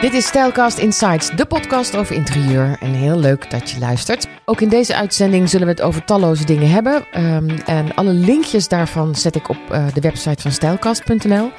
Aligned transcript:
Dit 0.00 0.14
is 0.14 0.26
Stylecast 0.26 0.78
Insights, 0.78 1.30
de 1.30 1.46
podcast 1.46 1.96
over 1.96 2.14
interieur. 2.14 2.76
En 2.80 2.92
heel 2.92 3.18
leuk 3.18 3.50
dat 3.50 3.70
je 3.70 3.78
luistert. 3.78 4.28
Ook 4.44 4.60
in 4.60 4.68
deze 4.68 4.94
uitzending 4.94 5.48
zullen 5.48 5.66
we 5.66 5.72
het 5.72 5.82
over 5.82 6.04
talloze 6.04 6.44
dingen 6.44 6.70
hebben. 6.70 7.04
Um, 7.16 7.50
en 7.66 7.94
alle 7.94 8.12
linkjes 8.12 8.68
daarvan 8.68 9.14
zet 9.14 9.34
ik 9.34 9.48
op 9.48 9.56
uh, 9.72 9.86
de 9.94 10.00
website 10.00 10.42
van 10.42 10.52
Stylecast.nl. 10.52 11.50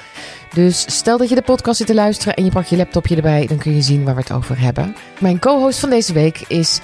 Dus 0.54 0.86
stel 0.98 1.18
dat 1.18 1.30
je 1.30 1.36
de 1.36 1.42
podcast 1.42 1.78
zit 1.78 1.88
te 1.88 1.94
luisteren 1.94 2.34
en 2.34 2.46
je 2.46 2.52
pakt 2.52 2.70
je 2.70 2.78
laptopje 2.78 3.16
erbij, 3.16 3.48
dan 3.48 3.58
kun 3.58 3.76
je 3.76 3.82
zien 3.82 4.04
waar 4.04 4.16
we 4.16 4.22
het 4.22 4.32
over 4.32 4.60
hebben. 4.60 4.96
Mijn 5.20 5.40
co-host 5.40 5.80
van 5.80 5.90
deze 5.90 6.14
week 6.14 6.42
is 6.48 6.80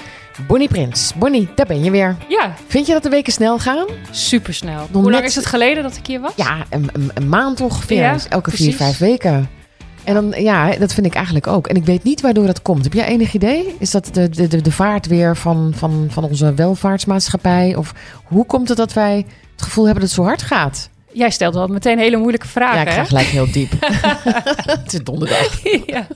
Bonnie 0.47 0.67
Prins. 0.67 1.13
Bonnie, 1.15 1.49
daar 1.55 1.65
ben 1.65 1.83
je 1.83 1.91
weer. 1.91 2.15
Ja. 2.27 2.53
Vind 2.67 2.85
je 2.85 2.93
dat 2.93 3.03
de 3.03 3.09
weken 3.09 3.33
snel 3.33 3.59
gaan? 3.59 3.85
Supersnel. 4.11 4.87
Hoe 4.91 5.11
lang 5.11 5.23
is 5.23 5.35
het 5.35 5.45
geleden 5.45 5.83
dat 5.83 5.97
ik 5.97 6.07
hier 6.07 6.19
was? 6.19 6.33
Ja, 6.35 6.65
een, 6.69 6.89
een, 6.93 7.11
een 7.13 7.29
maand 7.29 7.61
ongeveer. 7.61 8.01
Ja, 8.01 8.13
dus 8.13 8.27
elke 8.27 8.49
precies. 8.49 8.65
vier, 8.65 8.75
vijf 8.75 8.97
weken. 8.97 9.49
En 10.05 10.13
dan, 10.13 10.43
ja, 10.43 10.75
dat 10.75 10.93
vind 10.93 11.05
ik 11.05 11.13
eigenlijk 11.13 11.47
ook. 11.47 11.67
En 11.67 11.75
ik 11.75 11.85
weet 11.85 12.03
niet 12.03 12.21
waardoor 12.21 12.45
dat 12.45 12.61
komt. 12.61 12.83
Heb 12.83 12.93
jij 12.93 13.05
enig 13.05 13.33
idee? 13.33 13.75
Is 13.79 13.91
dat 13.91 14.09
de, 14.13 14.29
de, 14.29 14.61
de 14.61 14.71
vaart 14.71 15.07
weer 15.07 15.37
van, 15.37 15.73
van, 15.75 16.07
van 16.09 16.23
onze 16.23 16.53
welvaartsmaatschappij? 16.53 17.75
Of 17.75 17.93
hoe 18.23 18.45
komt 18.45 18.67
het 18.67 18.77
dat 18.77 18.93
wij 18.93 19.25
het 19.51 19.61
gevoel 19.61 19.85
hebben 19.85 20.01
dat 20.01 20.11
het 20.11 20.21
zo 20.21 20.27
hard 20.27 20.41
gaat? 20.41 20.89
Jij 21.11 21.29
stelt 21.29 21.53
wel 21.53 21.67
meteen 21.67 21.99
hele 21.99 22.17
moeilijke 22.17 22.47
vragen. 22.47 22.75
Ja, 22.75 22.81
ik 22.81 22.91
ga 22.91 22.99
hè? 22.99 23.05
gelijk 23.05 23.27
heel 23.27 23.51
diep. 23.51 23.71
het 24.81 24.93
is 24.93 25.03
donderdag. 25.03 25.59
ja. 25.85 26.07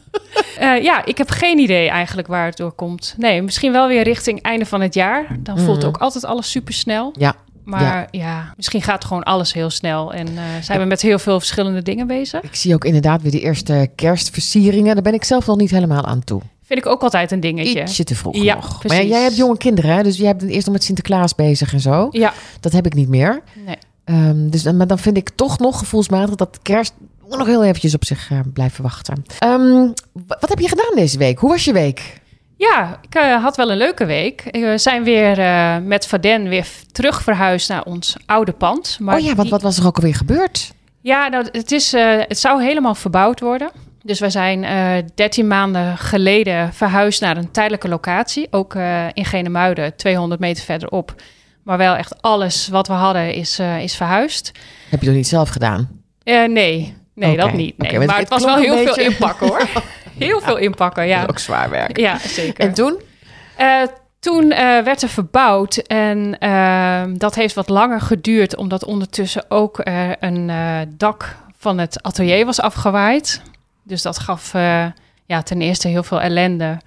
Uh, 0.61 0.83
ja, 0.83 1.05
ik 1.05 1.17
heb 1.17 1.29
geen 1.29 1.59
idee 1.59 1.89
eigenlijk 1.89 2.27
waar 2.27 2.45
het 2.45 2.57
door 2.57 2.71
komt. 2.71 3.15
Nee, 3.17 3.41
misschien 3.41 3.71
wel 3.71 3.87
weer 3.87 4.03
richting 4.03 4.41
einde 4.41 4.65
van 4.65 4.81
het 4.81 4.93
jaar. 4.93 5.37
Dan 5.39 5.59
voelt 5.59 5.81
mm. 5.81 5.87
ook 5.87 5.97
altijd 5.97 6.25
alles 6.25 6.51
super 6.51 6.73
snel. 6.73 7.13
Ja. 7.17 7.35
Maar 7.69 8.07
ja. 8.11 8.53
misschien 8.55 8.81
gaat 8.81 9.05
gewoon 9.05 9.23
alles 9.23 9.53
heel 9.53 9.69
snel. 9.69 10.13
En 10.13 10.27
uh, 10.27 10.41
zijn 10.61 10.79
we 10.79 10.85
met 10.85 11.01
heel 11.01 11.19
veel 11.19 11.39
verschillende 11.39 11.81
dingen 11.81 12.07
bezig. 12.07 12.41
Ik 12.41 12.55
zie 12.55 12.73
ook 12.73 12.85
inderdaad 12.85 13.21
weer 13.21 13.31
de 13.31 13.39
eerste 13.39 13.89
kerstversieringen. 13.95 14.93
Daar 14.93 15.03
ben 15.03 15.13
ik 15.13 15.23
zelf 15.23 15.45
nog 15.45 15.57
niet 15.57 15.71
helemaal 15.71 16.05
aan 16.05 16.23
toe. 16.23 16.41
Vind 16.63 16.79
ik 16.79 16.85
ook 16.85 17.01
altijd 17.01 17.31
een 17.31 17.39
dingetje. 17.39 17.81
Ietsje 17.81 18.03
te 18.03 18.15
vroeg 18.15 18.35
ja, 18.35 18.55
nog. 18.55 18.79
Precies. 18.79 18.97
Maar 18.97 19.07
jij 19.07 19.21
hebt 19.21 19.35
jonge 19.35 19.57
kinderen, 19.57 19.95
hè? 19.95 20.03
dus 20.03 20.17
jij 20.17 20.35
bent 20.35 20.51
eerst 20.51 20.65
nog 20.65 20.75
met 20.75 20.83
Sinterklaas 20.83 21.35
bezig 21.35 21.73
en 21.73 21.79
zo. 21.79 22.07
Ja. 22.11 22.33
Dat 22.59 22.71
heb 22.71 22.85
ik 22.85 22.93
niet 22.93 23.09
meer. 23.09 23.41
Nee. 23.65 23.77
Um, 24.05 24.49
dus, 24.49 24.63
maar 24.63 24.87
dan 24.87 24.99
vind 24.99 25.17
ik 25.17 25.29
toch 25.29 25.59
nog 25.59 25.79
gevoelsmatig 25.79 26.35
dat 26.35 26.59
kerst 26.61 26.93
nog 27.29 27.47
heel 27.47 27.63
eventjes 27.63 27.93
op 27.95 28.05
zich 28.05 28.29
uh, 28.31 28.39
blijven 28.53 28.83
wachten. 28.83 29.23
Um, 29.43 29.93
wat 30.39 30.49
heb 30.49 30.59
je 30.59 30.67
gedaan 30.67 30.95
deze 30.95 31.17
week? 31.17 31.39
Hoe 31.39 31.49
was 31.49 31.65
je 31.65 31.73
week? 31.73 32.21
Ja, 32.59 32.99
ik 33.01 33.15
uh, 33.15 33.43
had 33.43 33.57
wel 33.57 33.71
een 33.71 33.77
leuke 33.77 34.05
week. 34.05 34.43
We 34.51 34.77
zijn 34.77 35.03
weer 35.03 35.39
uh, 35.39 35.77
met 35.77 36.07
Vaden 36.07 36.49
weer 36.49 36.67
terug 36.91 37.21
verhuisd 37.23 37.69
naar 37.69 37.83
ons 37.83 38.15
oude 38.25 38.51
pand. 38.51 38.97
Maar 38.99 39.17
oh 39.17 39.21
ja, 39.21 39.35
wat, 39.35 39.41
die... 39.41 39.51
wat 39.51 39.61
was 39.61 39.77
er 39.77 39.85
ook 39.85 39.95
alweer 39.95 40.15
gebeurd? 40.15 40.71
Ja, 41.01 41.27
nou, 41.27 41.47
het, 41.51 41.71
is, 41.71 41.93
uh, 41.93 42.17
het 42.17 42.39
zou 42.39 42.63
helemaal 42.63 42.95
verbouwd 42.95 43.39
worden. 43.39 43.71
Dus 44.03 44.19
we 44.19 44.29
zijn 44.29 44.65
13 45.15 45.47
maanden 45.47 45.97
geleden 45.97 46.73
verhuisd 46.73 47.21
naar 47.21 47.37
een 47.37 47.51
tijdelijke 47.51 47.87
locatie. 47.87 48.47
Ook 48.51 48.75
in 49.13 49.25
Genemuiden, 49.25 49.95
200 49.95 50.39
meter 50.39 50.63
verderop. 50.63 51.15
Maar 51.63 51.77
wel 51.77 51.95
echt 51.95 52.21
alles 52.21 52.67
wat 52.67 52.87
we 52.87 52.93
hadden 52.93 53.33
is, 53.33 53.59
is 53.59 53.95
verhuisd. 53.95 54.51
Heb 54.89 54.99
je 54.99 55.05
dat 55.05 55.15
niet 55.15 55.27
zelf 55.27 55.49
gedaan? 55.49 55.89
nee, 56.23 56.47
nee 56.47 56.93
okay. 57.15 57.35
dat 57.35 57.53
niet. 57.53 57.77
Nee. 57.77 57.87
Okay, 57.87 57.97
maar, 57.97 58.07
maar 58.07 58.19
het, 58.19 58.29
het 58.29 58.41
was 58.41 58.53
wel 58.53 58.63
heel 58.63 58.75
beetje... 58.75 58.93
veel 58.93 59.11
inpakken 59.11 59.47
hoor. 59.47 59.67
Heel 60.19 60.41
veel 60.41 60.57
inpakken, 60.57 61.07
ja. 61.07 61.19
Dat 61.19 61.23
is 61.23 61.29
ook 61.29 61.39
zwaar 61.39 61.69
werk. 61.69 61.97
Ja, 61.97 62.17
zeker. 62.17 62.63
En 62.63 62.73
toen? 62.73 62.99
Uh, 63.59 63.81
toen 64.19 64.43
uh, 64.43 64.57
werd 64.57 65.01
er 65.01 65.09
verbouwd 65.09 65.77
en 65.77 66.35
uh, 66.39 67.03
dat 67.13 67.35
heeft 67.35 67.55
wat 67.55 67.69
langer 67.69 68.01
geduurd, 68.01 68.55
omdat 68.55 68.85
ondertussen 68.85 69.45
ook 69.51 69.81
een 70.19 70.51
dak 70.97 71.35
van 71.57 71.77
het 71.77 72.03
atelier 72.03 72.45
was 72.45 72.61
afgewaaid. 72.61 73.41
Dus 73.83 74.01
dat 74.01 74.19
gaf 74.19 74.53
ja, 75.25 75.41
ten 75.43 75.61
eerste 75.61 75.87
heel 75.87 76.03
veel 76.03 76.21
ellende. 76.21 76.77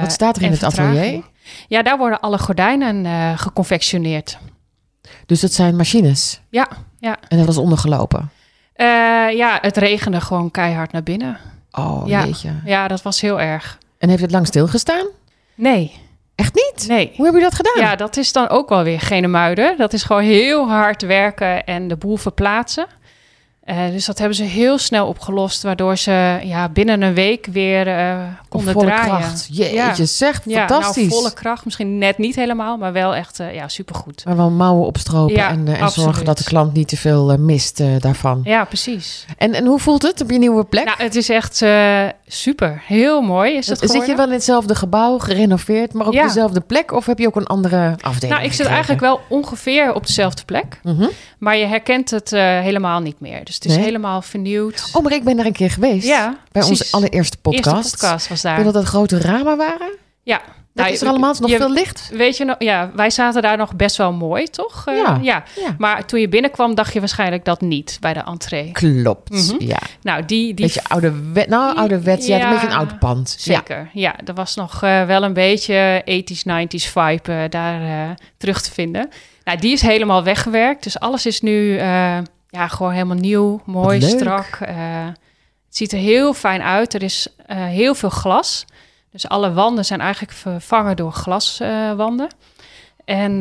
wat 0.00 0.12
staat 0.12 0.36
er 0.36 0.42
in 0.42 0.50
het 0.50 0.62
atelier? 0.62 1.22
Ja, 1.68 1.82
daar 1.82 1.98
worden 1.98 2.20
alle 2.20 2.38
gordijnen 2.38 3.38
geconfectioneerd. 3.38 4.38
Dus 5.26 5.40
dat 5.40 5.52
zijn 5.52 5.76
machines? 5.76 6.40
Ja, 6.50 6.68
ja. 6.98 7.16
En 7.28 7.36
dat 7.36 7.46
was 7.46 7.58
ondergelopen? 7.58 8.30
ja, 9.34 9.58
het 9.60 9.76
regende 9.76 10.20
gewoon 10.20 10.50
keihard 10.50 10.92
naar 10.92 11.02
binnen. 11.02 11.38
Oh, 11.72 12.02
ja. 12.06 12.24
jeetje. 12.24 12.50
Ja, 12.64 12.88
dat 12.88 13.02
was 13.02 13.20
heel 13.20 13.40
erg. 13.40 13.78
En 13.98 14.08
heeft 14.08 14.22
het 14.22 14.30
lang 14.30 14.46
stilgestaan? 14.46 15.06
Nee. 15.54 16.00
Echt 16.34 16.54
niet? 16.54 16.88
Nee. 16.88 17.12
Hoe 17.16 17.24
heb 17.26 17.34
je 17.34 17.40
dat 17.40 17.54
gedaan? 17.54 17.82
Ja, 17.82 17.96
dat 17.96 18.16
is 18.16 18.32
dan 18.32 18.48
ook 18.48 18.68
wel 18.68 18.82
weer 18.82 19.00
geen 19.00 19.30
muiden. 19.30 19.76
Dat 19.76 19.92
is 19.92 20.02
gewoon 20.02 20.22
heel 20.22 20.68
hard 20.68 21.02
werken 21.02 21.64
en 21.64 21.88
de 21.88 21.96
boel 21.96 22.16
verplaatsen. 22.16 22.86
Uh, 23.66 23.90
dus 23.90 24.04
dat 24.04 24.18
hebben 24.18 24.36
ze 24.36 24.42
heel 24.42 24.78
snel 24.78 25.06
opgelost, 25.06 25.62
waardoor 25.62 25.96
ze 25.96 26.40
ja, 26.42 26.68
binnen 26.68 27.02
een 27.02 27.14
week 27.14 27.46
weer 27.46 27.86
uh, 27.86 28.22
konden 28.48 28.72
volle 28.72 28.86
draaien. 28.86 29.16
Kracht. 29.16 29.48
Jeetje, 29.50 29.74
ja. 29.74 29.94
zeg, 30.04 30.40
ja, 30.44 30.66
fantastisch. 30.66 31.08
Nou, 31.08 31.20
volle 31.20 31.32
kracht, 31.32 31.64
misschien 31.64 31.98
net 31.98 32.18
niet 32.18 32.34
helemaal, 32.34 32.76
maar 32.76 32.92
wel 32.92 33.14
echt 33.14 33.40
uh, 33.40 33.54
ja, 33.54 33.68
supergoed. 33.68 34.24
Maar 34.24 34.36
wel 34.36 34.50
mouwen 34.50 34.86
opstropen 34.86 35.34
ja, 35.34 35.50
en, 35.50 35.68
en 35.68 35.90
zorgen 35.90 36.24
dat 36.24 36.38
de 36.38 36.44
klant 36.44 36.72
niet 36.72 36.88
te 36.88 36.96
veel 36.96 37.36
mist 37.38 37.82
daarvan. 37.98 38.40
Ja, 38.44 38.64
precies. 38.64 39.26
En, 39.38 39.54
en 39.54 39.66
hoe 39.66 39.78
voelt 39.78 40.02
het 40.02 40.20
op 40.20 40.30
je 40.30 40.38
nieuwe 40.38 40.64
plek? 40.64 40.84
Nou, 40.84 41.02
het 41.02 41.16
is 41.16 41.28
echt 41.28 41.64
super. 42.32 42.82
Heel 42.86 43.20
mooi 43.20 43.56
is 43.56 43.66
het 43.66 43.78
Zit 43.78 43.90
geworden. 43.90 44.10
je 44.10 44.16
wel 44.16 44.26
in 44.26 44.32
hetzelfde 44.32 44.74
gebouw, 44.74 45.18
gerenoveerd, 45.18 45.92
maar 45.92 46.06
op 46.06 46.12
dezelfde 46.12 46.60
plek? 46.60 46.92
Of 46.92 47.06
heb 47.06 47.18
je 47.18 47.26
ook 47.26 47.36
een 47.36 47.46
andere 47.46 47.96
afdeling 48.00 48.32
Nou, 48.32 48.44
ik 48.44 48.52
zit 48.52 48.66
eigenlijk 48.66 49.00
wel 49.00 49.20
ongeveer 49.28 49.94
op 49.94 50.06
dezelfde 50.06 50.44
plek. 50.44 50.78
Mm 50.82 50.96
-hmm. 50.96 51.10
Maar 51.38 51.56
je 51.56 51.66
herkent 51.66 52.10
het 52.10 52.30
helemaal 52.30 53.00
niet 53.00 53.20
meer. 53.20 53.44
Dus 53.44 53.54
het 53.54 53.64
is 53.64 53.74
nee? 53.74 53.84
helemaal 53.84 54.22
vernieuwd. 54.22 54.90
Oh, 54.92 55.02
maar 55.02 55.12
ik 55.12 55.24
ben 55.24 55.36
daar 55.36 55.46
een 55.46 55.52
keer 55.52 55.70
geweest. 55.70 56.06
Ja, 56.06 56.28
bij 56.28 56.38
precies. 56.62 56.70
onze 56.70 56.96
allereerste 56.96 57.36
podcast. 57.36 57.76
Eerste 57.76 57.96
podcast 57.96 58.28
was 58.28 58.42
daar. 58.42 58.56
Weet 58.56 58.64
dat 58.64 58.74
dat 58.74 58.84
grote 58.84 59.18
ramen 59.20 59.56
waren? 59.56 59.90
Ja. 60.22 60.40
Dat 60.74 60.84
nou, 60.84 60.96
is 60.96 61.02
er 61.02 61.08
allemaal 61.08 61.34
nog 61.38 61.50
je, 61.50 61.56
veel 61.56 61.72
licht. 61.72 62.10
Weet 62.12 62.36
je? 62.36 62.54
Ja, 62.58 62.90
wij 62.94 63.10
zaten 63.10 63.42
daar 63.42 63.56
nog 63.56 63.76
best 63.76 63.96
wel 63.96 64.12
mooi, 64.12 64.46
toch? 64.46 64.84
Uh, 64.88 64.96
ja, 64.96 65.18
ja. 65.22 65.44
Maar 65.78 66.06
toen 66.06 66.20
je 66.20 66.28
binnenkwam, 66.28 66.74
dacht 66.74 66.92
je 66.92 66.98
waarschijnlijk 66.98 67.44
dat 67.44 67.60
niet 67.60 67.96
bij 68.00 68.12
de 68.12 68.20
entree. 68.20 68.72
Klopt. 68.72 69.30
Mm 69.30 69.38
-hmm. 69.38 69.56
Ja. 69.58 69.78
Nou, 70.02 70.24
die. 70.24 70.54
die 70.54 70.64
beetje 70.66 70.84
ouderwet, 70.88 71.48
nou, 71.48 71.76
ouderwets. 71.76 72.26
Ja, 72.26 72.36
ja, 72.36 72.44
een 72.44 72.50
beetje 72.52 72.66
een 72.66 72.72
oud 72.72 72.98
pand. 72.98 73.36
Zeker. 73.38 73.90
Ja, 73.92 74.14
er 74.24 74.34
was 74.34 74.54
nog 74.54 74.84
uh, 74.84 75.04
wel 75.04 75.22
een 75.22 75.32
beetje 75.32 76.02
80s, 76.10 76.50
90s 76.50 76.90
vibe 76.92 77.32
uh, 77.32 77.42
daar 77.48 78.16
terug 78.36 78.62
te 78.62 78.72
vinden. 78.72 79.08
Nou, 79.44 79.58
die 79.58 79.72
is 79.72 79.82
helemaal 79.82 80.22
weggewerkt. 80.22 80.82
Dus 80.82 80.98
alles 80.98 81.26
is 81.26 81.40
nu 81.40 81.76
ja, 82.48 82.68
gewoon 82.68 82.92
helemaal 82.92 83.16
nieuw, 83.16 83.62
mooi, 83.64 84.00
strak. 84.00 84.58
Het 84.58 85.80
ziet 85.80 85.92
er 85.92 85.98
heel 85.98 86.34
fijn 86.34 86.62
uit. 86.62 86.94
Er 86.94 87.02
is 87.02 87.26
heel 87.46 87.94
veel 87.94 88.10
glas. 88.10 88.64
Dus 89.12 89.28
alle 89.28 89.52
wanden 89.52 89.84
zijn 89.84 90.00
eigenlijk 90.00 90.32
vervangen 90.32 90.96
door 90.96 91.12
glaswanden. 91.12 92.30
Uh, 93.06 93.22
en 93.24 93.38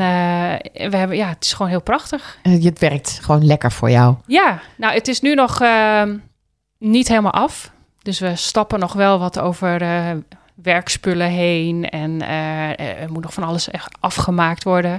we 0.89 0.97
hebben, 0.97 1.17
ja, 1.17 1.27
het 1.27 1.43
is 1.43 1.53
gewoon 1.53 1.71
heel 1.71 1.81
prachtig. 1.81 2.37
En 2.41 2.61
het 2.61 2.79
werkt 2.79 3.19
gewoon 3.21 3.45
lekker 3.45 3.71
voor 3.71 3.89
jou. 3.89 4.15
Ja, 4.25 4.59
nou, 4.77 4.93
het 4.93 5.07
is 5.07 5.21
nu 5.21 5.35
nog 5.35 5.61
ehm, 5.61 6.17
niet 6.77 7.07
helemaal 7.07 7.31
af. 7.31 7.71
Dus 8.01 8.19
we 8.19 8.35
stappen 8.35 8.79
nog 8.79 8.93
wel 8.93 9.19
wat 9.19 9.39
over 9.39 9.81
werkspullen 10.55 11.29
heen. 11.29 11.89
En 11.89 12.27
er 12.77 13.11
moet 13.11 13.23
nog 13.23 13.33
van 13.33 13.43
alles 13.43 13.69
echt 13.69 13.97
afgemaakt 13.99 14.63
worden. 14.63 14.91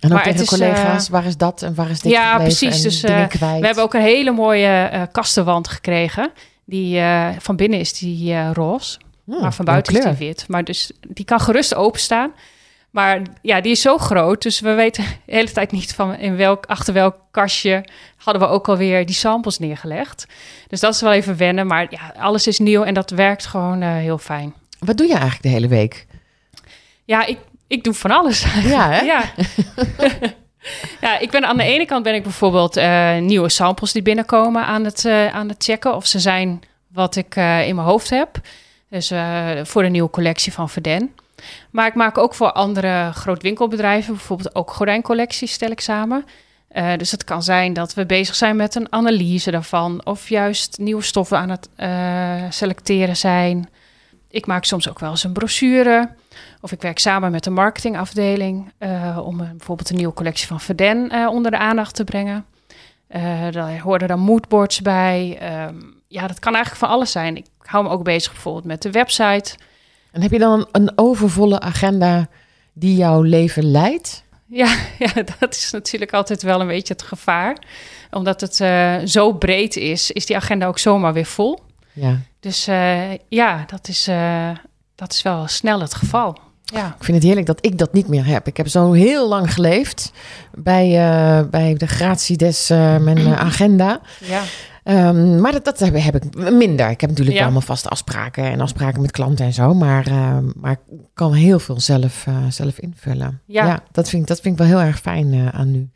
En 0.00 0.08
ook 0.08 0.12
maar 0.12 0.22
tegen 0.22 0.46
collega's, 0.46 1.08
waar 1.08 1.24
is 1.24 1.36
dat 1.36 1.62
en 1.62 1.74
waar 1.74 1.90
is 1.90 2.00
dit 2.00 2.12
Ja, 2.12 2.38
precies. 2.38 2.82
Dus 2.82 3.00
we 3.00 3.28
hebben 3.60 3.82
ook 3.82 3.94
een 3.94 4.00
hele 4.00 4.30
mooie 4.30 5.08
kastenwand 5.12 5.68
gekregen. 5.68 6.30
Die 6.64 7.00
van 7.38 7.56
binnen 7.56 7.78
is 7.78 7.98
die 7.98 8.52
roze, 8.52 8.98
hmm, 9.26 9.40
maar 9.40 9.54
van 9.54 9.64
buiten 9.64 9.96
is 9.96 10.04
die 10.04 10.26
wit. 10.26 10.44
Maar 10.48 10.64
dus 10.64 10.90
die 11.08 11.24
kan 11.24 11.40
gerust 11.40 11.74
openstaan. 11.74 12.32
Maar 12.90 13.22
ja, 13.42 13.60
die 13.60 13.72
is 13.72 13.80
zo 13.80 13.98
groot, 13.98 14.42
dus 14.42 14.60
we 14.60 14.74
weten 14.74 15.04
de 15.04 15.32
hele 15.32 15.52
tijd 15.52 15.72
niet 15.72 15.94
van 15.94 16.14
in 16.14 16.36
welk, 16.36 16.66
achter 16.66 16.94
welk 16.94 17.16
kastje 17.30 17.84
hadden 18.16 18.42
we 18.42 18.48
ook 18.48 18.68
alweer 18.68 19.06
die 19.06 19.14
samples 19.14 19.58
neergelegd. 19.58 20.26
Dus 20.68 20.80
dat 20.80 20.94
is 20.94 21.00
wel 21.00 21.12
even 21.12 21.36
wennen, 21.36 21.66
maar 21.66 21.86
ja, 21.90 22.14
alles 22.18 22.46
is 22.46 22.58
nieuw 22.58 22.82
en 22.82 22.94
dat 22.94 23.10
werkt 23.10 23.46
gewoon 23.46 23.82
heel 23.82 24.18
fijn. 24.18 24.54
Wat 24.78 24.96
doe 24.96 25.06
je 25.06 25.12
eigenlijk 25.12 25.42
de 25.42 25.48
hele 25.48 25.68
week? 25.68 26.06
Ja, 27.04 27.26
ik, 27.26 27.38
ik 27.66 27.84
doe 27.84 27.94
van 27.94 28.10
alles. 28.10 28.46
Ja, 28.62 28.90
hè? 28.90 29.04
Ja. 29.12 29.32
ja, 31.00 31.18
ik 31.18 31.30
ben 31.30 31.46
aan 31.46 31.56
de 31.56 31.62
ene 31.62 31.86
kant 31.86 32.02
ben 32.02 32.14
ik 32.14 32.22
bijvoorbeeld 32.22 32.76
uh, 32.76 33.16
nieuwe 33.16 33.48
samples 33.48 33.92
die 33.92 34.02
binnenkomen 34.02 34.64
aan 34.64 34.84
het, 34.84 35.04
uh, 35.04 35.34
aan 35.34 35.48
het 35.48 35.64
checken 35.64 35.94
of 35.94 36.06
ze 36.06 36.18
zijn 36.20 36.60
wat 36.88 37.16
ik 37.16 37.36
in 37.36 37.74
mijn 37.74 37.78
hoofd 37.78 38.10
heb. 38.10 38.40
Dus 38.88 39.12
voor 39.62 39.82
de 39.82 39.88
nieuwe 39.88 40.10
collectie 40.10 40.52
van 40.52 40.68
Verden. 40.68 41.14
Maar 41.70 41.86
ik 41.86 41.94
maak 41.94 42.18
ook 42.18 42.34
voor 42.34 42.52
andere 42.52 43.10
grootwinkelbedrijven, 43.12 44.14
bijvoorbeeld 44.14 44.54
ook 44.54 44.70
gordijncollecties 44.70 45.52
stel 45.52 45.70
ik 45.70 45.80
samen. 45.80 46.24
dus 46.96 47.10
het 47.10 47.24
kan 47.24 47.42
zijn 47.42 47.72
dat 47.72 47.94
we 47.94 48.06
bezig 48.06 48.34
zijn 48.34 48.56
met 48.56 48.74
een 48.74 48.92
analyse 48.92 49.50
daarvan, 49.50 50.00
of 50.04 50.28
juist 50.28 50.78
nieuwe 50.78 51.02
stoffen 51.02 51.38
aan 51.38 51.50
het 51.50 51.68
selecteren 52.54 53.16
zijn. 53.16 53.68
Ik 54.30 54.46
maak 54.46 54.64
soms 54.64 54.88
ook 54.88 54.98
wel 54.98 55.10
eens 55.10 55.24
een 55.24 55.32
brochure. 55.32 56.08
Of 56.60 56.72
ik 56.72 56.82
werk 56.82 56.98
samen 56.98 57.30
met 57.30 57.44
de 57.44 57.50
marketingafdeling 57.50 58.72
om 59.24 59.36
bijvoorbeeld 59.36 59.90
een 59.90 59.96
nieuwe 59.96 60.14
collectie 60.14 60.46
van 60.46 60.60
Verden 60.60 61.28
onder 61.28 61.50
de 61.50 61.58
aandacht 61.58 61.94
te 61.94 62.04
brengen. 62.04 62.44
daar 63.50 63.78
hoorden 63.80 64.08
dan 64.08 64.20
moodboards 64.20 64.80
bij. 64.80 65.38
Um, 65.68 65.95
ja, 66.08 66.26
dat 66.26 66.38
kan 66.38 66.54
eigenlijk 66.54 66.84
van 66.84 66.94
alles 66.94 67.12
zijn. 67.12 67.36
Ik 67.36 67.46
hou 67.58 67.84
me 67.84 67.90
ook 67.90 68.02
bezig 68.02 68.32
bijvoorbeeld 68.32 68.64
met 68.64 68.82
de 68.82 68.90
website. 68.90 69.54
En 70.12 70.22
heb 70.22 70.30
je 70.30 70.38
dan 70.38 70.68
een 70.72 70.92
overvolle 70.94 71.60
agenda 71.60 72.28
die 72.72 72.96
jouw 72.96 73.22
leven 73.22 73.70
leidt? 73.70 74.24
Ja, 74.46 74.76
ja, 74.98 75.12
dat 75.38 75.54
is 75.54 75.70
natuurlijk 75.70 76.12
altijd 76.12 76.42
wel 76.42 76.60
een 76.60 76.66
beetje 76.66 76.92
het 76.92 77.02
gevaar. 77.02 77.56
Omdat 78.10 78.40
het 78.40 78.60
uh, 78.60 78.96
zo 79.04 79.32
breed 79.32 79.76
is, 79.76 80.10
is 80.10 80.26
die 80.26 80.36
agenda 80.36 80.66
ook 80.66 80.78
zomaar 80.78 81.12
weer 81.12 81.26
vol. 81.26 81.58
Ja. 81.92 82.18
Dus 82.40 82.68
uh, 82.68 83.14
ja, 83.28 83.64
dat 83.66 83.88
is, 83.88 84.08
uh, 84.08 84.50
dat 84.94 85.12
is 85.12 85.22
wel 85.22 85.46
snel 85.46 85.80
het 85.80 85.94
geval. 85.94 86.38
Ja. 86.64 86.86
Ik 86.98 87.04
vind 87.04 87.16
het 87.16 87.26
heerlijk 87.26 87.46
dat 87.46 87.64
ik 87.66 87.78
dat 87.78 87.92
niet 87.92 88.08
meer 88.08 88.26
heb. 88.26 88.46
Ik 88.46 88.56
heb 88.56 88.68
zo 88.68 88.92
heel 88.92 89.28
lang 89.28 89.54
geleefd 89.54 90.12
bij, 90.54 90.88
bij 91.50 91.74
de 91.74 91.86
gratie 91.86 92.36
des 92.36 92.68
mijn 92.68 93.36
agenda. 93.50 94.00
Ja. 94.20 94.42
Um, 94.88 95.40
maar 95.40 95.52
dat, 95.52 95.64
dat 95.64 95.78
heb, 95.78 95.94
heb, 95.96 96.14
ik 96.14 96.50
minder. 96.50 96.90
Ik 96.90 97.00
heb 97.00 97.10
natuurlijk 97.10 97.36
ja. 97.36 97.42
allemaal 97.42 97.60
vaste 97.60 97.88
afspraken 97.88 98.44
en 98.44 98.60
afspraken 98.60 99.00
met 99.00 99.10
klanten 99.10 99.44
en 99.44 99.52
zo. 99.52 99.74
Maar, 99.74 100.08
uh, 100.08 100.38
maar 100.56 100.72
ik 100.72 100.78
kan 101.14 101.32
heel 101.32 101.58
veel 101.58 101.80
zelf, 101.80 102.26
uh, 102.28 102.36
zelf 102.48 102.78
invullen. 102.78 103.40
Ja. 103.46 103.66
ja. 103.66 103.82
dat, 103.92 104.08
vind 104.08 104.22
ik, 104.22 104.28
dat 104.28 104.40
vind 104.40 104.60
ik 104.60 104.66
wel 104.66 104.78
heel 104.78 104.86
erg 104.86 105.00
fijn 105.00 105.32
uh, 105.32 105.48
aan 105.48 105.70
nu. 105.70 105.90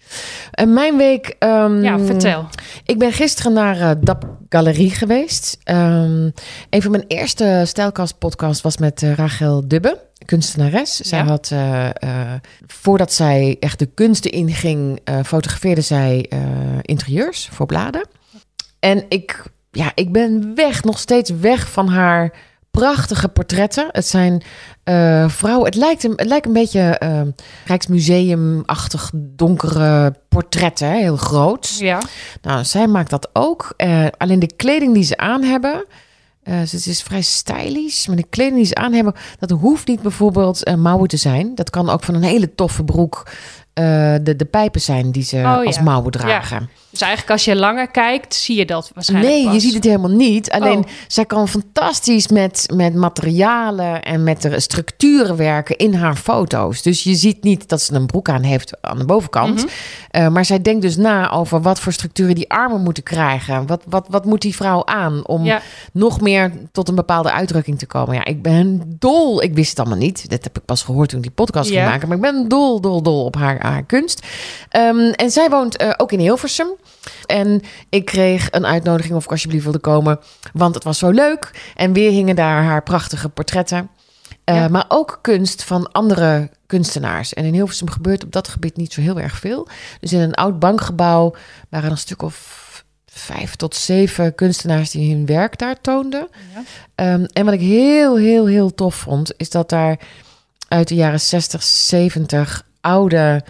En 0.50 0.72
mijn 0.72 0.96
week... 0.96 1.36
Um, 1.38 1.82
ja, 1.82 1.98
vertel. 1.98 2.48
Ik 2.84 2.98
ben 2.98 3.12
gisteren 3.12 3.52
naar 3.52 4.00
DAP 4.00 4.36
Galerie 4.48 4.90
geweest. 4.90 5.58
Um, 5.64 6.32
een 6.70 6.82
van 6.82 6.90
mijn 6.90 7.04
eerste 7.06 7.62
Stijlkast 7.66 8.18
podcast 8.18 8.60
was 8.60 8.76
met 8.76 9.02
Rachel 9.16 9.68
Dubbe 9.68 10.08
kunstenares. 10.24 10.96
Zij 10.96 11.18
ja. 11.18 11.24
had, 11.24 11.50
uh, 11.52 11.84
uh, 12.04 12.32
voordat 12.66 13.12
zij 13.12 13.56
echt 13.60 13.78
de 13.78 13.86
kunsten 13.86 14.30
inging, 14.30 15.00
uh, 15.04 15.18
fotografeerde 15.24 15.80
zij 15.80 16.30
interieurs 16.82 17.48
voor 17.52 17.66
bladen. 17.66 18.18
En 18.80 19.04
ik, 19.08 19.44
ja, 19.70 19.92
ik 19.94 20.12
ben 20.12 20.54
weg, 20.54 20.84
nog 20.84 20.98
steeds 20.98 21.30
weg 21.30 21.70
van 21.70 21.88
haar 21.88 22.32
prachtige 22.70 23.28
portretten. 23.28 23.88
Het 23.90 24.06
zijn 24.06 24.42
uh, 24.84 25.28
vrouwen. 25.28 25.66
Het 25.66 25.74
lijkt, 25.74 26.04
een, 26.04 26.12
het 26.16 26.26
lijkt 26.26 26.46
een 26.46 26.52
beetje 26.52 27.00
uh, 27.02 27.20
Rijksmuseum-achtig 27.64 29.10
donkere 29.14 30.14
portretten, 30.28 30.92
heel 30.92 31.16
groot. 31.16 31.76
Ja. 31.78 31.98
Nou, 32.42 32.64
zij 32.64 32.86
maakt 32.86 33.10
dat 33.10 33.28
ook. 33.32 33.74
Uh, 33.76 34.06
alleen 34.16 34.38
de 34.38 34.54
kleding 34.56 34.94
die 34.94 35.02
ze 35.02 35.16
aan 35.16 35.42
hebben. 35.42 35.84
ze 36.44 36.90
is 36.90 37.02
vrij 37.02 37.22
stylisch, 37.22 38.06
maar 38.06 38.16
de 38.16 38.28
kleding 38.30 38.56
die 38.56 38.66
ze 38.66 38.74
aan 38.74 38.92
hebben, 38.92 39.14
dat 39.38 39.50
hoeft 39.50 39.86
niet 39.86 40.02
bijvoorbeeld 40.02 40.76
mouwen 40.76 41.08
te 41.08 41.16
zijn. 41.16 41.54
Dat 41.54 41.70
kan 41.70 41.90
ook 41.90 42.04
van 42.04 42.14
een 42.14 42.22
hele 42.22 42.54
toffe 42.54 42.84
broek 42.84 43.26
de, 44.22 44.34
de 44.36 44.44
pijpen 44.44 44.80
zijn 44.80 45.10
die 45.10 45.22
ze 45.22 45.36
oh, 45.36 45.66
als 45.66 45.76
ja. 45.76 45.82
mouwen 45.82 46.10
dragen. 46.12 46.60
Ja. 46.60 46.68
Dus 46.90 47.00
eigenlijk 47.00 47.32
als 47.32 47.44
je 47.44 47.56
langer 47.56 47.88
kijkt, 47.90 48.34
zie 48.34 48.56
je 48.56 48.64
dat 48.66 48.90
waarschijnlijk 48.94 49.34
Nee, 49.34 49.44
pas. 49.44 49.54
je 49.54 49.60
ziet 49.60 49.74
het 49.74 49.84
helemaal 49.84 50.10
niet. 50.10 50.50
Alleen 50.50 50.78
Oh. 50.78 50.84
zij 51.06 51.24
kan 51.24 51.48
fantastisch 51.48 52.28
met, 52.28 52.66
met 52.74 52.94
materialen 52.94 54.02
en 54.02 54.24
met 54.24 54.42
de 54.42 54.60
structuren 54.60 55.36
werken 55.36 55.76
in 55.76 55.94
haar 55.94 56.16
foto's. 56.16 56.82
Dus 56.82 57.02
je 57.02 57.14
ziet 57.14 57.42
niet 57.42 57.68
dat 57.68 57.80
ze 57.82 57.94
een 57.94 58.06
broek 58.06 58.28
aan 58.28 58.42
heeft 58.42 58.76
aan 58.80 58.98
de 58.98 59.04
bovenkant. 59.04 59.54
Mhm. 59.54 59.66
Uh, 60.22 60.28
maar 60.28 60.44
zij 60.44 60.60
denkt 60.62 60.82
dus 60.82 60.96
na 60.96 61.30
over 61.30 61.60
wat 61.62 61.80
voor 61.80 61.92
structuren 61.92 62.34
die 62.34 62.50
armen 62.50 62.82
moeten 62.82 63.02
krijgen. 63.02 63.66
Wat, 63.66 63.82
wat, 63.88 64.06
wat 64.10 64.24
moet 64.24 64.40
die 64.42 64.54
vrouw 64.56 64.84
aan 64.84 65.26
om 65.26 65.44
Ja. 65.44 65.60
nog 65.92 66.20
meer 66.20 66.52
tot 66.72 66.88
een 66.88 66.94
bepaalde 66.94 67.32
uitdrukking 67.32 67.78
te 67.78 67.86
komen? 67.86 68.14
Ja, 68.14 68.24
ik 68.24 68.42
ben 68.42 68.82
dol. 68.98 69.42
Ik 69.42 69.54
wist 69.54 69.70
het 69.70 69.78
allemaal 69.78 69.98
niet. 69.98 70.30
Dat 70.30 70.44
heb 70.44 70.56
ik 70.58 70.64
pas 70.64 70.82
gehoord 70.82 71.08
toen 71.08 71.18
ik 71.18 71.24
die 71.24 71.34
podcast 71.34 71.70
ging 71.70 71.84
maken. 71.84 72.08
Maar 72.08 72.16
ik 72.16 72.22
ben 72.22 72.48
dol, 72.48 72.80
dol, 72.80 73.02
dol 73.02 73.24
op 73.24 73.36
haar, 73.36 73.58
haar 73.70 73.84
kunst. 73.84 74.26
Ehm, 74.68 74.98
en 74.98 75.30
zij 75.30 75.48
woont 75.48 75.76
eh, 75.76 75.90
ook 75.96 76.12
in 76.12 76.18
Hilversum. 76.18 76.68
En 77.26 77.62
ik 77.88 78.04
kreeg 78.04 78.48
een 78.50 78.66
uitnodiging 78.66 79.14
of 79.14 79.24
ik 79.24 79.30
alsjeblieft 79.30 79.64
wilde 79.64 79.78
komen. 79.78 80.18
Want 80.52 80.74
het 80.74 80.84
was 80.84 80.98
zo 80.98 81.10
leuk. 81.10 81.50
En 81.74 81.92
weer 81.92 82.10
hingen 82.10 82.36
daar 82.36 82.62
haar 82.62 82.82
prachtige 82.82 83.28
portretten. 83.28 83.90
Uh, 84.44 84.56
Ja. 84.56 84.68
Maar 84.68 84.84
ook 84.88 85.18
kunst 85.22 85.64
van 85.64 85.92
andere 85.92 86.50
kunstenaars. 86.66 87.34
En 87.34 87.44
in 87.44 87.52
Hilversum 87.52 87.90
gebeurt 87.90 88.24
op 88.24 88.32
dat 88.32 88.48
gebied 88.48 88.76
niet 88.76 88.92
zo 88.92 89.00
heel 89.00 89.20
erg 89.20 89.36
veel. 89.36 89.68
Dus 90.00 90.12
in 90.12 90.20
een 90.20 90.34
oud 90.34 90.58
bankgebouw 90.58 91.34
waren 91.68 91.90
een 91.90 91.98
stuk 91.98 92.22
of 92.22 92.68
vijf 93.06 93.56
tot 93.56 93.74
zeven 93.76 94.34
kunstenaars 94.34 94.90
die 94.90 95.14
hun 95.14 95.26
werk 95.26 95.58
daar 95.58 95.80
toonden. 95.80 96.28
Ja. 96.94 97.12
Um, 97.12 97.24
en 97.24 97.44
wat 97.44 97.54
ik 97.54 97.60
heel, 97.60 98.16
heel, 98.16 98.46
heel 98.46 98.74
tof 98.74 98.94
vond, 98.94 99.32
is 99.36 99.50
dat 99.50 99.68
daar 99.68 99.98
uit 100.68 100.88
de 100.88 100.94
jaren 100.94 101.20
60, 101.20 101.62
70 101.62 102.62
oude 102.80 103.44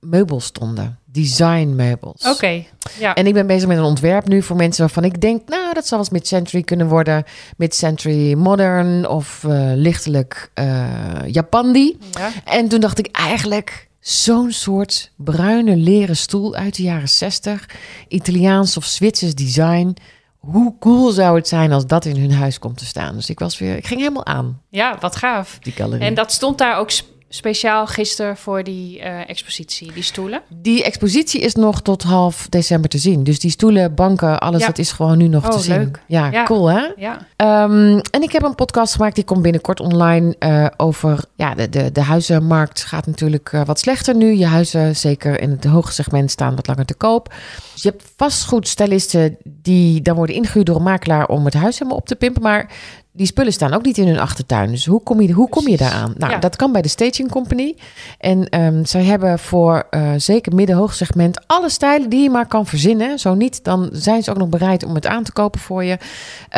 meubels 0.00 0.44
stonden. 0.44 0.98
Designmeubels. 1.04 2.26
Oké, 2.26 2.64
ja. 2.98 3.14
En 3.14 3.26
ik 3.26 3.34
ben 3.34 3.46
bezig 3.46 3.68
met 3.68 3.76
een 3.76 3.84
ontwerp 3.84 4.28
nu 4.28 4.42
voor 4.42 4.56
mensen 4.56 4.80
waarvan 4.80 5.04
ik 5.04 5.20
denk, 5.20 5.48
nou, 5.48 5.74
dat 5.74 5.86
zal 5.86 5.98
eens 5.98 6.10
mid-century 6.10 6.62
kunnen 6.62 6.88
worden. 6.88 7.24
Mid-century 7.56 8.34
modern 8.34 9.08
of 9.08 9.44
uh, 9.46 9.70
lichtelijk 9.74 10.50
uh, 10.54 10.86
Japandi. 11.26 11.98
ja. 12.10 12.30
En 12.44 12.68
toen 12.68 12.80
dacht 12.80 12.98
ik 12.98 13.08
eigenlijk 13.12 13.88
zo'n 14.00 14.52
soort 14.52 15.12
bruine 15.16 15.76
leren 15.76 16.16
stoel 16.16 16.54
uit 16.54 16.76
de 16.76 16.82
jaren 16.82 17.08
60, 17.08 17.68
Italiaans 18.08 18.76
of 18.76 18.84
Zwitsers 18.84 19.34
design. 19.34 19.96
Hoe 20.38 20.74
cool 20.78 21.10
zou 21.10 21.36
het 21.36 21.48
zijn 21.48 21.72
als 21.72 21.86
dat 21.86 22.04
in 22.04 22.16
hun 22.16 22.32
huis 22.32 22.58
komt 22.58 22.78
te 22.78 22.84
staan? 22.84 23.14
Dus 23.14 23.30
ik 23.30 23.38
was 23.38 23.58
weer, 23.58 23.76
ik 23.76 23.86
ging 23.86 24.00
helemaal 24.00 24.26
aan 24.26 24.62
ja, 24.68 24.96
wat 25.00 25.16
gaaf. 25.16 25.58
die 25.60 25.72
galerie. 25.72 26.06
En 26.06 26.14
dat 26.14 26.32
stond 26.32 26.58
daar 26.58 26.78
ook 26.78 26.90
speciaal 27.32 27.86
gisteren 27.86 28.36
voor 28.36 28.64
die 28.64 29.00
eh, 29.00 29.28
expositie, 29.28 29.92
die 29.92 30.02
stoelen. 30.02 30.42
Die 30.48 30.84
expositie 30.84 31.40
is 31.40 31.54
nog 31.54 31.82
tot 31.82 32.02
half 32.02 32.46
december 32.48 32.90
te 32.90 32.98
zien. 32.98 33.24
Dus 33.24 33.38
die 33.38 33.50
stoelen, 33.50 33.94
banken, 33.94 34.38
alles, 34.40 34.60
Ja. 34.60 34.66
dat 34.66 34.78
is 34.78 34.92
gewoon 34.92 35.18
nu 35.18 35.28
nog 35.28 35.44
Oh, 35.44 35.50
te 35.50 35.58
zien. 35.58 35.74
leuk. 35.78 36.02
Ja, 36.06 36.30
Ja. 36.30 36.44
cool 36.44 36.66
hè? 36.70 36.86
Ja, 36.96 37.28
Um, 37.64 38.00
en 38.10 38.22
ik 38.22 38.32
heb 38.32 38.42
een 38.42 38.54
podcast 38.54 38.94
gemaakt, 38.94 39.14
die 39.14 39.24
komt 39.24 39.42
binnenkort 39.42 39.80
online 39.80 40.36
uh, 40.38 40.66
over... 40.76 41.24
Ja, 41.34 41.54
de, 41.54 41.68
de, 41.68 41.92
de 41.92 42.02
huizenmarkt 42.02 42.84
gaat 42.84 43.06
natuurlijk 43.06 43.52
uh, 43.52 43.64
wat 43.64 43.78
slechter 43.78 44.14
nu. 44.16 44.34
Je 44.36 44.46
huizen, 44.46 44.96
zeker 44.96 45.40
in 45.40 45.50
het 45.50 45.64
hoge 45.64 45.92
segment, 45.92 46.30
staan 46.30 46.56
wat 46.56 46.66
langer 46.66 46.84
te 46.84 46.94
koop. 46.94 47.34
Dus 47.72 47.82
je 47.82 47.88
hebt 47.88 48.04
vastgoedstylisten 48.16 49.36
die 49.44 50.02
dan 50.02 50.16
worden 50.16 50.34
ingehuurd 50.36 50.66
door 50.66 50.76
een 50.76 50.82
makelaar... 50.82 51.26
om 51.26 51.44
het 51.44 51.54
huis 51.54 51.78
helemaal 51.78 51.98
op 51.98 52.06
te 52.06 52.16
pimpen, 52.16 52.42
maar... 52.42 52.70
Die 53.20 53.28
spullen 53.28 53.52
staan 53.52 53.72
ook 53.74 53.84
niet 53.84 53.98
in 53.98 54.06
hun 54.06 54.18
achtertuin. 54.18 54.70
Dus 54.70 54.86
hoe 54.86 55.02
kom 55.02 55.20
je, 55.20 55.32
hoe 55.32 55.48
kom 55.48 55.68
je 55.68 55.76
daaraan? 55.76 56.14
Nou, 56.16 56.32
Ja. 56.32 56.38
dat 56.38 56.56
kan 56.56 56.72
bij 56.72 56.82
de 56.82 56.88
Staging 56.88 57.30
Company. 57.30 57.76
En 58.18 58.60
um, 58.60 58.84
zij 58.86 59.04
hebben 59.04 59.38
voor 59.38 59.86
uh, 59.90 60.10
zeker 60.16 60.54
midden-hoog 60.54 60.94
segment 60.94 61.46
alle 61.46 61.70
stijlen 61.70 62.08
die 62.10 62.22
je 62.22 62.30
maar 62.30 62.46
kan 62.46 62.66
verzinnen. 62.66 63.18
Zo 63.18 63.34
niet, 63.34 63.64
dan 63.64 63.88
zijn 63.92 64.22
ze 64.22 64.30
ook 64.30 64.36
nog 64.36 64.48
bereid 64.48 64.84
om 64.84 64.94
het 64.94 65.06
aan 65.06 65.22
te 65.22 65.32
kopen 65.32 65.60
voor 65.60 65.84
je. 65.84 65.98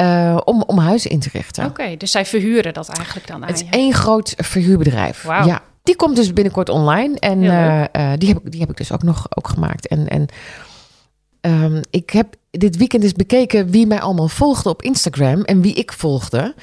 Uh, 0.00 0.38
om, 0.44 0.62
om 0.66 0.78
huizen 0.78 1.10
in 1.10 1.20
te 1.20 1.28
richten. 1.32 1.64
oké. 1.66 1.96
Dus 1.96 2.10
zij 2.10 2.26
verhuren 2.26 2.74
dat 2.74 2.88
eigenlijk 2.88 3.26
dan 3.26 3.42
aan 3.42 3.48
Het 3.48 3.60
is 3.60 3.66
je. 3.70 3.76
één 3.76 3.92
groot 3.94 4.34
verhuurbedrijf. 4.36 5.24
Ja, 5.24 5.60
die 5.82 5.96
komt 5.96 6.16
dus 6.16 6.32
binnenkort 6.32 6.68
online. 6.68 7.18
En 7.18 7.42
uh, 7.42 7.84
die, 8.18 8.28
heb 8.28 8.38
ik, 8.44 8.50
die 8.50 8.60
heb 8.60 8.70
ik 8.70 8.76
dus 8.76 8.92
ook 8.92 9.02
nog 9.02 9.26
ook 9.36 9.48
gemaakt. 9.48 9.86
En, 9.88 10.08
en 10.08 10.26
um, 11.40 11.80
ik 11.90 12.10
heb 12.10 12.34
dit 12.58 12.76
weekend 12.76 13.02
eens 13.02 13.12
bekeken 13.12 13.70
wie 13.70 13.86
mij 13.86 14.00
allemaal 14.00 14.28
volgde 14.28 14.68
op 14.68 14.82
Instagram 14.82 15.42
en 15.42 15.60
wie 15.60 15.74
ik 15.74 15.92
volgde. 15.92 16.54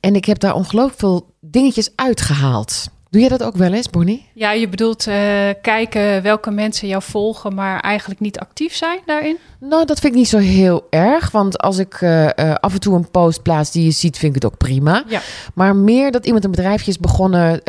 En 0.00 0.14
ik 0.14 0.24
heb 0.24 0.38
daar 0.38 0.54
ongelooflijk 0.54 0.98
veel 0.98 1.34
dingetjes 1.40 1.90
uitgehaald. 1.94 2.86
Doe 3.10 3.20
jij 3.20 3.30
dat 3.30 3.42
ook 3.42 3.56
wel 3.56 3.72
eens, 3.72 3.90
Bonnie? 3.90 4.26
Ja, 4.34 4.52
je 4.52 4.68
bedoelt 4.68 5.06
uh, 5.06 5.14
kijken 5.62 6.22
welke 6.22 6.50
mensen 6.50 6.88
jou 6.88 7.02
volgen, 7.02 7.54
maar 7.54 7.80
eigenlijk 7.80 8.20
niet 8.20 8.38
actief 8.38 8.74
zijn 8.74 9.00
daarin? 9.06 9.36
Nou, 9.60 9.86
dat 9.86 10.00
vind 10.00 10.12
ik 10.12 10.18
niet 10.18 10.28
zo 10.28 10.38
heel 10.38 10.86
erg. 10.90 11.30
Want 11.30 11.58
als 11.58 11.78
ik 11.78 12.00
uh, 12.00 12.24
uh, 12.24 12.54
af 12.54 12.72
en 12.72 12.80
toe 12.80 12.94
een 12.94 13.10
post 13.10 13.42
plaats 13.42 13.70
die 13.70 13.84
je 13.84 13.90
ziet, 13.90 14.18
vind 14.18 14.36
ik 14.36 14.42
het 14.42 14.52
ook 14.52 14.58
prima. 14.58 15.04
Ja. 15.06 15.20
Maar 15.54 15.76
meer 15.76 16.10
dat 16.10 16.26
iemand 16.26 16.44
een 16.44 16.50
bedrijfje 16.50 16.90
is 16.90 16.98
begonnen, 16.98 17.62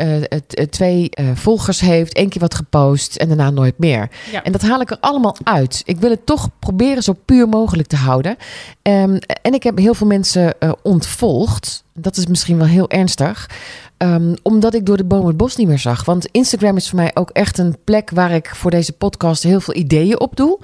twee 0.70 1.10
volgers 1.34 1.80
heeft, 1.80 2.14
één 2.14 2.28
keer 2.28 2.40
wat 2.40 2.54
gepost 2.54 3.16
en 3.16 3.28
daarna 3.28 3.50
nooit 3.50 3.78
meer. 3.78 4.10
Ja. 4.32 4.42
En 4.42 4.52
dat 4.52 4.62
haal 4.62 4.80
ik 4.80 4.90
er 4.90 4.98
allemaal 5.00 5.36
uit. 5.42 5.82
Ik 5.84 5.98
wil 5.98 6.10
het 6.10 6.26
toch 6.26 6.48
proberen 6.58 7.02
zo 7.02 7.12
puur 7.24 7.48
mogelijk 7.48 7.88
te 7.88 7.96
houden. 7.96 8.36
Um, 8.82 9.18
en 9.42 9.54
ik 9.54 9.62
heb 9.62 9.78
heel 9.78 9.94
veel 9.94 10.06
mensen 10.06 10.54
ontvolgd. 10.82 11.84
Dat 11.94 12.16
is 12.16 12.26
misschien 12.26 12.58
wel 12.58 12.66
heel 12.66 12.90
ernstig. 12.90 13.50
Um, 14.02 14.34
omdat 14.42 14.74
ik 14.74 14.86
door 14.86 14.96
de 14.96 15.04
boom 15.04 15.26
het 15.26 15.36
bos 15.36 15.56
niet 15.56 15.68
meer 15.68 15.78
zag. 15.78 16.04
Want 16.04 16.28
Instagram 16.30 16.76
is 16.76 16.88
voor 16.88 16.98
mij 16.98 17.10
ook 17.14 17.30
echt 17.30 17.58
een 17.58 17.76
plek 17.84 18.10
waar 18.10 18.30
ik 18.30 18.54
voor 18.54 18.70
deze 18.70 18.92
podcast 18.92 19.42
heel 19.42 19.60
veel 19.60 19.74
ideeën 19.74 20.20
op 20.20 20.36
doe. 20.36 20.58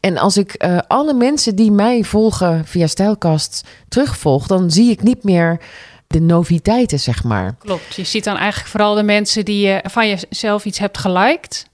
En 0.00 0.18
als 0.18 0.36
ik 0.36 0.64
uh, 0.64 0.78
alle 0.88 1.14
mensen 1.14 1.56
die 1.56 1.70
mij 1.70 2.04
volgen 2.04 2.64
via 2.64 2.86
Stijlkast 2.86 3.64
terugvolg, 3.88 4.46
dan 4.46 4.70
zie 4.70 4.90
ik 4.90 5.02
niet 5.02 5.24
meer 5.24 5.60
de 6.06 6.20
noviteiten, 6.20 7.00
zeg 7.00 7.24
maar. 7.24 7.54
Klopt. 7.58 7.94
Je 7.94 8.04
ziet 8.04 8.24
dan 8.24 8.36
eigenlijk 8.36 8.70
vooral 8.70 8.94
de 8.94 9.02
mensen 9.02 9.44
die 9.44 9.66
je 9.66 9.80
van 9.90 10.08
jezelf 10.08 10.64
iets 10.64 10.78
hebt 10.78 10.98
geliked. 10.98 11.66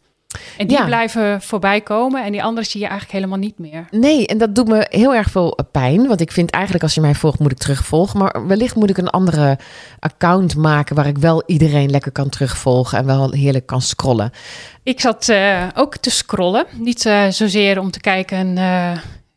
En 0.58 0.66
die 0.66 0.76
Ja. 0.76 0.84
blijven 0.84 1.42
voorbij 1.42 1.80
komen 1.80 2.24
en 2.24 2.32
die 2.32 2.42
anderen 2.42 2.70
zie 2.70 2.80
je 2.80 2.86
eigenlijk 2.86 3.18
helemaal 3.18 3.38
niet 3.38 3.58
meer. 3.58 3.86
Nee, 3.90 4.26
en 4.26 4.38
dat 4.38 4.54
doet 4.54 4.68
me 4.68 4.86
heel 4.90 5.14
erg 5.14 5.30
veel 5.30 5.58
pijn. 5.72 6.06
Want 6.06 6.20
ik 6.20 6.32
vind 6.32 6.50
eigenlijk 6.50 6.82
als 6.82 6.94
je 6.94 7.00
mij 7.00 7.14
volgt, 7.14 7.38
moet 7.38 7.52
ik 7.52 7.58
terugvolgen. 7.58 8.18
Maar 8.18 8.46
wellicht 8.46 8.74
moet 8.74 8.90
ik 8.90 8.98
een 8.98 9.10
andere 9.10 9.58
account 9.98 10.56
maken 10.56 10.96
waar 10.96 11.06
ik 11.06 11.18
wel 11.18 11.42
iedereen 11.46 11.90
lekker 11.90 12.12
kan 12.12 12.28
terugvolgen 12.28 12.98
en 12.98 13.06
wel 13.06 13.30
heerlijk 13.30 13.66
kan 13.66 13.82
scrollen. 13.82 14.30
Ik 14.82 15.00
zat 15.00 15.28
uh, 15.28 15.62
ook 15.74 15.96
te 15.96 16.10
scrollen. 16.10 16.66
Niet 16.72 17.04
uh, 17.04 17.28
zozeer 17.28 17.80
om 17.80 17.90
te 17.90 18.00
kijken 18.00 18.56
uh, 18.56 18.90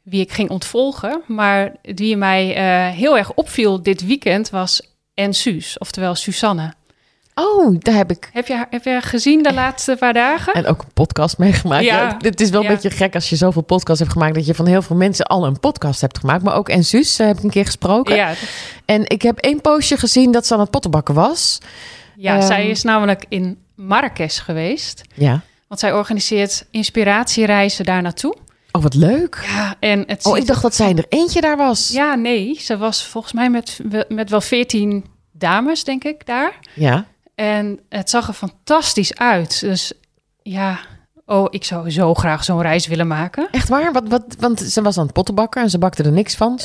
wie 0.03 0.21
ik 0.21 0.31
ging 0.31 0.49
ontvolgen. 0.49 1.21
Maar 1.27 1.71
die 1.81 2.17
mij 2.17 2.43
heel 2.95 3.17
erg 3.17 3.33
opviel 3.33 3.83
dit 3.83 4.05
weekend 4.05 4.49
was 4.49 4.89
En 5.13 5.33
Suus, 5.33 5.77
oftewel 5.77 6.15
Susanne. 6.15 6.73
Oh, 7.35 7.75
daar 7.79 7.95
heb 7.95 8.11
ik. 8.11 8.29
Heb 8.33 8.47
je, 8.47 8.65
heb 8.69 8.83
je 8.83 9.01
gezien 9.01 9.43
de 9.43 9.53
laatste 9.53 9.95
paar 9.99 10.13
dagen? 10.13 10.53
En 10.53 10.65
ook 10.65 10.81
een 10.81 10.93
podcast 10.93 11.37
meegemaakt. 11.37 11.83
Ja. 11.83 12.17
Het 12.19 12.41
is 12.41 12.49
wel 12.49 12.61
een 12.61 12.67
beetje 12.67 12.89
gek 12.89 13.15
als 13.15 13.29
je 13.29 13.35
zoveel 13.35 13.61
podcasts 13.61 13.99
hebt 13.99 14.11
gemaakt... 14.11 14.35
dat 14.35 14.45
je 14.45 14.55
van 14.55 14.65
heel 14.65 14.81
veel 14.81 14.95
mensen 14.95 15.25
al 15.25 15.45
een 15.45 15.59
podcast 15.59 16.01
hebt 16.01 16.17
gemaakt. 16.17 16.43
Maar 16.43 16.55
ook 16.55 16.69
En 16.69 16.83
Suus 16.83 17.17
heb 17.17 17.37
ik 17.37 17.43
een 17.43 17.49
keer 17.49 17.65
gesproken. 17.65 18.15
Ja. 18.15 18.33
En 18.85 19.09
ik 19.09 19.21
heb 19.21 19.37
één 19.37 19.61
postje 19.61 19.97
gezien 19.97 20.31
dat 20.31 20.47
ze 20.47 20.53
aan 20.53 20.59
het 20.59 20.69
pottenbakken 20.69 21.13
was. 21.13 21.57
Ja, 22.15 22.35
um, 22.35 22.41
zij 22.41 22.69
is 22.69 22.83
namelijk 22.83 23.25
in 23.29 23.57
Marrakesh 23.75 24.41
geweest. 24.41 25.01
Ja. 25.13 25.41
Want 25.67 25.79
zij 25.79 25.93
organiseert 25.93 26.65
inspiratiereizen 26.71 27.85
daar 27.85 28.01
naartoe. 28.01 28.35
Oh, 28.71 28.81
wat 28.81 28.93
leuk. 28.93 29.43
Ja, 29.47 29.75
en 29.79 30.03
het 30.07 30.25
oh, 30.25 30.37
ik 30.37 30.47
dacht 30.47 30.61
dat 30.61 30.75
zij 30.75 30.95
er 30.95 31.05
eentje 31.09 31.41
daar 31.41 31.57
was. 31.57 31.89
Ja, 31.89 32.15
nee. 32.15 32.57
Ze 32.59 32.77
was 32.77 33.05
volgens 33.05 33.33
mij 33.33 33.49
met, 33.49 33.79
met 34.07 34.29
wel 34.29 34.41
veertien 34.41 35.05
dames, 35.31 35.83
denk 35.83 36.03
ik, 36.03 36.25
daar. 36.25 36.59
Ja. 36.73 37.05
En 37.41 37.79
het 37.89 38.09
zag 38.09 38.27
er 38.27 38.33
fantastisch 38.33 39.15
uit. 39.15 39.59
Dus 39.59 39.93
ja, 40.41 40.79
oh, 41.25 41.47
ik 41.49 41.63
zou 41.63 41.91
zo 41.91 42.13
graag 42.13 42.43
zo'n 42.43 42.61
reis 42.61 42.87
willen 42.87 43.07
maken. 43.07 43.47
Echt 43.51 43.69
waar? 43.69 43.91
Wat, 43.91 44.07
wat, 44.07 44.23
want 44.39 44.59
ze 44.59 44.81
was 44.81 44.97
aan 44.97 45.03
het 45.03 45.13
pottenbakken 45.13 45.61
en 45.61 45.69
ze 45.69 45.77
bakte 45.77 46.03
er 46.03 46.11
niks 46.11 46.35
van. 46.35 46.59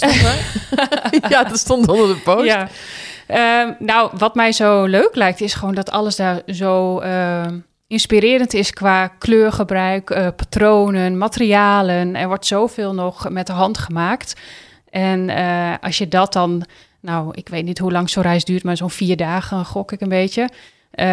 ja, 1.29 1.45
dat 1.45 1.59
stond 1.59 1.89
onder 1.89 2.09
de 2.09 2.21
post. 2.25 2.45
Ja. 2.45 2.69
Ehm, 3.27 3.73
nou, 3.79 4.11
wat 4.19 4.35
mij 4.35 4.53
zo 4.53 4.85
leuk 4.85 5.15
lijkt, 5.15 5.41
is 5.41 5.55
gewoon 5.55 5.75
dat 5.75 5.91
alles 5.91 6.17
daar 6.17 6.43
zo 6.47 6.99
ehm, 6.99 7.59
inspirerend 7.87 8.55
is 8.55 8.71
qua 8.71 9.09
kleurgebruik, 9.09 10.11
uh, 10.11 10.29
patronen, 10.37 11.19
materialen. 11.19 12.17
Er 12.17 12.29
wordt 12.29 12.47
zoveel 12.47 12.95
nog 12.95 13.29
met 13.29 13.47
de 13.47 13.53
hand 13.53 13.79
gemaakt. 13.79 14.35
En 14.91 15.29
uh, 15.29 15.75
als 15.81 15.99
je 15.99 16.09
dat 16.09 16.33
dan, 16.33 16.65
nou, 17.07 17.31
ik 17.35 17.49
weet 17.49 17.65
niet 17.65 17.79
hoe 17.79 17.93
lang 17.93 18.11
zo'n 18.11 18.23
reis 18.23 18.45
duurt, 18.45 18.65
maar 18.65 18.77
zo'n 18.77 18.91
vier 18.91 19.17
dagen 19.17 19.65
gok 19.65 19.93
ik 19.93 20.01
een 20.01 20.09
beetje. 20.09 20.41
Uh, 20.43 21.07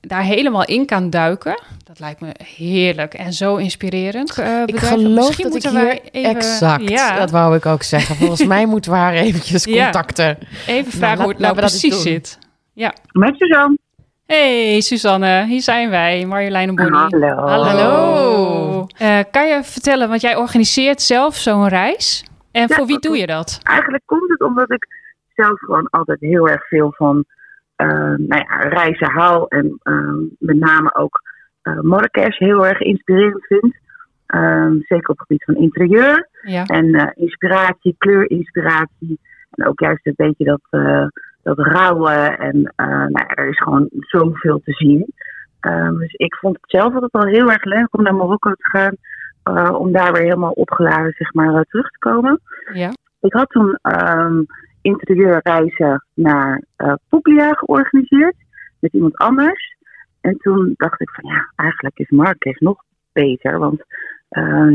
daar 0.00 0.22
helemaal 0.22 0.64
in 0.64 0.86
kan 0.86 1.10
duiken. 1.10 1.62
Dat 1.84 1.98
lijkt 1.98 2.20
me 2.20 2.32
heerlijk 2.56 3.14
en 3.14 3.32
zo 3.32 3.56
inspirererend. 3.56 4.38
Uh, 4.38 4.62
ik 4.66 4.78
geloof 4.78 5.36
dat 5.36 5.54
ik 5.54 5.62
hier 5.62 6.00
even, 6.10 6.36
exact, 6.36 6.88
ja. 6.88 7.18
dat 7.18 7.30
wou 7.30 7.56
ik 7.56 7.66
ook 7.66 7.82
zeggen. 7.82 8.16
Volgens 8.16 8.44
mij 8.44 8.66
moeten 8.72 8.90
we 8.90 8.96
haar 8.96 9.14
eventjes 9.14 9.64
contacten. 9.64 10.38
Ja. 10.40 10.46
Even 10.66 10.92
vragen 10.92 11.18
nou, 11.18 11.22
hoe 11.22 11.30
het 11.30 11.38
nou 11.38 11.54
precies 11.54 12.02
zit. 12.02 12.38
Ja. 12.72 12.94
Met 13.12 13.36
Suzanne. 13.36 13.78
Hey 14.26 14.80
Suzanne, 14.80 15.46
hier 15.46 15.62
zijn 15.62 15.90
wij, 15.90 16.26
Marjolein 16.26 16.68
en 16.68 16.74
Bonnie. 16.74 16.94
Hallo. 16.94 17.62
Hallo. 17.62 18.86
Uh, 19.02 19.18
kan 19.30 19.48
je 19.48 19.60
vertellen, 19.62 20.08
want 20.08 20.20
jij 20.20 20.36
organiseert 20.36 21.02
zelf 21.02 21.36
zo'n 21.36 21.68
reis. 21.68 22.24
En 22.52 22.68
voor 22.70 22.86
wie 22.86 22.98
doe 22.98 23.16
je 23.16 23.26
dat? 23.26 23.60
Eigenlijk 23.62 24.02
komt 24.06 24.30
het 24.30 24.42
omdat 24.42 24.70
ik 24.70 24.99
zelf 25.42 25.58
gewoon 25.58 25.88
altijd 25.90 26.20
heel 26.20 26.48
erg 26.48 26.68
veel 26.68 26.92
van 26.96 27.24
uh, 27.76 27.88
nou 28.16 28.44
ja, 28.48 28.58
reizen 28.58 29.10
hou. 29.10 29.46
En 29.48 29.80
uh, 29.84 30.22
met 30.38 30.56
name 30.56 30.94
ook 30.94 31.28
Marrakesh 31.82 32.38
heel 32.38 32.66
erg 32.66 32.80
inspirerend 32.80 33.46
vind. 33.46 33.76
Ehm, 34.26 34.72
zeker 34.78 35.10
op 35.10 35.18
het 35.18 35.26
gebied 35.26 35.44
van 35.44 35.54
interieur. 35.54 36.28
Ja. 36.42 36.64
En 36.64 37.12
inspiratie, 37.14 37.94
kleurinspiratie. 37.98 39.20
En 39.50 39.66
ook 39.66 39.80
juist 39.80 40.06
een 40.06 40.14
beetje 40.16 40.44
dat 40.44 40.60
dat 41.42 41.58
rouwen. 41.58 42.38
En 42.38 42.56
uh, 42.56 42.86
nou, 42.86 43.24
er 43.26 43.48
is 43.48 43.58
gewoon 43.58 43.88
zoveel 43.90 44.60
te 44.64 44.72
zien. 44.72 45.12
Um, 45.60 45.98
dus 45.98 46.12
ik 46.12 46.34
vond 46.34 46.56
het 46.60 46.70
zelf 46.70 46.94
altijd 46.94 47.12
al 47.12 47.26
heel 47.26 47.50
erg 47.50 47.64
leuk 47.64 47.88
om 47.90 48.02
naar 48.02 48.14
Marokko 48.14 48.50
te 48.50 48.68
gaan. 48.68 48.96
Uh, 49.44 49.78
om 49.78 49.92
daar 49.92 50.12
weer 50.12 50.22
helemaal 50.22 50.50
opgeladen 50.50 51.12
zeg 51.16 51.32
maar, 51.32 51.54
uh, 51.54 51.60
terug 51.60 51.90
te 51.90 51.98
komen. 51.98 52.40
Ja. 52.72 52.92
Ik 53.20 53.32
had 53.32 53.48
toen 53.48 53.78
um, 53.82 54.46
interieurreizen 54.82 56.04
naar 56.14 56.62
uh, 56.78 56.92
Puglia 57.08 57.52
georganiseerd. 57.52 58.36
Met 58.80 58.92
iemand 58.92 59.16
anders. 59.16 59.76
En 60.20 60.36
toen 60.36 60.74
dacht 60.76 61.00
ik 61.00 61.10
van 61.10 61.30
ja, 61.30 61.52
eigenlijk 61.56 61.98
is 61.98 62.10
Marrakesh 62.10 62.58
nog 62.58 62.82
beter. 63.12 63.58
Want 63.58 63.84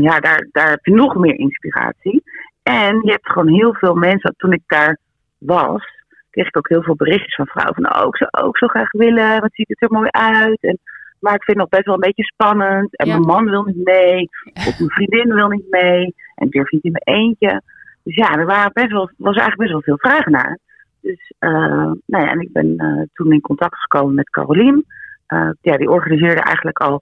ja, 0.00 0.20
daar, 0.20 0.48
daar 0.52 0.70
heb 0.70 0.84
je 0.84 0.94
nog 0.94 1.14
meer 1.14 1.38
inspiratie. 1.38 2.22
En 2.62 3.00
je 3.02 3.10
hebt 3.10 3.30
gewoon 3.30 3.48
heel 3.48 3.74
veel 3.74 3.94
mensen. 3.94 4.34
Toen 4.36 4.52
ik 4.52 4.62
daar 4.66 4.98
was, 5.38 5.84
kreeg 6.30 6.46
ik 6.46 6.56
ook 6.56 6.68
heel 6.68 6.82
veel 6.82 6.96
berichtjes 6.96 7.34
van 7.34 7.46
vrouwen 7.46 7.74
van 7.74 7.96
oh, 7.96 8.06
ik 8.06 8.16
zou 8.16 8.30
ook 8.46 8.58
zo 8.58 8.66
graag 8.66 8.92
willen, 8.92 9.40
wat 9.40 9.54
ziet 9.54 9.68
het 9.68 9.82
er 9.82 9.90
mooi 9.90 10.08
uit. 10.10 10.60
En, 10.60 10.78
maar 11.20 11.34
ik 11.34 11.44
vind 11.44 11.56
het 11.56 11.56
nog 11.56 11.68
best 11.68 11.84
wel 11.84 11.94
een 11.94 12.00
beetje 12.00 12.24
spannend. 12.24 12.96
En 12.96 13.08
mijn 13.08 13.20
man 13.20 13.44
wil 13.44 13.62
niet 13.62 13.84
mee, 13.84 14.28
of 14.54 14.78
mijn 14.78 14.90
vriendin 14.90 15.34
wil 15.34 15.48
niet 15.48 15.70
mee. 15.70 16.14
En 16.34 16.48
durf 16.48 16.70
niet 16.70 16.84
in 16.84 16.92
mijn 16.92 17.18
eentje. 17.18 17.62
Dus 18.06 18.14
ja, 18.14 18.34
er 18.34 18.46
waren 18.46 18.70
best 18.72 18.90
wel, 18.90 19.10
was 19.16 19.36
eigenlijk 19.36 19.58
best 19.58 19.72
wel 19.72 19.82
veel 19.82 20.10
vragen 20.10 20.32
naar. 20.32 20.58
Dus 21.00 21.32
uh, 21.40 21.92
nou 22.06 22.24
ja, 22.24 22.30
en 22.30 22.40
ik 22.40 22.52
ben 22.52 22.66
uh, 22.76 23.02
toen 23.12 23.32
in 23.32 23.40
contact 23.40 23.78
gekomen 23.78 24.14
met 24.14 24.30
Carolien. 24.30 24.84
Uh, 25.28 25.50
ja, 25.60 25.76
die 25.76 25.90
organiseerde 25.90 26.40
eigenlijk 26.40 26.78
al, 26.78 27.00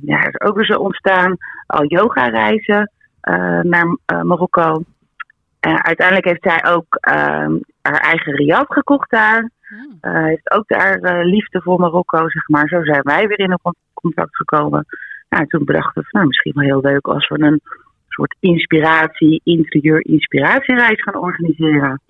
ja, 0.00 0.22
er 0.22 0.28
is 0.28 0.48
ook 0.48 0.56
weer 0.56 0.64
zo 0.64 0.78
ontstaan, 0.78 1.36
al 1.66 1.84
yoga 1.84 2.26
reizen 2.26 2.92
naar 3.62 3.98
Marokko. 4.22 4.82
Uh, 5.66 5.74
uiteindelijk 5.74 6.26
heeft 6.26 6.42
zij 6.42 6.72
ook 6.72 6.98
uh, 7.08 7.14
haar 7.82 8.00
eigen 8.00 8.34
riad 8.34 8.66
gekocht 8.68 9.10
daar. 9.10 9.50
Uh, 10.00 10.24
heeft 10.24 10.50
ook 10.50 10.68
daar 10.68 11.24
liefde 11.24 11.62
voor 11.62 11.80
Marokko, 11.80 12.28
zeg 12.28 12.48
maar. 12.48 12.68
Zo 12.68 12.84
zijn 12.84 13.02
wij 13.02 13.26
weer 13.26 13.38
in 13.38 13.58
contact 13.94 14.36
gekomen. 14.36 14.86
Nou, 15.28 15.46
toen 15.46 15.64
bedachten 15.64 16.02
we, 16.02 16.08
nou, 16.10 16.26
misschien 16.26 16.52
wel 16.54 16.64
heel 16.64 16.90
leuk 16.90 17.06
als 17.06 17.28
we 17.28 17.40
een 17.40 17.60
soort 18.18 18.36
inspiratie, 18.40 19.40
interieur 19.44 20.04
inspiratiereis 20.04 21.02
gaan 21.02 21.22
organiseren. 21.22 22.00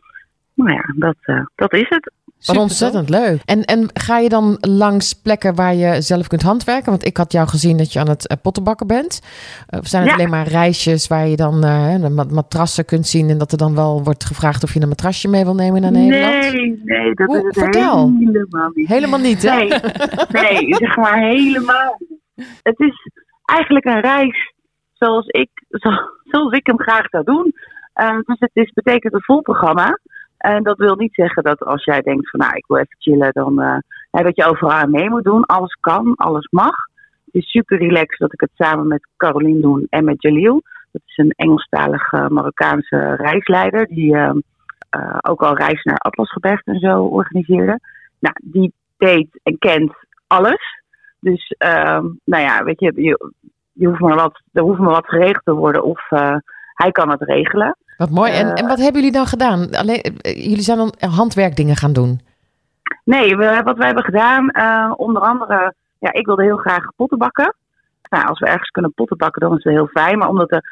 Nou 0.54 0.72
ja, 0.72 0.94
dat, 0.96 1.46
dat 1.54 1.72
is 1.72 1.88
het. 1.88 2.12
Wat 2.46 2.56
ontzettend 2.56 3.08
leuk. 3.08 3.40
En, 3.44 3.64
en 3.64 3.88
ga 3.92 4.18
je 4.18 4.28
dan 4.28 4.56
langs 4.60 5.12
plekken 5.12 5.54
waar 5.54 5.74
je 5.74 6.00
zelf 6.02 6.26
kunt 6.26 6.42
handwerken? 6.42 6.90
Want 6.90 7.06
ik 7.06 7.16
had 7.16 7.32
jou 7.32 7.48
gezien 7.48 7.76
dat 7.76 7.92
je 7.92 7.98
aan 7.98 8.08
het 8.08 8.30
uh, 8.30 8.36
pottenbakken 8.42 8.86
bent. 8.86 9.20
Of 9.68 9.86
zijn 9.86 10.02
het 10.02 10.12
alleen 10.12 10.30
maar 10.30 10.46
reisjes 10.46 11.06
waar 11.06 11.26
je 11.26 11.36
dan 11.36 11.64
uh, 11.64 12.26
matrassen 12.30 12.84
kunt 12.84 13.06
zien... 13.06 13.28
en 13.28 13.38
dat 13.38 13.52
er 13.52 13.58
dan 13.58 13.74
wel 13.74 14.02
wordt 14.02 14.24
gevraagd 14.24 14.62
of 14.62 14.74
je 14.74 14.80
een 14.80 14.88
matrasje 14.88 15.28
mee 15.28 15.44
wil 15.44 15.54
nemen 15.54 15.80
naar 15.80 15.90
Nederland? 15.90 16.52
Nee, 16.52 16.80
nee, 16.84 17.14
dat 17.14 17.34
is 17.34 17.42
het 17.42 17.58
vertel. 17.58 18.12
helemaal 18.18 18.70
niet. 18.74 18.88
Helemaal 18.88 19.20
niet, 19.20 19.42
hè? 19.42 19.56
Nee, 19.56 20.52
nee, 20.52 20.74
zeg 20.74 20.96
maar 20.96 21.18
helemaal 21.18 21.98
Het 22.62 22.80
is 22.80 23.10
eigenlijk 23.44 23.84
een 23.84 24.00
reis 24.00 24.52
zoals 24.98 25.26
ik, 25.26 25.50
zoals 26.30 26.52
ik 26.52 26.66
hem 26.66 26.80
graag 26.80 27.08
zou 27.08 27.24
doen. 27.24 27.54
Uh, 27.94 28.18
dus 28.24 28.38
het 28.38 28.50
is, 28.52 28.72
betekent 28.72 29.14
een 29.14 29.22
vol 29.22 29.40
programma... 29.40 29.98
En 30.38 30.62
dat 30.62 30.78
wil 30.78 30.96
niet 30.96 31.14
zeggen 31.14 31.42
dat 31.42 31.64
als 31.64 31.84
jij 31.84 32.00
denkt 32.00 32.30
van 32.30 32.40
nou 32.40 32.56
ik 32.56 32.64
wil 32.66 32.76
even 32.76 32.96
chillen, 32.98 33.32
dan 33.32 33.62
uh, 33.62 33.78
dat 34.10 34.36
je 34.36 34.44
overal 34.44 34.72
aan 34.72 34.90
mee 34.90 35.10
moet 35.10 35.24
doen. 35.24 35.46
Alles 35.46 35.76
kan, 35.80 36.14
alles 36.14 36.48
mag. 36.50 36.74
Het 37.24 37.34
is 37.34 37.50
super 37.50 37.78
relaxed 37.78 38.18
dat 38.18 38.32
ik 38.32 38.40
het 38.40 38.50
samen 38.54 38.86
met 38.86 39.08
Caroline 39.16 39.60
doe 39.60 39.86
en 39.90 40.04
met 40.04 40.22
Jalil. 40.22 40.62
Dat 40.92 41.02
is 41.06 41.16
een 41.16 41.30
Engelstalige 41.30 42.26
Marokkaanse 42.30 43.14
reisleider 43.14 43.86
die 43.86 44.14
uh, 44.14 44.30
uh, 44.96 45.18
ook 45.20 45.42
al 45.42 45.56
reis 45.56 45.82
naar 45.82 45.98
Atlasgebergte 45.98 46.70
en 46.70 46.78
zo 46.78 47.02
organiseerde. 47.02 47.80
Nou, 48.18 48.34
die 48.42 48.72
weet 48.96 49.40
en 49.42 49.58
kent 49.58 49.92
alles. 50.26 50.82
Dus 51.20 51.54
ehm, 51.58 52.06
nou 52.24 52.42
ja, 52.42 52.64
weet 52.64 52.80
je, 52.80 53.18
je 53.78 53.86
hoeft 53.86 54.00
maar 54.00 54.14
wat, 54.14 54.42
er 54.52 54.62
hoeft 54.62 54.78
maar 54.78 54.90
wat 54.90 55.08
geregeld 55.08 55.44
te 55.44 55.54
worden 55.54 55.84
of 55.84 56.08
hij 56.74 56.90
kan 56.92 57.10
het 57.10 57.22
regelen. 57.22 57.76
Wat 57.96 58.10
mooi. 58.10 58.32
En, 58.32 58.54
en 58.54 58.66
wat 58.66 58.78
hebben 58.78 58.96
jullie 59.00 59.16
dan 59.16 59.26
gedaan? 59.26 59.70
Alleen, 59.70 60.00
eh, 60.00 60.44
jullie 60.44 60.62
zijn 60.62 60.78
dan 60.78 60.94
handwerkdingen 60.98 61.76
gaan 61.76 61.92
doen? 61.92 62.20
Nee, 63.04 63.36
we, 63.36 63.60
wat 63.64 63.76
wij 63.76 63.86
hebben 63.86 64.04
gedaan, 64.04 64.50
onder 64.96 65.22
andere, 65.22 65.74
ja, 65.98 66.12
ik 66.12 66.26
wilde 66.26 66.42
heel 66.42 66.56
graag 66.56 66.84
potten 66.96 67.18
bakken. 67.18 67.54
Nou, 68.10 68.26
als 68.26 68.38
we 68.38 68.46
ergens 68.46 68.70
kunnen 68.70 68.92
potten 68.94 69.16
bakken, 69.16 69.40
dan 69.40 69.56
is 69.56 69.64
het 69.64 69.72
heel 69.72 69.86
fijn. 69.86 70.18
Maar 70.18 70.28
omdat 70.28 70.48
de 70.48 70.62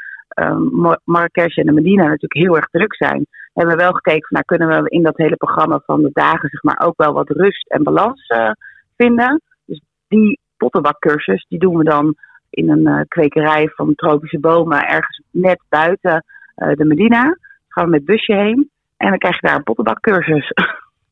uh, 0.41 0.97
Marrakesh 1.05 1.57
en 1.57 1.67
de 1.67 1.73
Medina 1.73 2.03
natuurlijk 2.03 2.35
heel 2.35 2.57
erg 2.57 2.69
druk 2.71 2.95
zijn, 2.95 3.27
hebben 3.53 3.77
we 3.77 3.83
wel 3.83 3.93
gekeken 3.93 4.29
van, 4.29 4.31
nou, 4.31 4.45
kunnen 4.45 4.83
we 4.83 4.91
in 4.91 5.03
dat 5.03 5.17
hele 5.17 5.37
programma 5.37 5.81
van 5.87 6.03
de 6.03 6.11
dagen, 6.13 6.49
zeg 6.49 6.63
maar, 6.63 6.87
ook 6.87 6.97
wel 6.97 7.13
wat 7.13 7.29
rust 7.29 7.69
en 7.69 7.83
balans 7.83 8.29
uh, 8.29 8.51
vinden. 8.97 9.43
Dus 9.65 9.81
die 10.09 10.41
pottenbakcursus, 10.57 11.47
die 11.49 11.59
doen 11.59 11.77
we 11.77 11.85
dan 11.85 12.15
in 12.57 12.71
een 12.71 13.09
kwekerij 13.09 13.69
van 13.75 13.95
tropische 13.95 14.39
bomen, 14.39 14.89
ergens 14.89 15.23
net 15.31 15.61
buiten 15.69 16.25
uh, 16.57 16.73
de 16.73 16.85
Medina. 16.85 17.37
Gaan 17.69 17.85
we 17.85 17.91
met 17.91 18.05
busje 18.05 18.35
heen. 18.35 18.71
En 18.97 19.09
dan 19.09 19.19
krijg 19.19 19.41
je 19.41 19.47
daar 19.47 19.57
een 19.57 19.63
pottenbakcursus. 19.63 20.53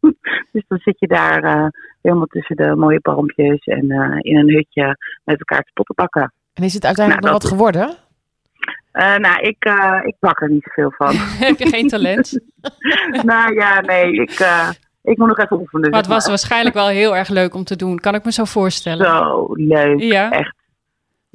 dus 0.53 0.65
dan 0.69 0.79
zit 0.79 0.99
je 0.99 1.07
daar 1.07 1.45
uh, 1.45 1.67
helemaal 2.03 2.27
tussen 2.27 2.57
de 2.57 2.77
mooie 2.77 3.01
palmpjes 3.01 3.65
en 3.65 3.85
uh, 3.85 4.17
in 4.19 4.37
een 4.37 4.51
hutje 4.51 4.97
met 5.25 5.39
elkaar 5.39 5.63
te 5.63 5.71
pottenbakken. 5.75 6.33
En 6.55 6.63
is 6.63 6.75
het 6.75 6.85
uiteindelijk 6.85 7.27
nou, 7.27 7.35
nog 7.35 7.43
wat 7.43 7.53
geworden? 7.53 7.97
nou, 9.21 9.41
ik, 9.41 9.65
ik 10.07 10.17
bak 10.21 10.41
er 10.41 10.51
niet 10.51 10.71
zoveel 10.75 10.93
van. 10.97 11.15
Heb 11.47 11.59
je 11.59 11.69
geen 11.69 11.89
talent? 11.89 12.41
nou 13.33 13.55
ja, 13.55 13.81
nee, 13.81 14.13
ik, 14.13 14.41
ik 15.03 15.19
moet 15.19 15.29
nog 15.29 15.39
even 15.39 15.59
oefenen. 15.61 15.91
Maar 15.91 16.01
het 16.01 16.09
was 16.09 16.29
waarschijnlijk 16.29 16.75
wel 16.75 16.89
heel 16.89 17.17
erg 17.17 17.29
leuk 17.29 17.55
om 17.55 17.65
te 17.65 17.77
doen, 17.77 17.99
kan 17.99 18.15
ik 18.15 18.25
me 18.25 18.33
zo 18.33 18.45
voorstellen. 18.45 19.07
Zo 19.07 19.47
leuk, 19.53 20.01
ja. 20.01 20.31
echt 20.31 20.64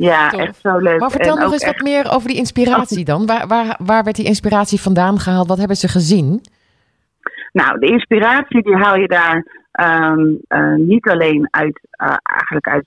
Ja, 0.01 0.29
Tof. 0.29 0.39
echt 0.41 0.59
zo 0.61 0.77
leuk. 0.77 0.99
Maar 0.99 1.11
vertel 1.11 1.35
En 1.37 1.43
nog 1.43 1.51
eens 1.51 1.61
echt- 1.63 1.73
wat 1.75 1.83
meer 1.83 2.11
over 2.11 2.27
die 2.27 2.37
inspiratie 2.37 3.05
dan. 3.05 3.25
Waar, 3.25 3.47
waar, 3.47 3.79
waar 3.85 4.03
werd 4.03 4.15
die 4.15 4.25
inspiratie 4.25 4.81
vandaan 4.81 5.19
gehaald? 5.19 5.47
Wat 5.47 5.57
hebben 5.57 5.75
ze 5.77 5.87
gezien? 5.87 6.41
Nou, 7.51 7.79
de 7.79 7.85
inspiratie 7.87 8.61
die 8.63 8.75
haal 8.75 8.95
je 8.95 9.07
daar 9.07 9.45
ehm, 9.71 10.19
eh, 10.47 10.73
niet 10.75 11.07
alleen 11.09 11.47
uit, 11.51 11.79
eh, 11.91 12.15
eigenlijk 12.23 12.67
uit 12.67 12.85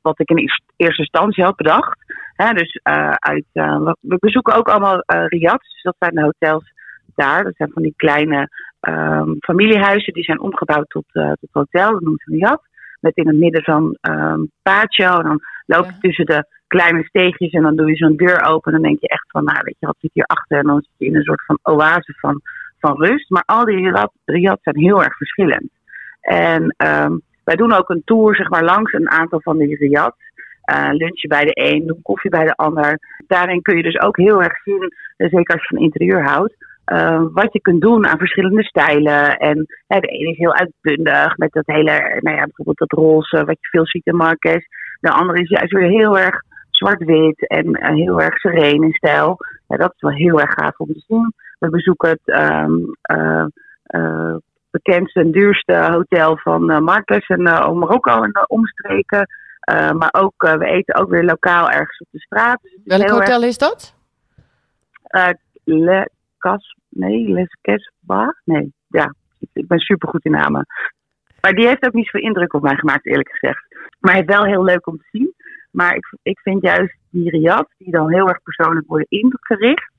wat 0.00 0.20
ik 0.20 0.30
in 0.30 0.36
eers- 0.38 0.62
eerste 0.76 1.02
instantie 1.02 1.44
had 1.44 1.56
bedacht. 1.56 1.98
Hè, 2.36 2.52
dus 2.52 2.80
eh, 2.82 3.10
uit, 3.10 3.44
we- 3.52 3.96
bezoeken 4.00 4.54
ook 4.54 4.68
allemaal 4.68 5.02
riads, 5.06 5.72
dus 5.72 5.82
dat 5.82 5.96
zijn 5.98 6.14
de 6.14 6.22
hotels 6.22 6.72
daar. 7.14 7.44
Dat 7.44 7.56
zijn 7.56 7.70
van 7.72 7.82
die 7.82 7.94
kleine 7.96 8.48
ehm, 8.80 9.30
familiehuizen, 9.40 10.12
die 10.12 10.24
zijn 10.24 10.40
omgebouwd 10.40 10.88
tot, 10.90 11.04
tot 11.12 11.48
hotel, 11.52 11.90
dat 11.92 12.00
noemt 12.00 12.22
ze 12.24 12.30
riad. 12.34 12.62
Met 13.00 13.16
in 13.16 13.26
het 13.26 13.36
midden 13.36 13.62
zo'n 13.62 13.98
ehm 14.00 14.40
patio, 14.62 15.16
en 15.18 15.22
dan 15.22 15.40
loop 15.66 15.84
je 15.84 15.92
Ja. 15.92 15.98
tussen 16.00 16.26
de 16.26 16.44
kleine 16.66 17.04
steegjes 17.04 17.52
en 17.52 17.62
dan 17.62 17.76
doe 17.76 17.88
je 17.88 17.96
zo'n 17.96 18.16
deur 18.16 18.42
open. 18.42 18.72
En 18.72 18.80
dan 18.80 18.88
denk 18.88 19.00
je 19.00 19.08
echt 19.08 19.30
van, 19.30 19.44
nou 19.44 19.58
weet 19.62 19.76
je, 19.78 19.86
wat 19.86 19.96
zit 20.00 20.10
hier 20.14 20.24
achter? 20.24 20.58
En 20.58 20.66
dan 20.66 20.80
zit 20.80 20.92
je 20.96 21.06
in 21.06 21.16
een 21.16 21.22
soort 21.22 21.44
van 21.44 21.58
oase 21.62 22.14
van 22.20 22.40
van 22.78 23.04
rust. 23.04 23.30
Maar 23.30 23.42
al 23.46 23.64
die 23.64 23.76
riad- 23.76 24.12
riads 24.24 24.62
zijn 24.62 24.78
heel 24.78 25.02
erg 25.02 25.16
verschillend. 25.16 25.70
En 26.20 26.74
ehm, 26.76 27.12
wij 27.44 27.56
doen 27.56 27.72
ook 27.72 27.88
een 27.88 28.02
tour 28.04 28.36
zeg 28.36 28.48
maar, 28.48 28.64
langs 28.64 28.92
een 28.92 29.10
aantal 29.10 29.40
van 29.40 29.58
die 29.58 29.76
riads. 29.76 30.16
Eh 30.62 30.88
lunchen 30.92 31.28
bij 31.28 31.44
de 31.44 31.50
een, 31.72 31.86
doen 31.86 32.02
koffie 32.02 32.30
bij 32.30 32.44
de 32.44 32.54
ander. 32.54 32.98
Daarin 33.26 33.62
kun 33.62 33.76
je 33.76 33.82
dus 33.82 34.00
ook 34.00 34.16
heel 34.16 34.42
erg 34.42 34.62
zien, 34.62 34.92
eh, 35.16 35.28
zeker 35.30 35.54
als 35.54 35.68
je 35.68 35.74
van 35.76 35.84
interieur 35.84 36.24
houdt, 36.24 36.54
eh, 36.84 37.22
wat 37.32 37.52
je 37.52 37.60
kunt 37.60 37.80
doen 37.80 38.06
aan 38.06 38.18
verschillende 38.18 38.64
stijlen. 38.64 39.36
En 39.36 39.66
hè, 39.86 40.00
de 40.00 40.06
ene 40.08 40.30
is 40.30 40.36
heel 40.36 40.54
uitbundig 40.54 41.36
met 41.36 41.52
dat 41.52 41.66
hele, 41.66 42.18
nou 42.20 42.36
ja, 42.36 42.44
bijvoorbeeld 42.44 42.78
dat 42.78 42.92
roze 42.92 43.36
wat 43.44 43.56
je 43.60 43.68
veel 43.70 43.86
ziet 43.86 44.06
in 44.06 44.16
Marques. 44.16 44.66
De 45.06 45.12
andere 45.12 45.40
is 45.40 45.48
juist 45.48 45.72
weer 45.72 45.88
heel 45.88 46.18
erg 46.18 46.42
zwart-wit 46.70 47.48
en 47.48 47.74
eh, 47.74 47.94
heel 47.94 48.20
erg 48.20 48.38
sereen 48.38 48.82
in 48.82 48.92
stijl. 48.92 49.36
Ja, 49.66 49.76
dat 49.76 49.92
is 49.94 50.00
wel 50.00 50.12
heel 50.12 50.40
erg 50.40 50.52
gaaf 50.52 50.78
om 50.78 50.86
te 50.86 51.04
zien. 51.06 51.34
We 51.58 51.70
bezoeken 51.70 52.08
het 52.08 52.20
ehm, 52.24 52.72
eh, 53.02 53.44
eh, 53.82 54.34
bekendste 54.70 55.20
en 55.20 55.30
duurste 55.30 55.88
hotel 55.90 56.36
van 56.36 56.70
eh 56.70 56.78
Marques 56.78 57.26
en 57.26 57.42
Marokko 57.42 58.22
en 58.22 58.30
de 58.32 58.44
omstreken. 58.46 59.28
Maar 59.98 60.14
ook, 60.18 60.34
we 60.36 60.64
eten 60.64 60.94
ook 60.94 61.10
weer 61.10 61.24
lokaal 61.24 61.70
ergens 61.70 61.98
op 61.98 62.06
de 62.10 62.20
straat. 62.20 62.58
Dus 62.62 62.96
Welk 62.96 63.08
hotel 63.08 63.42
is 63.42 63.58
dat? 63.58 63.94
Le 65.64 66.10
Cas, 66.38 66.76
nee, 66.88 67.28
Les 67.28 67.56
Casbah? 67.62 68.28
Nee, 68.44 68.72
ja, 68.88 69.14
ik 69.52 69.66
ben 69.66 69.78
supergoed 69.78 70.24
in 70.24 70.30
namen. 70.30 70.66
Maar 71.46 71.54
die 71.54 71.66
heeft 71.66 71.86
ook 71.86 71.92
niet 71.92 72.04
zoveel 72.08 72.28
indruk 72.28 72.54
op 72.54 72.62
mij 72.62 72.76
gemaakt, 72.76 73.06
eerlijk 73.06 73.30
gezegd. 73.30 73.64
Maar 74.00 74.14
het 74.14 74.28
is 74.28 74.34
wel 74.36 74.44
heel 74.44 74.64
leuk 74.64 74.86
om 74.86 74.96
te 74.96 75.08
zien. 75.12 75.34
Maar 75.70 75.94
ik, 75.94 76.06
ik 76.22 76.38
vind 76.38 76.62
juist 76.62 76.94
die 77.10 77.30
riad, 77.30 77.68
die 77.78 77.90
dan 77.90 78.12
heel 78.12 78.28
erg 78.28 78.42
persoonlijk 78.42 78.86
worden 78.86 79.06
ingericht, 79.08 79.90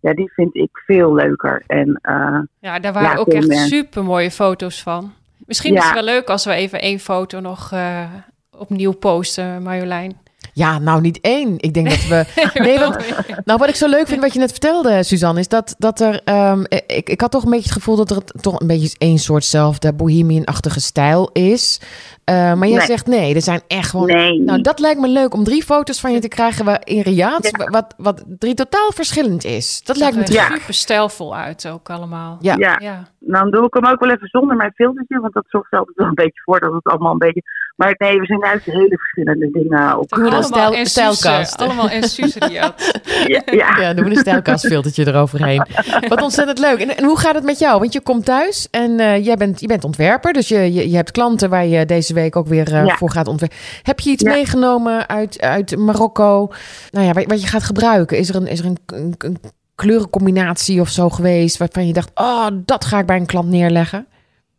ja, 0.00 0.12
die 0.14 0.32
vind 0.32 0.54
ik 0.54 0.68
veel 0.72 1.14
leuker. 1.14 1.62
En 1.66 1.98
eh, 2.02 2.38
Ja, 2.60 2.78
daar 2.78 2.92
waren 2.92 3.10
Ja, 3.10 3.16
ook 3.16 3.28
echt 3.28 3.46
meer. 3.48 3.58
super 3.58 4.04
mooie 4.04 4.30
foto's 4.30 4.82
van. 4.82 5.12
Misschien 5.46 5.76
is 5.76 5.84
het 5.84 5.94
wel 5.94 6.02
leuk 6.02 6.28
als 6.28 6.44
we 6.44 6.52
even 6.52 6.80
één 6.80 6.98
foto 6.98 7.40
nog 7.40 7.72
eh, 7.72 8.12
opnieuw 8.50 8.92
posten, 8.92 9.62
Marjolein. 9.62 10.16
Ja, 10.58 10.78
nou 10.78 11.00
niet 11.00 11.20
één. 11.20 11.54
Ik 11.56 11.74
denk 11.74 11.88
dat 11.90 12.06
we. 12.06 12.24
Nee, 12.62 12.78
want 12.78 12.96
Nou, 13.44 13.58
wat 13.58 13.68
ik 13.68 13.74
zo 13.74 13.88
leuk 13.88 14.06
vind 14.06 14.20
wat 14.20 14.32
je 14.32 14.38
net 14.38 14.50
vertelde, 14.50 15.02
Suzanne, 15.02 15.40
is 15.40 15.48
dat, 15.48 15.74
dat 15.78 16.00
er. 16.00 16.20
ehm, 16.24 16.64
ik, 16.86 17.08
ik 17.10 17.20
had 17.20 17.30
toch 17.30 17.44
een 17.44 17.50
beetje 17.50 17.64
het 17.64 17.72
gevoel 17.78 17.96
dat 17.96 18.10
er 18.10 18.24
toch 18.40 18.60
een 18.60 18.66
beetje 18.66 18.94
één 18.98 19.18
soortzelfde 19.18 19.92
bohemian-achtige 19.94 20.80
stijl 20.80 21.30
is. 21.32 21.80
Eh, 22.24 22.34
maar 22.34 22.68
jij 22.68 22.76
Nee. 22.76 22.86
zegt 22.86 23.06
nee, 23.06 23.34
er 23.34 23.42
zijn 23.42 23.60
echt 23.66 23.90
gewoon. 23.90 24.06
nee, 24.06 24.40
Nou, 24.42 24.60
dat 24.60 24.78
lijkt 24.78 25.00
me 25.00 25.08
leuk 25.08 25.34
om 25.34 25.44
drie 25.44 25.64
foto's 25.64 26.00
van 26.00 26.12
je 26.12 26.18
te 26.20 26.28
krijgen 26.28 26.64
waar- 26.64 26.80
in 26.84 27.00
Riyadh, 27.00 27.48
Ja. 27.58 27.64
wat, 27.70 27.94
wat 27.96 28.24
drie 28.38 28.54
totaal 28.54 28.92
verschillend 28.94 29.44
is. 29.44 29.80
Dat 29.84 29.96
lijkt 29.96 30.16
me 30.16 30.32
Ja. 30.32 30.48
super 30.56 30.74
stijlvol 30.74 31.36
uit 31.36 31.68
ook 31.68 31.90
allemaal. 31.90 32.36
Ja. 32.40 32.54
ja. 32.58 32.76
Ja. 32.82 33.08
dan 33.18 33.50
doe 33.50 33.64
ik 33.66 33.74
hem 33.74 33.86
ook 33.86 34.00
wel 34.00 34.10
even 34.10 34.28
zonder 34.28 34.56
mijn 34.56 34.72
filtertje, 34.74 35.20
want 35.20 35.34
dat 35.34 35.44
zorgt 35.48 35.72
altijd 35.72 35.96
wel 35.96 36.06
een 36.06 36.14
beetje 36.14 36.40
voor 36.44 36.60
dat 36.60 36.72
het 36.72 36.84
allemaal 36.84 37.12
een 37.12 37.18
beetje. 37.18 37.42
Maar 37.78 37.94
nee, 37.98 38.18
we 38.18 38.26
zijn 38.26 38.38
juist 38.40 38.64
hele 38.64 38.96
verschillende 38.98 39.50
dingen 39.50 39.98
op. 39.98 40.12
Allemaal 40.12 40.42
stijl- 40.42 40.86
stijlkast. 40.86 41.50
Suze, 41.50 41.56
Allemaal 41.64 41.90
in 41.90 42.02
Suze 42.02 42.38
Riyadh. 42.38 42.82
Ja, 43.26 43.42
ja. 43.46 43.76
Ja, 43.80 43.94
doen 43.94 44.04
we 44.04 44.10
een 44.10 44.16
stijlkastfiltertje 44.16 45.06
eroverheen. 45.06 45.66
Wat 46.08 46.22
ontzettend 46.22 46.58
leuk. 46.58 46.78
En, 46.80 46.96
en 46.96 47.04
hoe 47.04 47.18
gaat 47.18 47.34
het 47.34 47.44
met 47.44 47.58
jou? 47.58 47.78
Want 47.78 47.92
je 47.92 48.00
komt 48.00 48.24
thuis 48.24 48.68
en 48.70 49.00
eh, 49.00 49.24
jij, 49.24 49.36
bent, 49.36 49.60
je 49.60 49.66
bent 49.66 49.84
ontwerper. 49.84 50.32
Dus 50.32 50.48
je, 50.48 50.72
je, 50.72 50.90
je 50.90 50.96
hebt 50.96 51.10
klanten 51.10 51.50
waar 51.50 51.66
je 51.66 51.86
deze 51.86 52.14
week 52.14 52.36
ook 52.36 52.46
weer 52.46 52.74
eh, 52.74 52.86
Ja. 52.86 52.96
voor 52.96 53.10
gaat 53.10 53.28
ontwerpen. 53.28 53.58
Heb 53.82 54.00
je 54.00 54.10
iets 54.10 54.22
Ja. 54.22 54.30
meegenomen 54.32 55.08
uit, 55.08 55.40
uit 55.40 55.76
Marokko? 55.76 56.52
Nou 56.90 57.06
ja, 57.06 57.12
wat, 57.12 57.24
wat 57.24 57.40
je 57.40 57.46
gaat 57.48 57.62
gebruiken? 57.64 58.18
Is 58.18 58.28
er, 58.28 58.34
een, 58.34 58.46
is 58.46 58.58
er 58.58 58.64
een, 58.66 58.78
een, 58.86 59.14
een 59.18 59.38
kleurencombinatie 59.74 60.80
of 60.80 60.88
zo 60.88 61.08
geweest 61.10 61.56
waarvan 61.56 61.86
je 61.86 61.92
dacht, 61.92 62.10
oh, 62.14 62.46
dat 62.64 62.84
ga 62.84 62.98
ik 62.98 63.06
bij 63.06 63.16
een 63.16 63.26
klant 63.26 63.48
neerleggen? 63.48 64.06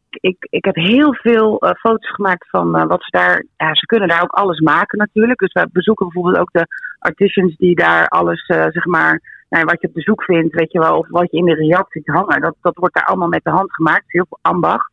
Ik, 0.10 0.48
ik 0.50 0.66
heb 0.66 0.76
heel 0.76 1.14
veel 1.14 1.60
eh, 1.60 1.72
foto's 1.72 2.10
gemaakt 2.12 2.50
van 2.50 2.76
eh, 2.78 2.86
wat 2.88 3.04
ze 3.04 3.18
daar. 3.18 3.46
Ja, 3.58 3.76
ze 3.76 3.86
kunnen 3.86 4.08
daar 4.08 4.22
ook 4.24 4.32
alles 4.32 4.60
maken 4.60 4.98
natuurlijk. 4.98 5.40
Dus 5.40 5.54
we 5.54 5.70
bezoeken 5.72 6.06
bijvoorbeeld 6.08 6.38
ook 6.42 6.52
de 6.52 6.68
artisans 7.00 7.56
die 7.56 7.76
daar 7.76 8.08
alles, 8.08 8.46
eh, 8.48 8.66
zeg 8.70 8.86
maar, 8.86 9.22
nou, 9.50 9.66
wat 9.66 9.82
je 9.82 9.88
op 9.88 9.94
de 9.94 10.02
zoek 10.02 10.24
vindt, 10.24 10.56
weet 10.56 10.72
je 10.72 10.80
wel, 10.80 10.98
of 10.98 11.08
wat 11.10 11.32
je 11.32 11.38
in 11.38 11.46
de 11.46 11.54
riad 11.54 11.86
ziet 11.90 12.08
hangen. 12.08 12.42
Dat, 12.42 12.56
dat 12.62 12.76
wordt 12.78 12.96
daar 12.96 13.06
allemaal 13.06 13.28
met 13.28 13.44
de 13.44 13.50
hand 13.50 13.74
gemaakt. 13.74 14.04
Heel 14.12 14.26
veel 14.30 14.40
ambacht. 14.42 14.92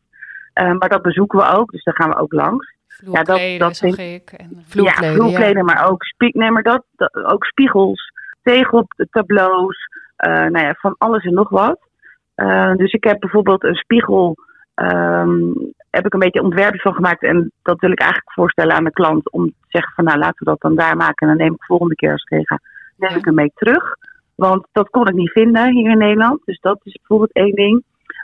Eh, 0.53 0.71
maar 0.73 0.89
dat 0.89 1.01
bezoeken 1.01 1.39
we 1.39 1.45
ook, 1.57 1.71
dus 1.71 1.83
daar 1.83 1.95
gaan 1.95 2.09
we 2.09 2.15
ook 2.17 2.33
langs. 2.33 2.75
Vloerkleden, 2.87 3.59
dat 3.59 3.75
zag 3.75 3.95
vind- 3.95 4.21
ik. 4.21 4.39
En, 4.39 4.63
Vloerkleden, 4.67 5.09
ja, 5.09 5.15
vloerkleden, 5.15 5.65
maar 5.65 5.89
ook, 5.89 6.03
spie 6.03 6.37
nee, 6.37 6.51
maar 6.51 6.63
dat, 6.63 6.83
dat- 6.95 7.15
ook 7.15 7.45
spiegels, 7.45 8.11
tegeltableaus, 8.43 9.77
eh 10.15 10.31
nou 10.31 10.59
ja, 10.59 10.73
van 10.73 10.95
alles 10.97 11.23
en 11.23 11.33
nog 11.33 11.49
wat. 11.49 11.79
Eh, 12.35 12.73
dus 12.75 12.91
ik 12.91 13.03
heb 13.03 13.19
bijvoorbeeld 13.19 13.63
een 13.63 13.75
spiegel, 13.75 14.35
ehm, 14.77 15.51
heb 15.89 16.05
ik 16.05 16.13
een 16.13 16.19
beetje 16.19 16.43
ontwerpjes 16.43 16.81
van 16.81 16.93
gemaakt. 16.93 17.23
En 17.23 17.51
dat 17.63 17.79
wil 17.79 17.91
ik 17.91 17.99
eigenlijk 17.99 18.31
voorstellen 18.31 18.75
aan 18.75 18.83
de 18.83 18.91
klant 18.91 19.31
om 19.31 19.45
te 19.45 19.53
zeggen 19.67 19.93
van 19.93 20.03
nou 20.03 20.17
laten 20.17 20.39
we 20.39 20.45
dat 20.45 20.61
dan 20.61 20.75
daar 20.75 20.97
maken. 20.97 21.27
En 21.27 21.37
dan 21.37 21.45
neem 21.45 21.53
ik 21.53 21.63
volgende 21.63 21.95
keer 21.95 22.11
als 22.11 22.23
ik 22.29 22.47
ga, 22.47 22.59
neem 22.95 23.17
ik 23.17 23.25
hem 23.25 23.33
mee 23.33 23.51
terug. 23.55 23.95
Want 24.35 24.67
dat 24.71 24.89
kon 24.89 25.07
ik 25.07 25.13
niet 25.13 25.31
vinden 25.31 25.71
hier 25.71 25.91
in 25.91 25.97
Nederland. 25.97 26.41
Dus 26.45 26.59
dat 26.59 26.79
is 26.83 26.93
bijvoorbeeld 26.93 27.33
één 27.33 27.55
ding. 27.55 27.83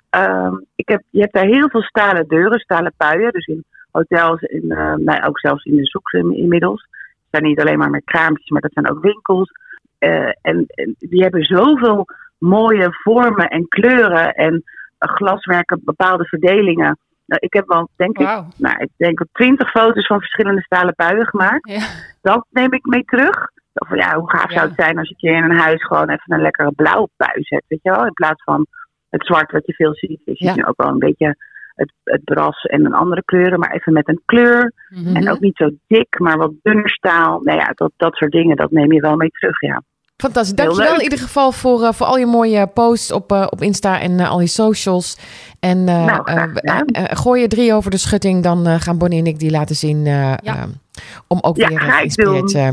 Ehm, 0.10 0.56
ik 0.76 0.88
heb, 0.88 1.02
je 1.10 1.20
hebt 1.20 1.34
daar 1.34 1.46
heel 1.46 1.70
veel 1.70 1.82
stalen 1.82 2.28
deuren, 2.28 2.60
stalen 2.60 2.94
puien. 2.98 3.32
Dus 3.32 3.46
in 3.46 3.64
hotels, 3.92 4.42
in, 4.42 4.68
nou, 4.98 5.24
ook 5.24 5.40
zelfs 5.40 5.64
in 5.64 5.76
de 5.76 5.86
zoek 5.86 6.12
inmiddels. 6.12 6.82
Het 6.82 7.28
zijn 7.30 7.44
niet 7.44 7.60
alleen 7.60 7.78
maar 7.78 7.90
met 7.90 8.04
kraampjes, 8.04 8.50
maar 8.50 8.62
dat 8.62 8.74
zijn 8.74 8.90
ook 8.90 9.02
winkels. 9.02 9.52
Eh, 10.04 10.32
en, 10.42 10.66
en 10.68 10.96
die 11.00 11.22
hebben 11.22 11.44
zoveel 11.44 12.06
mooie 12.38 12.88
vormen 12.92 13.48
en 13.48 13.68
kleuren 13.68 14.34
en 14.34 14.64
glaswerken, 15.08 15.82
bepaalde 15.84 16.26
verdelingen. 16.26 16.98
Nou, 17.26 17.42
ik 17.42 17.54
heb 17.54 17.68
wel, 17.68 17.90
denk 17.96 18.18
ik, 18.18 18.28
nou, 18.58 18.76
ik 18.78 18.90
denk 18.98 19.18
wel 19.20 19.28
twintig 19.32 19.70
foto's 19.70 20.06
van 20.08 20.20
verschillende 20.20 20.62
stalen 20.62 20.94
puien 20.96 21.28
gemaakt. 21.28 21.70
Ja. 21.70 21.86
Dat 22.22 22.46
neem 22.50 22.74
ik 22.74 22.86
mee 22.86 23.04
terug. 23.04 23.48
Of 23.74 23.96
ja, 23.96 24.16
hoe 24.16 24.30
gaaf 24.30 24.50
Ja. 24.52 24.56
zou 24.58 24.68
het 24.70 24.80
zijn 24.80 24.98
als 24.98 25.10
je 25.10 25.16
keer 25.16 25.36
in 25.36 25.44
een 25.44 25.58
huis 25.58 25.84
gewoon 25.86 26.10
even 26.10 26.34
een 26.34 26.42
lekkere 26.42 26.72
blauwe 26.72 27.10
pui 27.18 27.42
zet, 27.44 27.64
weet 27.68 27.80
je 27.84 27.92
wel? 27.92 28.06
In 28.06 28.14
plaats 28.14 28.44
van 28.44 28.66
het 29.10 29.26
zwart 29.26 29.52
wat 29.52 29.66
je 29.66 29.74
veel 29.74 29.94
ziet. 29.94 30.22
Je 30.26 30.36
ziet 30.36 30.48
Ja. 30.48 30.56
nu 30.56 30.64
ook 30.66 30.82
wel 30.82 30.92
een 30.92 31.00
beetje 31.00 31.36
het, 31.76 31.94
het 32.04 32.24
bras 32.24 32.64
en 32.64 32.86
een 32.86 32.94
andere 32.94 33.24
kleuren, 33.24 33.60
maar 33.60 33.72
even 33.72 33.94
met 33.94 34.08
een 34.08 34.22
kleur. 34.26 34.74
Mhm. 34.90 35.16
En 35.16 35.30
ook 35.30 35.40
niet 35.40 35.56
zo 35.58 35.70
dik, 35.88 36.20
maar 36.20 36.38
wat 36.38 36.52
dunner 36.62 36.90
staal. 36.90 37.40
Nou 37.42 37.58
ja, 37.60 37.72
dat, 37.76 37.92
dat 37.98 38.16
soort 38.16 38.32
dingen, 38.32 38.56
dat 38.56 38.72
neem 38.72 38.92
je 38.92 39.02
wel 39.02 39.16
mee 39.16 39.30
terug, 39.30 39.60
ja. 39.62 39.82
Fantastisch. 40.18 40.56
Dankjewel 40.56 40.96
in 40.96 41.02
ieder 41.02 41.20
geval 41.20 41.52
voor, 41.52 41.84
eh, 41.84 41.94
voor 41.94 42.06
al 42.06 42.18
je 42.18 42.26
mooie 42.26 42.68
posts 42.68 43.12
op, 43.12 43.32
eh, 43.32 43.48
op 43.50 43.62
Insta 43.62 44.00
en 44.00 44.20
eh, 44.20 44.30
al 44.30 44.40
je 44.42 44.48
socials. 44.48 45.18
En 45.60 45.88
eh, 45.88 46.06
Nou, 46.06 46.84
gooi 47.16 47.42
je 47.42 47.48
drie 47.48 47.74
over 47.74 47.92
de 47.92 47.98
schutting, 47.98 48.44
dan 48.44 48.68
eh, 48.68 48.76
gaan 48.80 48.98
Bonnie 48.98 49.20
en 49.20 49.26
ik 49.28 49.40
die 49.40 49.52
laten 49.52 49.76
zien. 49.76 50.06
Ja. 50.06 50.40
om 51.28 51.38
ook 51.42 51.58
Ja, 51.58 51.68
weer 51.68 51.82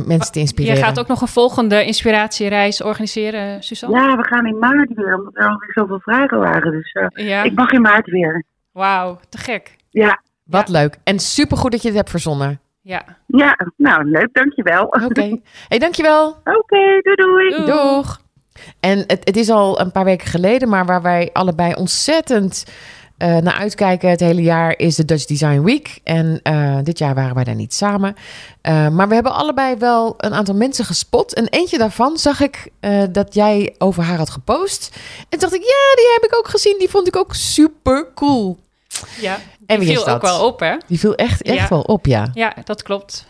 mensen 0.06 0.32
te 0.32 0.38
Je 0.38 0.40
inspireren. 0.40 0.82
gaat 0.84 0.98
ook 0.98 1.06
nog 1.06 1.20
een 1.20 1.28
volgende 1.28 1.84
inspiratiereis 1.84 2.82
organiseren, 2.82 3.62
Suzanne? 3.62 3.96
Ja, 4.00 4.16
we 4.16 4.24
gaan 4.24 4.46
in 4.46 4.58
maart 4.58 4.94
weer, 4.94 5.18
omdat 5.18 5.36
er 5.36 5.48
alweer 5.48 5.72
zoveel 5.74 6.00
vragen 6.00 6.38
waren. 6.38 6.72
Dus 6.72 6.92
eh, 6.92 7.26
Ja. 7.26 7.42
ik 7.42 7.54
mag 7.54 7.70
in 7.70 7.80
maart 7.80 8.06
weer. 8.10 8.44
Wauw, 8.72 9.18
te 9.28 9.38
gek. 9.38 9.76
Ja, 9.90 10.20
Wat 10.44 10.68
leuk. 10.68 10.96
En 11.04 11.18
supergoed 11.18 11.70
dat 11.72 11.82
je 11.82 11.88
het 11.88 11.96
hebt 11.96 12.10
verzonnen. 12.10 12.60
Ja. 12.90 13.04
ja, 13.26 13.56
nou 13.76 14.04
leuk, 14.04 14.28
dankjewel. 14.32 14.84
Oké, 14.84 15.04
Oké. 15.04 15.36
hey, 15.68 15.78
dankjewel. 15.78 16.36
doei 16.42 17.00
doei. 17.02 17.48
Doei. 17.50 17.64
Doeg. 17.64 18.20
En 18.80 18.98
het, 18.98 19.20
het 19.24 19.36
is 19.36 19.50
al 19.50 19.80
een 19.80 19.92
paar 19.92 20.04
weken 20.04 20.26
geleden, 20.26 20.68
maar 20.68 20.86
waar 20.86 21.02
wij 21.02 21.30
allebei 21.32 21.74
ontzettend 21.74 22.64
eh, 23.16 23.36
naar 23.36 23.54
uitkijken 23.54 24.10
het 24.10 24.20
hele 24.20 24.42
jaar 24.42 24.78
is 24.78 24.96
de 24.96 25.04
Dutch 25.04 25.24
Design 25.24 25.60
Week. 25.62 26.00
En 26.04 26.40
eh, 26.42 26.78
dit 26.82 26.98
jaar 26.98 27.14
waren 27.14 27.34
wij 27.34 27.44
daar 27.44 27.54
niet 27.54 27.74
samen. 27.74 28.14
Eh, 28.60 28.88
maar 28.88 29.08
we 29.08 29.14
hebben 29.14 29.34
allebei 29.34 29.76
wel 29.76 30.14
een 30.16 30.34
aantal 30.34 30.54
mensen 30.54 30.84
gespot. 30.84 31.34
En 31.34 31.48
eentje 31.48 31.78
daarvan 31.78 32.18
zag 32.18 32.40
ik 32.40 32.70
eh, 32.80 33.02
dat 33.12 33.34
jij 33.34 33.74
over 33.78 34.02
haar 34.02 34.18
had 34.18 34.30
gepost. 34.30 34.90
En 35.18 35.38
toen 35.38 35.38
dacht 35.38 35.54
ik, 35.54 35.62
ja, 35.62 35.94
die 35.96 36.10
heb 36.12 36.30
ik 36.30 36.38
ook 36.38 36.48
gezien. 36.48 36.76
Die 36.78 36.90
vond 36.90 37.06
ik 37.06 37.16
ook 37.16 37.34
super 37.34 38.06
cool. 38.14 38.58
Ja, 39.20 39.38
die 39.78 39.86
wie 39.86 39.96
viel 39.96 39.98
is 39.98 40.04
dat? 40.04 40.14
ook 40.14 40.22
wel 40.22 40.46
op, 40.46 40.60
hè? 40.60 40.76
Die 40.86 40.98
viel 40.98 41.14
echt, 41.14 41.42
echt 41.42 41.56
Ja. 41.56 41.68
wel 41.68 41.80
op, 41.80 42.06
ja. 42.06 42.30
Ja, 42.34 42.52
dat 42.64 42.82
klopt. 42.82 43.26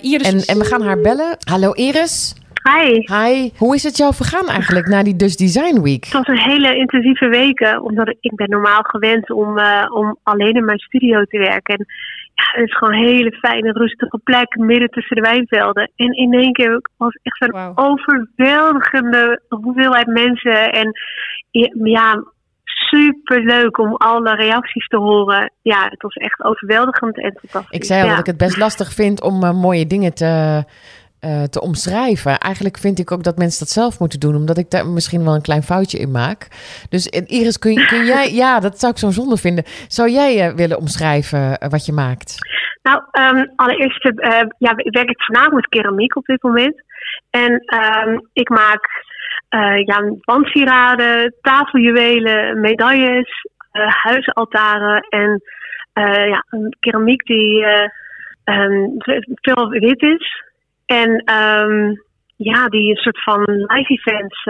Iris. 0.00 0.32
En, 0.32 0.54
en 0.54 0.58
we 0.58 0.64
gaan 0.64 0.82
haar 0.82 1.00
bellen. 1.00 1.36
Hallo 1.48 1.72
Iris. 1.72 2.34
Hi. 2.72 3.14
Hi. 3.16 3.50
Hoe 3.56 3.74
is 3.74 3.82
het 3.82 3.96
jou 3.96 4.14
vergaan 4.14 4.48
eigenlijk 4.48 4.86
na 4.88 5.02
die 5.02 5.16
Dus 5.16 5.36
Design 5.36 5.80
Week? 5.80 6.04
Het 6.04 6.12
was 6.12 6.26
een 6.26 6.50
hele 6.50 6.76
intensieve 6.76 7.28
week, 7.28 7.78
omdat 7.82 8.16
ik 8.20 8.34
ben 8.34 8.50
normaal 8.50 8.82
gewend 8.82 9.30
om, 9.30 9.58
om 9.92 10.16
alleen 10.22 10.54
in 10.54 10.64
mijn 10.64 10.78
studio 10.78 11.24
te 11.24 11.38
werken. 11.38 11.74
En 11.76 11.86
ja, 12.34 12.44
het 12.60 12.68
is 12.68 12.76
gewoon 12.76 12.94
een 12.94 13.06
hele 13.06 13.32
fijne, 13.32 13.72
rustige 13.72 14.20
plek 14.24 14.56
midden 14.56 14.88
tussen 14.88 15.16
de 15.16 15.22
wijnvelden. 15.22 15.90
En 15.96 16.12
in 16.12 16.32
één 16.32 16.52
keer 16.52 16.80
was 16.96 17.18
echt 17.22 17.36
zo'n 17.36 17.72
overweldigende 17.74 19.40
hoeveelheid 19.48 20.06
mensen. 20.06 20.70
En 20.72 20.92
ja, 21.84 22.24
super 22.88 23.40
leuk 23.40 23.78
om 23.78 23.94
alle 23.94 24.34
reacties 24.34 24.86
te 24.86 24.96
horen. 24.96 25.52
Ja, 25.62 25.84
het 25.88 26.02
was 26.02 26.14
echt 26.14 26.44
overweldigend 26.44 27.18
en 27.18 27.38
fantastisch. 27.38 27.78
Ik 27.78 27.84
zei 27.84 28.00
al 28.00 28.06
ja. 28.06 28.12
dat 28.12 28.20
ik 28.20 28.26
het 28.26 28.36
best 28.36 28.56
lastig 28.56 28.92
vind 28.92 29.22
om 29.22 29.44
uh, 29.44 29.52
mooie 29.52 29.86
dingen 29.86 30.14
te, 30.14 30.64
uh, 31.24 31.42
te 31.42 31.60
omschrijven. 31.60 32.38
Eigenlijk 32.38 32.78
vind 32.78 32.98
ik 32.98 33.12
ook 33.12 33.22
dat 33.22 33.38
mensen 33.38 33.58
dat 33.58 33.68
zelf 33.68 33.98
moeten 33.98 34.20
doen, 34.20 34.34
omdat 34.34 34.58
ik 34.58 34.70
daar 34.70 34.86
misschien 34.86 35.24
wel 35.24 35.34
een 35.34 35.42
klein 35.42 35.62
foutje 35.62 35.98
in 35.98 36.10
maak. 36.10 36.48
Dus 36.88 37.06
Iris, 37.06 37.58
kun, 37.58 37.72
je, 37.72 37.86
kun 37.86 38.04
jij, 38.14 38.32
ja, 38.32 38.60
dat 38.60 38.80
zou 38.80 38.92
ik 38.92 38.98
zo 38.98 39.10
zonde 39.10 39.36
vinden. 39.36 39.64
Zou 39.88 40.10
jij 40.10 40.48
uh, 40.48 40.56
willen 40.56 40.78
omschrijven 40.78 41.58
wat 41.68 41.86
je 41.86 41.92
maakt? 41.92 42.38
Nou, 42.82 43.02
um, 43.20 43.52
allereerst 43.56 44.02
ja, 44.58 44.74
werk 44.74 45.10
ik 45.10 45.22
voornamelijk 45.22 45.54
met 45.54 45.68
keramiek 45.68 46.16
op 46.16 46.24
dit 46.24 46.42
moment. 46.42 46.82
En 47.30 47.52
um, 47.52 48.28
ik 48.32 48.48
maak 48.48 48.88
uh, 49.54 49.84
ja, 49.84 50.14
wandsieraden, 50.20 51.34
tafeljuwelen, 51.40 52.60
medailles, 52.60 53.46
uh, 53.72 53.86
huisaltaren 53.88 55.00
en 55.08 55.42
uh, 55.94 56.28
ja, 56.28 56.44
een 56.50 56.76
keramiek 56.80 57.26
die 57.26 57.64
um, 58.44 58.94
veel 59.34 59.68
wit 59.68 60.02
is. 60.02 60.42
En 60.86 61.10
um, 61.34 62.02
ja, 62.36 62.68
die 62.68 62.90
een 62.90 62.96
soort 62.96 63.22
van 63.22 63.42
live 63.44 64.00
events 64.02 64.46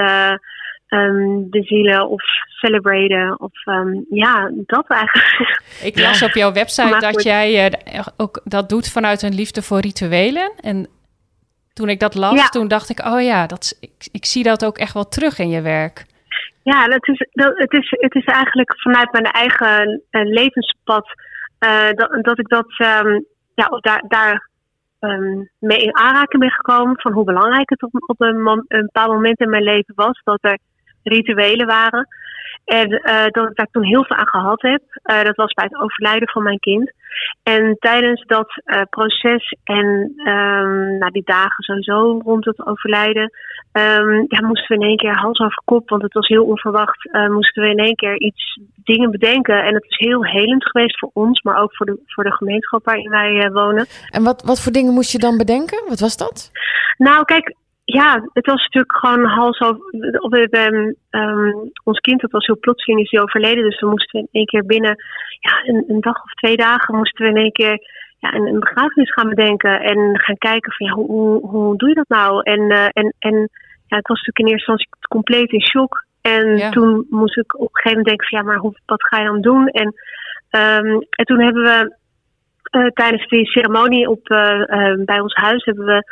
um, 0.88 1.50
bezielen 1.50 2.08
of 2.08 2.22
celebraten. 2.48 3.40
Of 3.40 3.52
ja, 4.10 4.50
dat 4.66 4.86
eigenlijk. 4.86 5.62
Ik 5.88 6.00
las 6.00 6.22
op 6.22 6.34
jouw 6.34 6.52
website 6.52 6.96
dat 7.00 7.22
jij 7.22 7.72
ook 8.16 8.40
dat 8.44 8.68
doet 8.68 8.92
vanuit 8.92 9.22
een 9.22 9.34
liefde 9.34 9.62
voor 9.62 9.80
rituelen. 9.80 10.52
En 10.60 10.88
toen 11.74 11.88
ik 11.88 12.00
dat 12.00 12.14
las, 12.14 12.40
ja. 12.40 12.48
toen 12.48 12.68
dacht 12.68 12.88
ik, 12.88 13.06
oh 13.06 13.22
ja, 13.22 13.46
dat, 13.46 13.76
ik, 13.80 14.08
ik 14.12 14.24
zie 14.24 14.42
dat 14.42 14.64
ook 14.64 14.78
echt 14.78 14.94
wel 14.94 15.08
terug 15.08 15.38
in 15.38 15.48
je 15.48 15.60
werk. 15.60 16.06
Ja, 16.62 16.86
dat 16.88 17.08
is, 17.08 17.28
dat, 17.32 17.52
het, 17.58 17.72
is, 17.72 17.90
het 17.90 18.14
is 18.14 18.24
eigenlijk 18.24 18.80
vanuit 18.80 19.12
mijn 19.12 19.24
eigen 19.24 20.02
uh, 20.10 20.22
levenspad 20.24 21.06
uh, 21.60 21.90
dat, 21.90 22.24
dat 22.24 22.38
ik 22.38 22.48
dat 22.48 22.66
um, 22.78 23.24
ja, 23.54 23.68
daar, 23.80 24.04
daar 24.08 24.48
um, 25.00 25.50
mee 25.58 25.78
in 25.78 25.96
aanraking 25.96 26.42
ben 26.42 26.50
gekomen. 26.50 27.00
Van 27.00 27.12
hoe 27.12 27.24
belangrijk 27.24 27.70
het 27.70 27.82
op, 27.82 27.90
op 28.06 28.20
een, 28.20 28.46
een 28.46 28.84
bepaald 28.84 29.12
moment 29.12 29.40
in 29.40 29.50
mijn 29.50 29.62
leven 29.62 29.94
was. 29.94 30.20
Dat 30.24 30.38
er 30.40 30.58
rituelen 31.02 31.66
waren. 31.66 32.08
En 32.64 32.90
uh, 32.90 33.26
dat 33.26 33.50
ik 33.50 33.56
daar 33.56 33.68
toen 33.70 33.84
heel 33.84 34.04
veel 34.04 34.16
aan 34.16 34.28
gehad 34.28 34.62
heb. 34.62 34.82
Uh, 35.04 35.22
dat 35.22 35.36
was 35.36 35.52
bij 35.52 35.64
het 35.70 35.80
overlijden 35.80 36.28
van 36.28 36.42
mijn 36.42 36.58
kind. 36.58 36.92
En 37.42 37.76
tijdens 37.78 38.24
dat 38.26 38.62
uh, 38.64 38.80
proces 38.90 39.56
en 39.64 39.86
um, 40.26 40.98
nou, 40.98 41.12
die 41.12 41.24
dagen 41.24 41.64
sowieso 41.64 42.20
rond 42.24 42.44
het 42.44 42.66
overlijden, 42.66 43.30
um, 43.72 44.24
ja, 44.28 44.46
moesten 44.46 44.76
we 44.76 44.82
in 44.82 44.88
één 44.88 44.96
keer 44.96 45.16
hals 45.16 45.38
over 45.38 45.62
kop, 45.64 45.88
want 45.88 46.02
het 46.02 46.12
was 46.12 46.28
heel 46.28 46.44
onverwacht, 46.44 47.08
moesten 47.28 47.62
we 47.62 47.68
in 47.68 47.78
één 47.78 47.94
keer 47.94 48.18
iets 48.18 48.58
dingen 48.84 49.10
bedenken. 49.10 49.64
En 49.64 49.74
het 49.74 49.84
is 49.88 49.98
heel 49.98 50.24
helend 50.24 50.68
geweest 50.68 50.98
voor 50.98 51.10
ons, 51.12 51.42
maar 51.42 51.62
ook 51.62 51.76
voor 51.76 51.86
de, 51.86 52.02
voor 52.06 52.24
de 52.24 52.32
gemeenschap 52.32 52.84
waarin 52.84 53.10
wij 53.10 53.50
wonen. 53.52 53.86
En 54.10 54.22
wat, 54.22 54.42
wat 54.42 54.62
voor 54.62 54.72
dingen 54.72 54.92
moest 54.92 55.12
je 55.12 55.18
dan 55.18 55.36
bedenken? 55.36 55.84
Wat 55.88 56.00
was 56.00 56.16
dat? 56.16 56.50
Nou, 56.96 57.24
kijk, 57.24 57.54
ja, 57.84 58.28
het 58.32 58.46
was 58.46 58.62
natuurlijk 58.62 58.96
gewoon 58.96 59.24
hals 59.24 59.60
over. 59.60 59.80
We 60.30 60.96
um, 61.10 61.70
ons 61.84 61.98
kind, 61.98 62.20
dat 62.20 62.30
was 62.30 62.46
heel 62.46 62.58
plotseling, 62.58 63.00
is 63.00 63.10
hij 63.10 63.20
overleden. 63.20 63.64
Dus 63.64 63.80
we 63.80 63.86
moesten 63.86 64.20
in 64.20 64.28
één 64.32 64.46
keer 64.46 64.66
binnen 64.66 64.96
ja, 65.40 65.62
een, 65.64 65.84
een, 65.88 66.00
dag 66.00 66.22
of 66.22 66.32
twee 66.32 66.56
dagen 66.56 66.96
moesten 66.96 67.24
we 67.24 67.30
in 67.30 67.42
één 67.42 67.52
keer 67.52 67.78
ja, 68.18 68.34
een, 68.34 68.46
een 68.46 68.60
begrafenis 68.60 69.12
gaan 69.12 69.28
bedenken. 69.28 69.80
En 69.80 70.20
gaan 70.20 70.38
kijken 70.38 70.72
van 70.72 70.86
ja, 70.86 70.92
hoe, 70.92 71.06
hoe, 71.06 71.48
hoe 71.48 71.76
doe 71.76 71.88
je 71.88 71.94
dat 71.94 72.08
nou? 72.08 72.42
En, 72.42 72.60
uh, 72.60 72.84
en, 72.92 73.14
en 73.18 73.48
ja, 73.86 73.96
het 73.96 74.08
was 74.08 74.18
natuurlijk 74.18 74.38
in 74.38 74.46
eerste 74.46 74.70
instantie 74.70 75.08
compleet 75.08 75.52
in 75.52 75.66
shock. 75.66 76.04
En 76.22 76.56
ja. 76.56 76.70
toen 76.70 77.06
moest 77.10 77.36
ik 77.36 77.54
op 77.54 77.60
een 77.60 77.68
gegeven 77.72 77.98
moment 77.98 78.06
denken 78.06 78.26
van 78.26 78.38
ja, 78.38 78.44
maar 78.44 78.58
hoe, 78.58 78.74
wat 78.86 79.06
ga 79.06 79.18
je 79.18 79.24
dan 79.24 79.40
doen? 79.40 79.66
En, 79.68 79.86
um, 80.50 81.06
en 81.10 81.24
toen 81.24 81.40
hebben 81.40 81.62
we 81.62 81.96
uh, 82.78 82.86
tijdens 82.86 83.28
die 83.28 83.46
ceremonie 83.46 84.10
op, 84.10 84.30
uh, 84.30 85.04
bij 85.04 85.20
ons 85.20 85.34
huis 85.34 85.64
hebben 85.64 85.84
we 85.84 86.04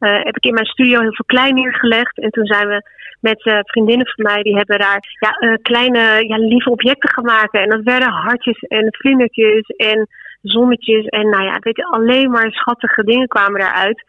uh, 0.00 0.24
heb 0.24 0.36
ik 0.36 0.44
in 0.44 0.54
mijn 0.54 0.66
studio 0.66 1.00
heel 1.00 1.14
veel 1.14 1.34
klein 1.34 1.54
neergelegd. 1.54 2.18
En 2.18 2.30
toen 2.30 2.46
zijn 2.46 2.68
we 2.68 2.82
met 3.20 3.46
uh, 3.46 3.58
vriendinnen 3.62 4.06
van 4.06 4.24
mij, 4.24 4.42
die 4.42 4.56
hebben 4.56 4.78
daar 4.78 5.00
ja, 5.20 5.48
uh, 5.48 5.54
kleine, 5.62 6.28
ja, 6.28 6.36
lieve 6.36 6.70
objecten 6.70 7.10
gemaakt. 7.10 7.54
En 7.54 7.68
dat 7.68 7.82
werden 7.82 8.08
hartjes 8.08 8.58
en 8.58 8.86
vlindertjes 8.90 9.66
en 9.76 10.08
zonnetjes. 10.42 11.06
En 11.06 11.28
nou 11.28 11.44
ja, 11.44 11.58
weet 11.60 11.76
je, 11.76 11.84
alleen 11.84 12.30
maar 12.30 12.50
schattige 12.50 13.04
dingen 13.04 13.28
kwamen 13.28 13.60
daaruit. 13.60 14.02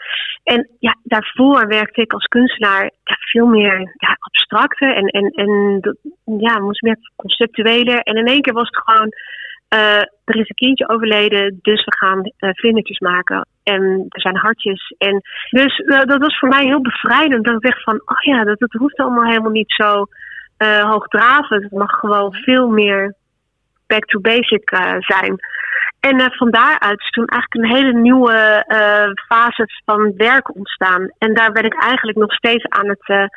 En 0.43 0.69
ja, 0.79 0.95
daarvoor 1.03 1.67
werkte 1.67 2.01
ik 2.01 2.13
als 2.13 2.25
kunstenaar 2.25 2.91
veel 3.03 3.45
meer 3.45 3.79
ja, 3.79 4.17
abstracter 4.19 4.95
en, 4.95 5.05
en, 5.07 5.29
en 5.29 5.81
ja, 6.37 6.59
moest 6.59 6.81
meer 6.81 6.97
conceptueler. 7.15 7.99
En 7.99 8.15
in 8.15 8.27
één 8.27 8.41
keer 8.41 8.53
was 8.53 8.67
het 8.67 8.83
gewoon 8.83 9.13
er 9.77 10.35
is 10.35 10.49
een 10.49 10.55
kindje 10.55 10.89
overleden, 10.89 11.59
dus 11.61 11.83
we 11.85 11.95
gaan 11.97 12.19
uh, 12.19 12.49
vlindertjes 12.53 12.99
maken. 12.99 13.45
En 13.63 14.05
er 14.09 14.21
zijn 14.21 14.37
hartjes. 14.37 14.95
En 14.97 15.21
dus 15.49 15.79
uh, 15.79 16.01
dat 16.01 16.19
was 16.19 16.39
voor 16.39 16.49
mij 16.49 16.65
heel 16.65 16.81
bevrijdend. 16.81 17.45
Dat 17.45 17.55
ik 17.55 17.61
dacht 17.61 17.83
van, 17.83 18.01
oh 18.05 18.21
ja, 18.21 18.43
dat, 18.43 18.59
dat 18.59 18.71
hoeft 18.71 18.97
allemaal 18.97 19.29
helemaal 19.29 19.51
niet 19.51 19.71
zo 19.71 20.05
hoogdravend. 20.81 21.63
Het 21.63 21.71
mag 21.71 21.91
gewoon 21.91 22.33
veel 22.33 22.67
meer 22.67 23.15
back 23.87 24.05
to 24.05 24.19
basic 24.19 24.69
zijn. 24.99 25.35
En 25.99 26.31
van 26.31 26.51
daaruit 26.51 26.99
is 26.99 27.09
toen 27.09 27.25
eigenlijk 27.25 27.53
een 27.63 27.77
hele 27.77 27.99
nieuwe 27.99 28.65
fase 29.27 29.67
van 29.85 30.13
werk 30.17 30.55
ontstaan. 30.55 31.11
En 31.17 31.33
daar 31.33 31.51
ben 31.51 31.63
ik 31.63 31.83
eigenlijk 31.83 32.17
nog 32.17 32.33
steeds 32.33 32.65
aan 32.69 32.87
het 32.87 33.29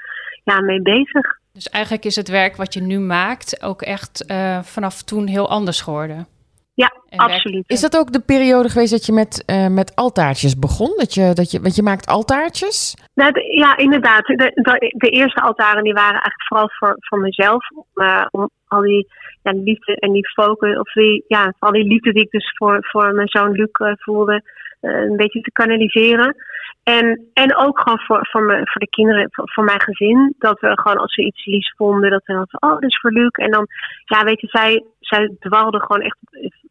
ja, 0.45 0.61
mee 0.61 0.83
bezig. 0.83 1.43
Dus 1.55 1.69
eigenlijk 1.69 2.05
is 2.05 2.17
het 2.17 2.29
werk 2.29 2.57
wat 2.57 2.75
je 2.75 2.81
nu 2.81 2.99
maakt 2.99 3.63
ook 3.63 3.83
echt 3.83 4.25
uh, 4.31 4.63
vanaf 4.63 5.03
toen 5.03 5.27
heel 5.27 5.49
anders 5.49 5.81
geworden. 5.81 6.27
Ja, 6.75 6.93
en 7.09 7.19
absoluut. 7.19 7.65
Is 7.67 7.81
dat 7.81 7.97
ook 7.97 8.13
de 8.13 8.21
periode 8.21 8.69
geweest 8.69 8.91
dat 8.91 9.07
je 9.07 9.13
met, 9.13 9.45
uh, 9.47 9.69
met 9.69 9.95
altaartjes 9.95 10.59
begon? 10.59 10.93
Dat 10.97 11.15
je, 11.15 11.33
dat 11.35 11.51
je, 11.51 11.61
want 11.61 11.77
je 11.77 11.83
maakt 11.83 12.07
altaartjes? 12.07 12.97
Nou, 13.15 13.33
de, 13.33 13.41
ja, 13.57 13.77
inderdaad. 13.77 14.27
De, 14.27 14.37
de, 14.37 14.95
de, 14.97 15.09
eerste 15.09 15.41
altaren 15.41 15.83
die 15.83 15.93
waren 15.93 16.21
eigenlijk 16.23 16.47
vooral 16.49 16.69
voor, 16.71 16.97
voor 16.99 17.19
mezelf. 17.19 17.71
Om, 17.71 17.87
uh, 17.95 18.27
om 18.31 18.51
al 18.67 18.81
die 18.81 19.09
ja, 19.43 19.53
liefde 19.53 19.97
en 19.97 20.13
die 20.13 20.29
focus, 20.29 20.79
of 20.79 20.93
die, 20.93 21.25
ja, 21.29 21.55
al 21.59 21.73
die 21.73 21.85
liefde 21.85 22.13
die 22.13 22.23
ik 22.23 22.31
dus 22.31 22.53
voor, 22.57 22.79
voor 22.81 23.13
mijn 23.13 23.29
zoon 23.29 23.53
Luc 23.53 23.71
voelde, 23.99 24.43
een 24.85 25.17
beetje 25.17 25.41
te 25.41 25.53
kanaliseren. 25.53 26.35
En, 26.83 27.31
en 27.33 27.57
ook 27.57 27.81
gewoon 27.81 27.99
voor, 27.99 28.27
voor, 28.31 28.43
me, 28.43 28.61
voor 28.65 28.81
de 28.81 28.89
kinderen, 28.89 29.29
voor, 29.31 29.51
voor, 29.53 29.65
mijn 29.65 29.81
gezin. 29.81 30.35
Dat 30.39 30.61
we 30.61 30.81
gewoon 30.81 30.99
als 30.99 31.15
we 31.15 31.25
iets 31.25 31.45
liefs 31.47 31.75
vonden, 31.77 32.11
dat 32.11 32.23
we 32.25 32.33
dan 32.33 32.49
van, 32.49 32.71
oh, 32.71 32.81
dat 32.81 32.91
is 32.91 33.01
voor 33.01 33.13
Luc. 33.13 33.31
En 33.31 33.51
dan, 33.51 33.67
ja, 34.05 34.25
weet 34.25 34.41
je, 34.41 34.47
zij, 34.47 34.85
zij 35.01 35.37
dwaalden 35.39 35.81
gewoon 35.81 36.03
echt, 36.03 36.19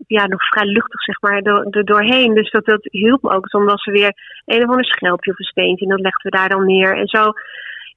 ja, 0.07 0.25
nog 0.25 0.47
vrij 0.47 0.65
luchtig, 0.65 1.01
zeg 1.01 1.21
maar, 1.21 1.41
door, 1.41 1.83
doorheen. 1.83 2.33
Dus 2.33 2.51
dat, 2.51 2.65
dat 2.65 2.87
hielp 2.91 3.25
ook. 3.25 3.51
Was 3.51 3.85
er 3.85 3.93
weer 3.93 4.13
een 4.45 4.63
of 4.63 4.69
ander 4.69 4.85
schelpje 4.85 5.31
of 5.31 5.39
een 5.39 5.45
steentje 5.45 5.85
en 5.85 5.91
dat 5.91 6.01
legden 6.01 6.31
we 6.31 6.37
daar 6.37 6.49
dan 6.49 6.65
neer. 6.65 6.97
En 6.97 7.07
zo, 7.07 7.33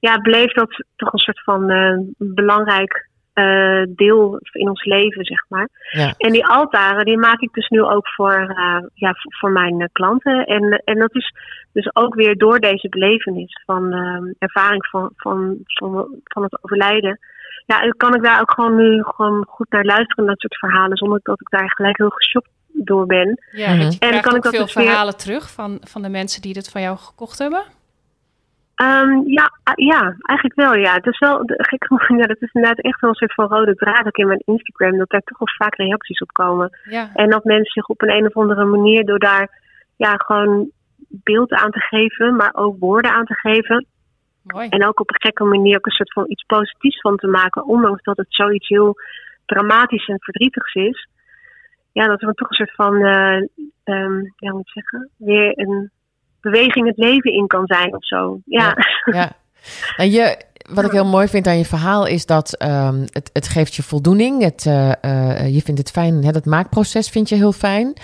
ja, 0.00 0.18
bleef 0.18 0.52
dat 0.52 0.84
toch 0.96 1.12
een 1.12 1.18
soort 1.18 1.42
van 1.42 1.70
uh, 1.70 1.98
belangrijk 2.18 3.08
uh, 3.38 3.82
deel 3.88 4.38
in 4.52 4.68
ons 4.68 4.84
leven, 4.84 5.24
zeg 5.24 5.44
maar. 5.48 5.68
Ja. 5.90 6.14
En 6.18 6.32
die 6.32 6.46
altaren, 6.46 7.04
die 7.04 7.18
maak 7.18 7.40
ik 7.40 7.52
dus 7.52 7.68
nu 7.68 7.82
ook 7.82 8.08
voor, 8.08 8.54
uh, 8.58 8.88
ja, 8.94 9.14
voor, 9.14 9.50
mijn 9.50 9.80
uh, 9.80 9.86
klanten. 9.92 10.44
En, 10.44 10.82
en 10.84 10.98
dat 10.98 11.14
is 11.14 11.32
dus 11.72 11.94
ook 11.94 12.14
weer 12.14 12.36
door 12.36 12.58
deze 12.58 12.88
belevenis 12.88 13.62
van 13.66 13.92
ervaring 14.38 14.86
van, 14.86 15.10
van, 15.16 15.56
van, 15.64 16.08
van 16.24 16.42
het 16.42 16.58
overlijden. 16.64 17.18
Ja, 17.66 17.88
kan 17.96 18.14
ik 18.14 18.22
daar 18.22 18.40
ook 18.40 18.50
gewoon 18.50 18.76
nu 18.76 19.02
gewoon 19.02 19.44
goed 19.48 19.70
naar 19.70 19.84
luisteren, 19.84 20.26
dat 20.26 20.40
soort 20.40 20.58
verhalen, 20.58 20.96
zonder 20.96 21.20
dat 21.22 21.40
ik 21.40 21.50
daar 21.50 21.70
gelijk 21.74 21.96
heel 21.96 22.10
geschokt 22.10 22.50
door 22.72 23.06
ben. 23.06 23.40
Ja, 23.50 23.72
mm 23.72 23.80
-hmm. 23.80 23.90
en 23.98 24.10
dan 24.10 24.20
kan 24.20 24.36
ik 24.36 24.42
dat 24.42 24.54
veel 24.54 24.64
dus 24.64 24.72
verhalen 24.72 25.12
weer... 25.12 25.22
terug 25.22 25.50
van, 25.52 25.78
van 25.82 26.02
de 26.02 26.08
mensen 26.08 26.42
die 26.42 26.52
dit 26.52 26.68
van 26.68 26.80
jou 26.80 26.96
gekocht 26.98 27.38
hebben? 27.38 27.62
Um, 28.82 29.22
ja, 29.26 29.50
ja, 29.74 30.16
eigenlijk 30.22 30.54
wel, 30.54 30.74
ja. 30.74 30.94
Het 30.94 31.06
is 31.06 31.18
wel, 31.18 31.42
gek, 31.46 31.86
ja, 32.20 32.26
dat 32.26 32.42
is 32.42 32.52
inderdaad 32.52 32.84
echt 32.84 33.00
wel 33.00 33.10
een 33.10 33.16
soort 33.16 33.34
van 33.34 33.48
rode 33.48 33.74
draad 33.74 34.06
ook 34.06 34.16
in 34.16 34.26
mijn 34.26 34.42
Instagram, 34.44 34.98
dat 34.98 35.10
daar 35.10 35.20
toch 35.20 35.38
wel 35.38 35.48
vaak 35.56 35.76
reacties 35.76 36.20
op 36.20 36.32
komen. 36.32 36.78
Ja. 36.82 37.10
En 37.14 37.30
dat 37.30 37.44
mensen 37.44 37.72
zich 37.72 37.86
op 37.86 38.02
een, 38.02 38.10
een 38.10 38.26
of 38.26 38.36
andere 38.36 38.64
manier 38.64 39.04
door 39.04 39.18
daar, 39.18 39.60
ja, 39.96 40.14
gewoon 40.16 40.70
beeld 41.08 41.52
aan 41.52 41.70
te 41.70 41.80
geven, 41.80 42.36
maar 42.36 42.54
ook 42.54 42.78
woorden 42.78 43.12
aan 43.12 43.24
te 43.24 43.34
geven. 43.34 43.86
Mooi. 44.42 44.68
En 44.68 44.86
ook 44.86 45.00
op 45.00 45.10
een 45.10 45.20
gekke 45.20 45.44
manier 45.44 45.76
ook 45.76 45.86
een 45.86 45.92
soort 45.92 46.12
van 46.12 46.24
iets 46.28 46.44
positiefs 46.44 47.00
van 47.00 47.16
te 47.16 47.26
maken, 47.26 47.64
ondanks 47.64 48.02
dat 48.02 48.16
het 48.16 48.34
zoiets 48.34 48.68
heel 48.68 48.96
dramatisch 49.46 50.06
en 50.06 50.20
verdrietigs 50.20 50.74
is. 50.74 51.08
Ja, 51.92 52.06
dat 52.06 52.22
er 52.22 52.34
toch 52.34 52.48
een 52.48 52.56
soort 52.56 52.74
van, 52.74 52.94
uh, 52.94 53.42
um, 53.84 54.32
ja, 54.36 54.52
moet 54.52 54.66
ik 54.66 54.72
zeggen, 54.72 55.10
weer 55.16 55.58
een 55.58 55.90
beweging 56.40 56.86
het 56.86 56.96
leven 56.96 57.32
in 57.32 57.46
kan 57.46 57.66
zijn 57.66 57.94
of 57.94 58.06
zo. 58.06 58.40
Ja. 58.44 58.76
ja. 59.12 59.32
En 59.96 60.10
je, 60.10 60.36
wat 60.70 60.84
ik 60.84 60.90
heel 60.90 61.04
mooi 61.06 61.28
vind 61.28 61.46
aan 61.46 61.58
je 61.58 61.64
verhaal 61.64 62.06
is 62.06 62.26
dat 62.26 62.54
ehm, 62.56 63.00
het, 63.12 63.30
het 63.32 63.48
geeft 63.48 63.74
je 63.74 63.82
voldoening. 63.82 64.42
Het, 64.42 64.64
uh, 64.64 64.92
uh, 65.04 65.54
je 65.54 65.62
vindt 65.62 65.80
het 65.80 65.90
fijn, 65.90 66.24
hè, 66.24 66.32
dat 66.32 66.44
maakproces 66.44 67.08
vind 67.08 67.28
je 67.28 67.34
heel 67.34 67.52
fijn. 67.52 67.86
Um, 67.86 67.94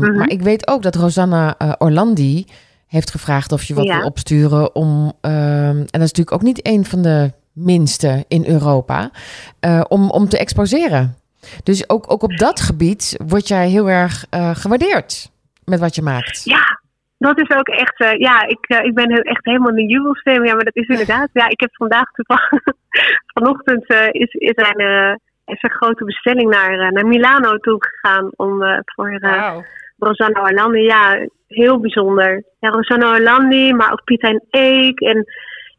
Mhm. 0.00 0.16
Maar 0.16 0.28
ik 0.28 0.42
weet 0.42 0.68
ook 0.68 0.82
dat 0.82 0.94
Rosanna 0.94 1.54
uh, 1.62 1.72
Orlandi 1.78 2.44
heeft 2.86 3.10
gevraagd 3.10 3.52
of 3.52 3.64
je 3.64 3.74
wat 3.74 3.84
Ja. 3.84 3.96
wil 3.96 4.06
opsturen 4.06 4.74
om, 4.74 5.12
ehm, 5.20 5.34
en 5.76 5.76
dat 5.76 6.00
is 6.02 6.12
natuurlijk 6.12 6.32
ook 6.32 6.42
niet 6.42 6.66
een 6.66 6.84
van 6.84 7.02
de 7.02 7.32
minste 7.52 8.24
in 8.28 8.46
Europa, 8.46 9.10
eh, 9.60 9.80
om, 9.88 10.10
om 10.10 10.28
te 10.28 10.38
exposeren. 10.38 11.16
Dus 11.62 11.88
ook, 11.88 12.12
ook 12.12 12.22
op 12.22 12.38
dat 12.38 12.60
gebied 12.60 13.16
word 13.26 13.48
jij 13.48 13.68
heel 13.68 13.90
erg 13.90 14.26
eh, 14.30 14.50
gewaardeerd 14.54 15.30
met 15.64 15.80
wat 15.80 15.94
je 15.94 16.02
maakt. 16.02 16.40
Ja, 16.44 16.73
dat 17.18 17.40
is 17.40 17.56
ook 17.56 17.68
echt. 17.68 18.00
eh, 18.00 18.18
ja, 18.18 18.46
ik, 18.46 18.58
eh, 18.66 18.84
ik 18.84 18.94
ben 18.94 19.08
echt 19.08 19.44
helemaal 19.44 19.68
in 19.68 19.86
de 19.86 19.92
jubelstem. 19.92 20.44
Ja, 20.44 20.54
maar 20.54 20.64
dat 20.64 20.76
is 20.76 20.86
inderdaad. 20.86 21.28
Ja, 21.32 21.48
ik 21.48 21.60
heb 21.60 21.74
vandaag 21.74 22.10
toevallig. 22.10 22.62
vanochtend 23.34 23.86
eh, 23.86 24.08
is, 24.10 24.32
is, 24.32 24.52
er 24.54 24.80
een, 24.80 25.20
is 25.44 25.62
een 25.62 25.70
grote 25.70 26.04
bestelling 26.04 26.50
naar, 26.50 26.92
naar 26.92 27.06
Milano 27.06 27.56
toe 27.56 27.76
gegaan. 27.78 28.30
Om 28.36 28.82
voor 28.84 29.18
Wauw. 29.20 29.64
Rosanna 29.98 30.40
Orlandi. 30.40 30.80
Ja, 30.80 31.26
heel 31.48 31.80
bijzonder. 31.80 32.44
Ja, 32.58 32.68
Rosanna 32.68 33.12
Orlandi, 33.12 33.72
maar 33.72 33.92
ook 33.92 34.04
Piet 34.04 34.22
en 34.22 34.44
Eek. 34.50 35.00
En 35.00 35.24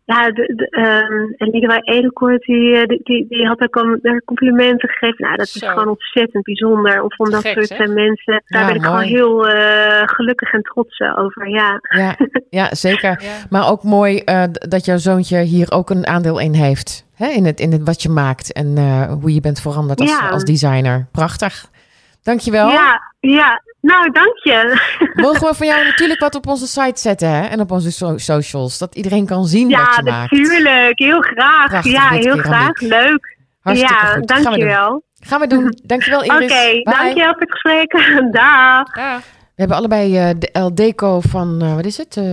ja, 0.06 0.32
de, 0.32 0.54
de, 0.56 0.68
ehm, 0.70 1.34
en 1.38 1.50
Liedewij 1.50 1.82
Edelkoort, 1.84 2.41
die, 2.41 2.76
eh, 2.76 2.86
die, 2.86 3.00
die, 3.04 3.26
die 3.30 3.48
had 3.48 3.62
ook 3.62 3.76
al 3.76 4.00
complimenten 4.26 4.89
gegeven. 4.89 5.26
Nou, 5.26 5.36
dat 5.38 5.46
is 5.46 5.52
Zo. 5.52 5.68
gewoon 5.68 5.88
ontzettend 5.88 6.44
bijzonder. 6.44 7.02
Om 7.02 7.12
van 7.12 7.32
dat 7.32 7.41
Gek, 7.41 7.54
soort 7.65 7.80
eh, 7.80 7.94
mensen. 7.94 8.44
Daar 8.46 8.62
Ja, 8.62 8.68
ben 8.68 8.76
ik 8.76 8.82
mooi. 8.82 8.91
gewoon 8.91 9.04
heel 9.04 9.48
eh, 9.48 10.02
gelukkig 10.06 10.54
en 10.54 10.62
trots 10.62 11.00
over. 11.15 11.50
Ja. 11.50 11.80
Ja, 11.98 12.15
ja 12.50 12.74
zeker. 12.88 13.22
Ja. 13.24 13.30
Maar 13.50 13.70
ook 13.72 13.84
mooi 13.84 14.18
eh, 14.20 14.44
dat 14.52 14.86
jouw 14.86 14.98
zoontje 14.98 15.41
hier 15.41 15.72
ook 15.72 15.89
een 15.89 16.08
aandeel 16.08 16.39
in 16.39 16.54
heeft. 16.54 17.06
Hè? 17.15 17.28
In, 17.28 17.46
het, 17.46 17.60
in 17.60 17.72
het 17.72 17.84
wat 17.84 18.02
je 18.02 18.10
maakt 18.10 18.54
en 18.54 18.78
eh, 18.78 19.12
hoe 19.22 19.34
je 19.34 19.41
bent 19.41 19.62
veranderd 19.62 20.00
als, 20.00 20.10
Ja. 20.20 20.30
als 20.30 20.44
designer. 20.44 21.08
Prachtig. 21.12 21.74
Dankjewel. 22.25 22.69
Ja, 22.69 23.01
ja. 23.19 23.61
Nou, 23.81 24.11
dank 24.11 24.38
je. 24.43 24.81
Mogen 25.23 25.47
we 25.47 25.53
van 25.55 25.67
jou 25.67 25.83
natuurlijk 25.85 26.19
wat 26.19 26.35
op 26.35 26.47
onze 26.47 26.67
site 26.67 27.01
zetten 27.01 27.29
hè? 27.29 27.45
en 27.45 27.59
op 27.59 27.71
onze 27.71 27.91
so- 27.91 28.17
socials. 28.17 28.77
Dat 28.77 28.95
iedereen 28.95 29.25
kan 29.25 29.45
zien 29.45 29.69
wat 29.69 29.77
Ja, 29.79 29.93
je 30.03 30.11
maakt. 30.11 30.31
natuurlijk. 30.31 30.99
Heel 30.99 31.21
graag. 31.21 31.67
Prachtig, 31.69 31.91
ja, 31.91 32.09
heel 32.09 32.38
graag. 32.38 32.79
Leuk. 32.79 33.38
Hartstikke 33.59 33.93
ja, 33.93 33.99
goed. 34.13 34.31
Gaan 34.31 34.38
we 34.41 34.43
doen. 34.43 34.43
dankjewel. 34.43 35.03
Gaan 35.19 35.39
we 35.39 35.47
doen. 35.47 35.77
Dankjewel 35.85 36.19
Oké, 36.19 36.33
Iris. 36.35 36.47
Bye. 36.49 36.83
dankjewel 36.83 37.31
voor 37.31 37.41
het 37.41 37.51
gesprek. 37.51 37.91
Dag. 38.31 38.95
Ja. 38.95 39.17
We 39.55 39.61
hebben 39.61 39.77
allebei 39.77 40.17
eh, 40.17 40.29
de 40.39 40.51
El 40.51 40.75
Deco 40.75 41.19
van, 41.19 41.61
eh, 41.61 41.75
wat 41.75 41.85
is 41.85 41.97
het? 41.97 42.17
Eh, 42.17 42.23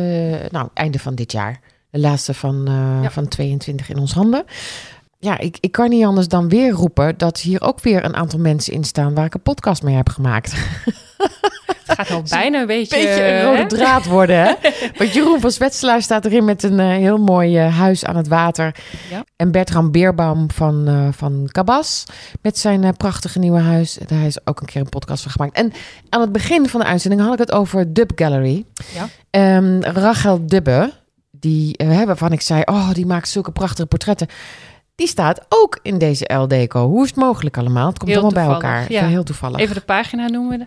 nou, 0.50 0.68
einde 0.74 0.98
van 0.98 1.14
dit 1.14 1.32
jaar. 1.32 1.60
De 1.90 1.98
laatste 1.98 2.34
van, 2.34 2.68
Ja. 3.02 3.10
van 3.10 3.28
22 3.28 3.88
in 3.88 3.98
ons 3.98 4.12
handen. 4.12 4.44
Ja, 5.24 5.38
ik, 5.38 5.56
ik 5.60 5.72
kan 5.72 5.88
niet 5.88 6.04
anders 6.04 6.28
dan 6.28 6.48
weer 6.48 6.70
roepen 6.70 7.18
dat 7.18 7.40
hier 7.40 7.60
ook 7.60 7.80
weer 7.80 8.04
een 8.04 8.14
aantal 8.14 8.38
mensen 8.38 8.72
in 8.72 8.84
staan 8.84 9.14
waar 9.14 9.24
ik 9.24 9.34
een 9.34 9.42
podcast 9.42 9.82
mee 9.82 9.94
heb 9.94 10.08
gemaakt. 10.08 10.52
Het 11.86 11.98
gaat 11.98 12.10
al 12.10 12.22
bijna 12.28 12.60
een 12.60 12.66
beetje... 12.66 12.96
Beetje 12.96 13.24
een 13.24 13.42
rode 13.42 13.56
hè? 13.56 13.66
draad 13.66 14.06
worden, 14.06 14.36
hè? 14.36 14.54
Want 14.98 15.12
Jeroen 15.12 15.40
van 15.40 15.50
Zwetselaar 15.50 16.02
staat 16.02 16.24
erin 16.24 16.44
met 16.44 16.62
een 16.62 16.80
eh, 16.80 16.86
heel 16.86 17.18
mooi 17.18 17.58
eh, 17.58 17.78
huis 17.78 18.04
aan 18.04 18.16
het 18.16 18.28
water. 18.28 18.74
Ja. 19.10 19.24
En 19.36 19.50
Bertram 19.50 19.90
Beerbaum 19.90 20.50
van, 20.50 20.88
eh 20.88 21.08
van 21.10 21.48
Cabas 21.50 22.04
met 22.40 22.58
zijn 22.58 22.96
prachtige 22.96 23.38
nieuwe 23.38 23.60
huis. 23.60 23.98
Daar 24.06 24.26
is 24.26 24.46
ook 24.46 24.60
een 24.60 24.66
keer 24.66 24.80
een 24.80 24.88
podcast 24.88 25.22
van 25.22 25.32
gemaakt. 25.32 25.56
En 25.56 25.72
aan 26.08 26.20
het 26.20 26.32
begin 26.32 26.68
van 26.68 26.80
de 26.80 26.86
uitzending 26.86 27.22
had 27.22 27.32
ik 27.32 27.38
het 27.38 27.52
over 27.52 27.92
Dub 27.92 28.10
Gallery. 28.14 28.64
Ja. 28.94 29.08
Ehm, 29.30 29.80
Rachel 29.80 30.46
Dubbe, 30.46 30.92
die, 31.30 31.76
waarvan 32.06 32.32
ik 32.32 32.40
zei, 32.40 32.62
oh, 32.64 32.92
die 32.92 33.06
maakt 33.06 33.28
zulke 33.28 33.52
prachtige 33.52 33.86
portretten. 33.86 34.28
Die 35.02 35.10
staat 35.10 35.40
ook 35.48 35.78
in 35.82 35.98
deze 35.98 36.26
El 36.26 36.48
Deco. 36.48 36.86
Hoe 36.88 37.02
is 37.02 37.08
het 37.08 37.18
mogelijk 37.18 37.58
allemaal? 37.58 37.86
Het 37.86 37.98
komt 37.98 38.10
Heel 38.10 38.20
allemaal 38.22 38.44
bij 38.44 38.54
elkaar. 38.54 38.92
ja. 38.92 39.06
Heel 39.06 39.22
toevallig. 39.22 39.60
Even 39.60 39.74
de 39.74 39.80
pagina 39.80 40.28
noemen. 40.28 40.58
we. 40.58 40.66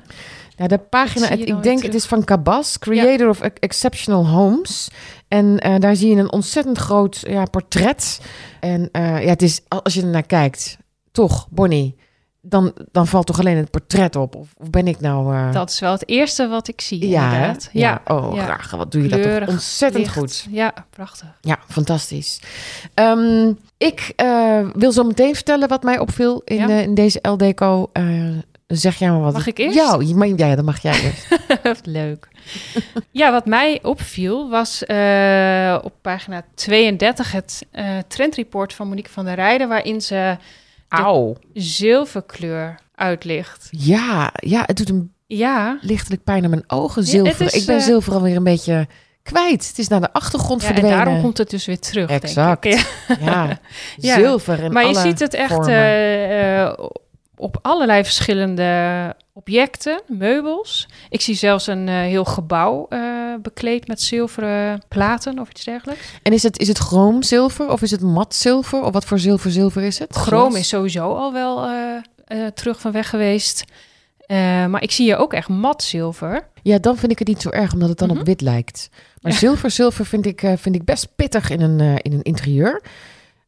Ja, 0.57 0.67
de 0.67 0.77
pagina, 0.77 1.29
ik 1.29 1.45
denk 1.45 1.63
terug. 1.63 1.81
het 1.81 1.93
is 1.93 2.05
van 2.05 2.23
Cabas, 2.23 2.79
Creator 2.79 3.29
of 3.29 3.41
Ex- 3.41 3.59
Exceptional 3.59 4.27
Homes. 4.27 4.89
En 5.27 5.59
eh, 5.59 5.79
daar 5.79 5.95
zie 5.95 6.09
je 6.09 6.15
een 6.15 6.31
ontzettend 6.31 6.77
groot 6.77 7.23
ja, 7.27 7.45
portret. 7.45 8.21
En 8.59 8.89
eh, 8.91 9.23
ja, 9.23 9.29
het 9.29 9.41
is, 9.41 9.61
als 9.67 9.93
je 9.93 10.01
er 10.01 10.07
naar 10.07 10.25
kijkt, 10.25 10.77
toch, 11.11 11.47
Bonnie, 11.49 11.95
dan, 12.47 12.73
dan 12.91 13.07
valt 13.07 13.25
toch 13.25 13.39
alleen 13.39 13.57
het 13.57 13.71
portret 13.71 14.15
op? 14.15 14.35
Of, 14.35 14.47
ben 14.69 14.87
ik 14.87 14.99
nou... 14.99 15.35
eh, 15.35 15.51
Dat 15.51 15.69
is 15.69 15.79
wel 15.79 15.91
het 15.91 16.09
eerste 16.09 16.47
wat 16.47 16.67
ik 16.67 16.81
zie, 16.81 17.07
ja, 17.07 17.25
inderdaad. 17.33 17.69
ja. 17.71 18.01
Oh, 18.07 18.35
ja. 18.35 18.43
graag. 18.43 18.71
Wat 18.71 18.91
doe 18.91 19.01
je 19.03 19.07
dat 19.09 19.23
toch 19.39 19.47
ontzettend 19.49 20.03
licht. 20.03 20.17
goed. 20.17 20.47
Ja, 20.51 20.73
prachtig. 20.89 21.27
Ja, 21.41 21.59
fantastisch. 21.69 22.39
Ehm, 22.93 23.51
ik 23.77 24.13
eh, 24.15 24.59
wil 24.73 24.91
zo 24.91 25.03
meteen 25.03 25.35
vertellen 25.35 25.67
wat 25.67 25.83
mij 25.83 25.99
opviel 25.99 26.41
in, 26.45 26.55
Ja. 26.57 26.69
eh, 26.69 26.81
in 26.81 26.93
deze 26.95 27.19
LDCO. 27.21 27.91
Zeg 28.67 28.95
jij 28.95 29.09
maar 29.09 29.19
wat. 29.21 29.33
Mag 29.33 29.47
ik 29.47 29.57
eerst? 29.57 29.75
Ja, 29.75 29.97
ja, 30.35 30.55
dan 30.55 30.65
mag 30.65 30.81
jij 30.81 31.01
eerst. 31.03 31.85
Leuk. 31.85 32.27
ja, 33.11 33.31
wat 33.31 33.45
mij 33.45 33.79
opviel 33.83 34.49
was 34.49 34.81
op 35.83 35.93
pagina 36.01 36.43
32 36.55 37.31
het 37.31 37.65
trendreport 38.07 38.73
van 38.73 38.87
Monique 38.87 39.11
van 39.11 39.25
der 39.25 39.35
Rijden, 39.35 39.67
waarin 39.67 40.01
ze 40.01 40.37
Auw. 40.87 41.35
zilverkleur 41.53 42.79
uitlicht. 42.95 43.67
Ja, 43.71 44.31
ja, 44.33 44.63
het 44.65 44.77
doet 44.77 44.89
een 44.89 45.13
Ja, 45.27 45.77
lichtelijk 45.81 46.23
pijn 46.23 46.43
aan 46.43 46.49
mijn 46.49 46.63
ogen. 46.67 47.03
Zilver. 47.03 47.45
is, 47.45 47.53
ik 47.53 47.65
ben 47.65 47.77
eh, 47.77 47.83
zilver 47.83 48.13
alweer 48.13 48.35
een 48.35 48.43
beetje 48.43 48.87
kwijt. 49.23 49.67
Het 49.67 49.77
is 49.77 49.87
naar 49.87 50.01
de 50.01 50.13
achtergrond 50.13 50.61
ja 50.61 50.67
en 50.67 50.73
verdwenen. 50.73 51.03
daarom 51.05 51.21
komt 51.21 51.37
het 51.37 51.49
dus 51.49 51.65
weer 51.65 51.79
terug. 51.79 52.07
denk 52.07 52.21
ik. 52.21 52.27
Exact. 52.27 52.65
Ja. 53.19 53.59
Ja, 53.97 54.15
zilver 54.19 54.59
in 54.63 54.71
Maar 54.73 54.83
je 54.83 54.89
alle 54.89 54.99
ziet 54.99 55.19
het 55.19 55.33
echt 55.33 55.67
op 57.37 57.57
allerlei 57.61 58.03
verschillende 58.03 59.13
objecten, 59.33 60.01
meubels. 60.07 60.87
Ik 61.09 61.21
zie 61.21 61.35
zelfs 61.35 61.67
een 61.67 61.87
eh, 61.87 61.95
heel 61.95 62.25
gebouw 62.25 62.85
eh, 62.89 62.99
bekleed 63.41 63.87
met 63.87 64.01
zilveren 64.01 64.81
platen 64.87 65.39
of 65.39 65.49
iets 65.49 65.63
dergelijks. 65.63 66.01
En 66.23 66.33
is 66.33 66.43
het, 66.43 66.59
is 66.59 66.67
het 66.67 66.77
chroomzilver 66.77 67.69
of 67.69 67.81
is 67.81 67.91
het 67.91 68.01
mat 68.01 68.35
zilver? 68.35 68.81
Of 68.81 68.93
wat 68.93 69.05
voor 69.05 69.19
zilver 69.19 69.51
zilver 69.51 69.83
is 69.83 69.99
het? 69.99 70.15
Chroom 70.15 70.55
is 70.55 70.67
sowieso 70.67 71.13
al 71.13 71.33
wel 71.33 71.65
eh, 71.65 72.45
terug 72.53 72.79
van 72.79 72.91
weg 72.91 73.09
geweest. 73.09 73.63
Maar 74.67 74.81
ik 74.83 74.91
zie 74.91 75.05
hier 75.05 75.17
ook 75.17 75.33
echt 75.33 75.47
mat 75.49 75.83
zilver. 75.83 76.47
Ja, 76.63 76.77
dan 76.79 76.97
vind 76.97 77.11
ik 77.11 77.19
het 77.19 77.27
niet 77.27 77.41
zo 77.41 77.49
erg, 77.49 77.73
omdat 77.73 77.89
het 77.89 77.97
dan 77.97 78.09
Mhm. 78.09 78.19
op 78.19 78.25
wit 78.25 78.41
lijkt. 78.41 78.89
Maar 79.21 79.31
Ja. 79.31 79.37
zilver, 79.37 79.71
zilver 79.71 80.05
vind 80.05 80.25
ik, 80.25 80.39
vind 80.55 80.75
ik 80.75 80.85
best 80.85 81.15
pittig 81.15 81.49
in 81.49 81.61
een, 81.61 81.79
in 82.01 82.13
een 82.13 82.21
interieur. 82.21 82.81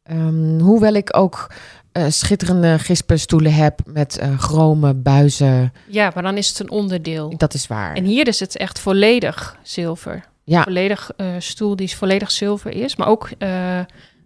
Ehm, 0.02 0.58
hoewel 0.58 0.92
ik 0.92 1.16
ook 1.16 1.50
eh, 1.98 2.10
schitterende 2.10 2.78
gispenstoelen 2.78 3.54
heb 3.54 3.80
met 3.86 4.18
eh 4.18 4.38
chrome 4.38 4.94
buizen. 4.94 5.72
Ja, 5.86 6.10
maar 6.14 6.22
dan 6.22 6.36
is 6.36 6.48
het 6.48 6.58
een 6.58 6.70
onderdeel. 6.70 7.36
Dat 7.36 7.54
is 7.54 7.66
waar. 7.66 7.94
En 7.96 8.04
hier 8.04 8.28
is 8.28 8.40
het 8.40 8.56
echt 8.56 8.78
volledig 8.78 9.56
zilver. 9.62 10.24
Ja. 10.44 10.62
Volledig 10.62 11.10
eh, 11.16 11.26
stoel 11.38 11.76
die 11.76 11.96
volledig 11.96 12.30
zilver 12.30 12.70
is. 12.70 12.96
Maar 12.96 13.08
ook 13.08 13.30
eh, 13.38 13.80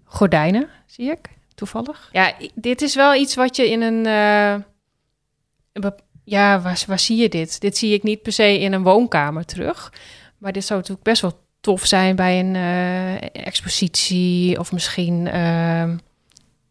gordijnen, 0.05 0.69
zie 0.87 1.11
ik, 1.11 1.19
toevallig. 1.55 2.09
Ja, 2.13 2.33
dit 2.55 2.83
is 2.83 2.95
wel 2.95 3.15
iets 3.15 3.35
wat 3.35 3.57
je 3.57 3.71
in 3.71 3.83
een... 3.83 4.07
eh, 4.07 5.91
ja, 6.25 6.61
waar, 6.61 6.85
waar 6.87 6.99
zie 6.99 7.17
je 7.17 7.29
dit? 7.29 7.61
Dit 7.61 7.77
zie 7.79 7.95
ik 7.95 8.03
niet 8.03 8.23
per 8.23 8.33
se 8.33 8.59
in 8.59 8.73
een 8.73 8.83
woonkamer 8.83 9.45
terug. 9.45 9.93
Maar 10.39 10.53
dit 10.53 10.65
zou 10.65 10.79
natuurlijk 10.79 11.07
best 11.07 11.23
wel 11.23 11.41
tof 11.61 11.87
zijn 11.87 12.17
bij 12.17 12.41
een 12.41 12.57
eh, 12.57 13.45
expositie... 13.47 14.59
of 14.59 14.73
misschien 14.73 15.27
ehm, 15.29 15.97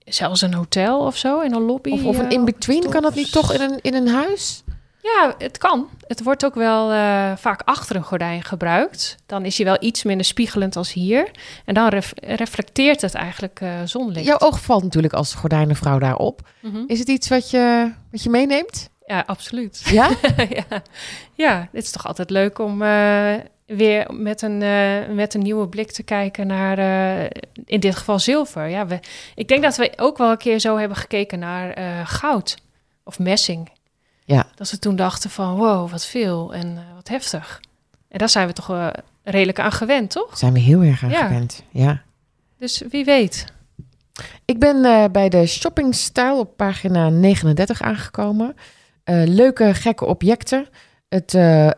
zelfs 0.06 0.42
een 0.42 0.54
hotel 0.54 1.00
of 1.00 1.18
zo, 1.18 1.40
in 1.40 1.54
een 1.54 1.62
lobby. 1.62 1.92
Of, 1.92 2.04
of 2.04 2.18
een 2.18 2.26
eh, 2.30 2.32
in-between, 2.32 2.90
kan 2.90 3.02
dat 3.02 3.16
niet 3.16 3.32
toch 3.32 3.54
in 3.54 3.62
een, 3.62 3.80
in 3.82 3.94
een 3.94 4.08
huis? 4.08 4.64
ja, 5.02 5.36
het 5.38 5.58
kan. 5.58 5.90
Het 6.08 6.24
wordt 6.24 6.46
ook 6.46 6.56
wel 6.56 6.92
eh, 6.92 7.32
vaak 7.38 7.62
achter 7.66 7.96
een 7.96 8.04
gordijn 8.04 8.44
gebruikt. 8.44 9.16
Dan 9.26 9.46
is 9.46 9.58
hij 9.58 9.66
wel 9.66 9.78
iets 9.80 10.04
minder 10.04 10.26
spiegelend 10.26 10.76
als 10.76 10.94
hier. 10.94 11.32
En 11.66 11.74
dan 11.74 11.88
ref- 11.88 12.14
reflecteert 12.16 13.02
het 13.02 13.14
eigenlijk 13.14 13.60
eh, 13.62 13.70
zonlicht. 13.86 14.26
Jouw 14.26 14.40
oog 14.40 14.62
valt 14.62 14.84
natuurlijk 14.84 15.14
als 15.14 15.34
gordijnenvrouw 15.34 16.00
daarop. 16.00 16.42
Mhm. 16.60 16.84
Is 16.88 17.00
het 17.00 17.08
iets 17.08 17.28
wat 17.28 17.50
je, 17.50 17.92
wat 18.12 18.24
je 18.24 18.30
meeneemt? 18.30 18.90
Ja, 19.06 19.24
absoluut. 19.26 19.82
Ja? 19.86 20.10
ja. 20.60 20.82
ja, 21.34 21.68
het 21.72 21.84
is 21.84 21.92
toch 21.92 22.08
altijd 22.08 22.30
leuk 22.30 22.60
om 22.60 22.82
weer 23.76 24.14
met 24.14 24.42
een, 24.42 24.62
eh, 24.62 25.16
met 25.16 25.34
een 25.34 25.42
nieuwe 25.42 25.68
blik 25.68 25.92
te 25.92 26.04
kijken 26.04 26.48
naar, 26.48 26.78
eh, 26.78 27.30
in 27.66 27.80
dit 27.80 27.96
geval 27.96 28.20
zilver. 28.20 28.68
Ja, 28.68 28.88
we, 28.88 29.00
ik 29.36 29.48
denk 29.48 29.64
dat 29.64 29.76
we 29.78 29.94
ook 29.96 30.18
wel 30.18 30.32
een 30.32 30.38
keer 30.38 30.60
zo 30.60 30.78
hebben 30.78 30.98
gekeken 30.98 31.40
naar 31.40 31.70
eh, 31.70 32.02
goud 32.08 32.58
of 33.04 33.20
messing. 33.20 33.70
Ja. 34.26 34.48
Dat 34.56 34.68
ze 34.68 34.80
toen 34.80 34.96
dachten 34.96 35.30
van, 35.30 35.56
wow, 35.56 35.90
wat 35.92 36.06
veel 36.06 36.54
en 36.54 36.86
wat 36.96 37.08
heftig. 37.08 37.62
En 38.10 38.18
daar 38.18 38.30
zijn 38.30 38.48
we 38.48 38.54
toch 38.54 38.92
redelijk 39.24 39.60
aan 39.60 39.72
gewend, 39.72 40.12
toch? 40.12 40.38
Zijn 40.38 40.54
we 40.54 40.60
heel 40.60 40.82
erg 40.82 41.04
aan 41.04 41.10
Ja. 41.10 41.28
gewend. 41.28 41.64
Ja. 41.70 42.02
Dus 42.58 42.84
wie 42.90 43.06
weet. 43.06 43.46
Ik 44.46 44.60
ben 44.60 45.12
bij 45.12 45.30
de 45.30 45.46
shoppingstijl 45.46 46.40
op 46.40 46.58
pagina 46.58 47.10
39 47.10 47.82
aangekomen. 47.82 48.56
Leuke, 49.26 49.74
gekke 49.74 50.06
objecten. 50.06 50.68
Het, 51.12 51.34
eh, 51.34 51.68
eh, 51.68 51.74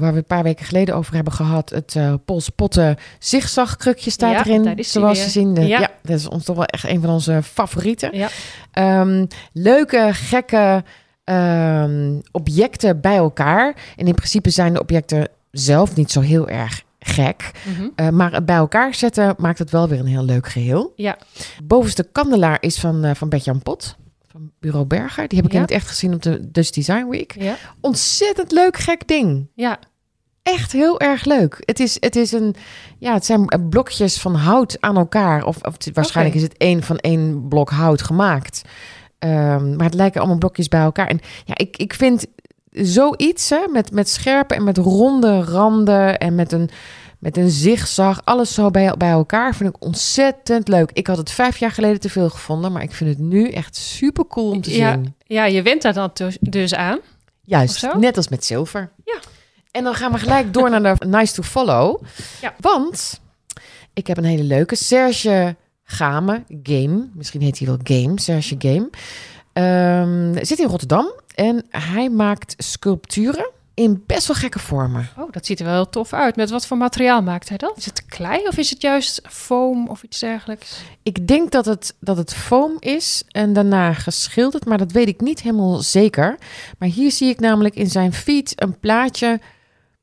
waar 0.00 0.12
we 0.12 0.18
een 0.18 0.24
paar 0.24 0.42
weken 0.42 0.66
geleden 0.66 0.94
over 0.94 1.14
hebben 1.14 1.32
gehad. 1.32 1.70
Het 1.70 1.94
uh, 1.94 2.14
Pols 2.24 2.48
Potten 2.48 2.96
zigzagkrukje 3.18 4.10
staat 4.10 4.32
Ja, 4.32 4.44
erin. 4.44 4.76
is 4.76 4.92
zoals 4.92 5.24
je 5.24 5.30
zien. 5.30 5.54
De- 5.54 5.66
ja. 5.66 5.80
Ja. 5.80 5.90
dat 6.02 6.16
is 6.16 6.28
ons 6.28 6.44
toch 6.44 6.56
wel 6.56 6.64
echt 6.64 6.84
een 6.88 7.00
van 7.00 7.10
onze 7.10 7.42
favorieten. 7.42 8.16
Ja. 8.16 8.28
Ehm, 8.72 9.26
leuke, 9.52 10.08
gekke 10.12 10.84
ehm, 11.24 12.18
objecten 12.30 13.00
bij 13.00 13.16
elkaar. 13.16 13.74
En 13.96 14.06
in 14.06 14.14
principe 14.14 14.50
zijn 14.50 14.72
de 14.72 14.80
objecten 14.80 15.28
zelf 15.50 15.96
niet 15.96 16.10
zo 16.10 16.20
heel 16.20 16.48
erg 16.48 16.82
gek. 16.98 17.50
Mhm. 17.76 17.88
Eh, 17.94 18.08
maar 18.08 18.32
het 18.32 18.46
bij 18.46 18.56
elkaar 18.56 18.94
zetten 18.94 19.34
maakt 19.38 19.58
het 19.58 19.70
wel 19.70 19.88
weer 19.88 19.98
een 20.00 20.06
heel 20.06 20.24
leuk 20.24 20.48
geheel. 20.48 20.92
Ja. 20.96 21.16
Bovenste 21.64 22.08
kandelaar 22.12 22.56
is 22.60 22.78
van, 22.80 23.04
eh 23.04 23.14
van 23.14 23.28
Bert-Jan 23.28 23.62
Pot. 23.62 23.96
Van 24.38 24.50
Bureau 24.60 24.86
Berger. 24.86 25.28
Die 25.28 25.38
heb 25.38 25.46
ik 25.46 25.52
in 25.52 25.58
Ja. 25.58 25.64
het 25.64 25.74
echt 25.74 25.88
gezien 25.88 26.14
op 26.14 26.22
de 26.22 26.50
Dutch 26.50 26.70
Design 26.70 27.06
Week. 27.08 27.34
Ja. 27.38 27.56
Ontzettend 27.80 28.52
leuk 28.52 28.76
gek 28.76 29.08
ding. 29.08 29.48
Ja. 29.54 29.78
Echt 30.42 30.72
heel 30.72 31.00
erg 31.00 31.24
leuk. 31.24 31.56
Het 31.64 31.80
is, 31.80 31.96
het 32.00 32.16
is 32.16 32.32
een, 32.32 32.54
ja, 32.98 33.12
het 33.14 33.24
zijn 33.24 33.68
blokjes 33.70 34.20
van 34.20 34.34
hout 34.34 34.76
aan 34.80 34.96
elkaar. 34.96 35.44
Of, 35.44 35.56
of 35.62 35.72
het- 35.72 35.90
waarschijnlijk 35.94 36.36
is 36.36 36.42
het 36.42 36.56
één 36.56 36.82
van 36.82 36.96
één 36.98 37.48
blok 37.48 37.70
hout 37.70 38.02
gemaakt. 38.02 38.62
Ehm, 39.18 39.76
maar 39.76 39.84
het 39.86 39.94
lijken 39.94 40.20
allemaal 40.20 40.38
blokjes 40.38 40.68
bij 40.68 40.80
elkaar. 40.80 41.06
En 41.06 41.20
ja, 41.44 41.54
ik, 41.56 41.76
ik 41.76 41.94
vind 41.94 42.26
zoiets 42.70 43.50
hè, 43.50 43.66
met, 43.72 43.92
met 43.92 44.08
scherpe 44.08 44.54
en 44.54 44.64
met 44.64 44.78
ronde 44.78 45.40
randen 45.42 46.18
en 46.18 46.34
met 46.34 46.52
een, 46.52 46.70
met 47.18 47.36
een 47.36 47.50
zigzag, 47.50 48.20
alles 48.24 48.54
zo 48.54 48.70
bij, 48.70 48.94
bij 48.98 49.10
elkaar, 49.10 49.54
vind 49.54 49.70
ik 49.76 49.84
ontzettend 49.84 50.68
leuk. 50.68 50.90
Ik 50.92 51.06
had 51.06 51.16
het 51.16 51.30
vijf 51.30 51.56
jaar 51.56 51.70
geleden 51.70 52.00
te 52.00 52.08
veel 52.10 52.30
gevonden, 52.30 52.72
maar 52.72 52.82
ik 52.82 52.92
vind 52.92 53.10
het 53.10 53.18
nu 53.18 53.50
echt 53.50 53.76
super 53.76 54.26
cool 54.26 54.50
om 54.50 54.60
te 54.60 54.76
Ja. 54.76 54.92
zien. 54.92 55.14
ja, 55.26 55.44
je 55.44 55.62
went 55.62 55.82
daar 55.82 55.92
dan 55.94 56.10
dus, 56.12 56.36
dus 56.40 56.74
aan. 56.74 56.98
Juist, 57.42 57.94
net 57.94 58.16
als 58.16 58.28
met 58.28 58.44
zilver. 58.44 58.90
Ja. 59.04 59.18
En 59.70 59.84
dan 59.84 59.94
gaan 59.94 60.12
we 60.12 60.18
gelijk 60.18 60.52
door 60.52 60.70
naar 60.70 60.98
de 60.98 61.06
Nice 61.16 61.34
to 61.34 61.42
Follow. 61.42 62.02
Ja. 62.40 62.54
Want 62.60 63.20
ik 63.94 64.06
heb 64.06 64.16
een 64.16 64.24
hele 64.24 64.42
leuke 64.42 64.74
Serge 64.76 65.56
Game, 65.84 66.44
Game. 66.62 67.08
Misschien 67.14 67.40
heet 67.42 67.58
hij 67.58 67.66
wel 67.68 67.78
Game, 67.82 68.20
Serge 68.20 68.54
Game. 68.58 68.90
Ehm, 69.52 70.44
zit 70.44 70.58
in 70.58 70.66
Rotterdam 70.68 71.12
en 71.34 71.64
hij 71.70 72.08
maakt 72.10 72.54
sculpturen 72.56 73.50
in 73.78 74.02
best 74.06 74.26
wel 74.26 74.36
gekke 74.36 74.58
vormen. 74.58 75.08
Oh, 75.16 75.32
dat 75.32 75.46
ziet 75.46 75.60
er 75.60 75.66
wel 75.66 75.88
tof 75.88 76.12
uit. 76.12 76.36
Met 76.36 76.50
wat 76.50 76.66
voor 76.66 76.76
materiaal 76.76 77.22
maakt 77.22 77.48
hij 77.48 77.58
dat? 77.58 77.76
Is 77.76 77.84
het 77.84 78.06
klei 78.06 78.46
of 78.46 78.56
is 78.56 78.70
het 78.70 78.82
juist 78.82 79.20
foam 79.28 79.88
of 79.88 80.02
iets 80.02 80.18
dergelijks? 80.18 80.80
Ik 81.02 81.26
denk 81.26 81.50
dat 81.50 81.64
het, 81.64 81.96
dat 82.00 82.16
het 82.16 82.34
foam 82.34 82.76
is 82.78 83.22
en 83.28 83.52
daarna 83.52 83.92
geschilderd, 83.92 84.64
maar 84.64 84.78
dat 84.78 84.92
weet 84.92 85.08
ik 85.08 85.20
niet 85.20 85.42
helemaal 85.42 85.78
zeker. 85.78 86.38
Maar 86.78 86.88
hier 86.88 87.10
zie 87.10 87.28
ik 87.28 87.40
namelijk 87.40 87.74
in 87.74 87.90
zijn 87.90 88.12
feed 88.12 88.62
een 88.62 88.78
plaatje. 88.78 89.40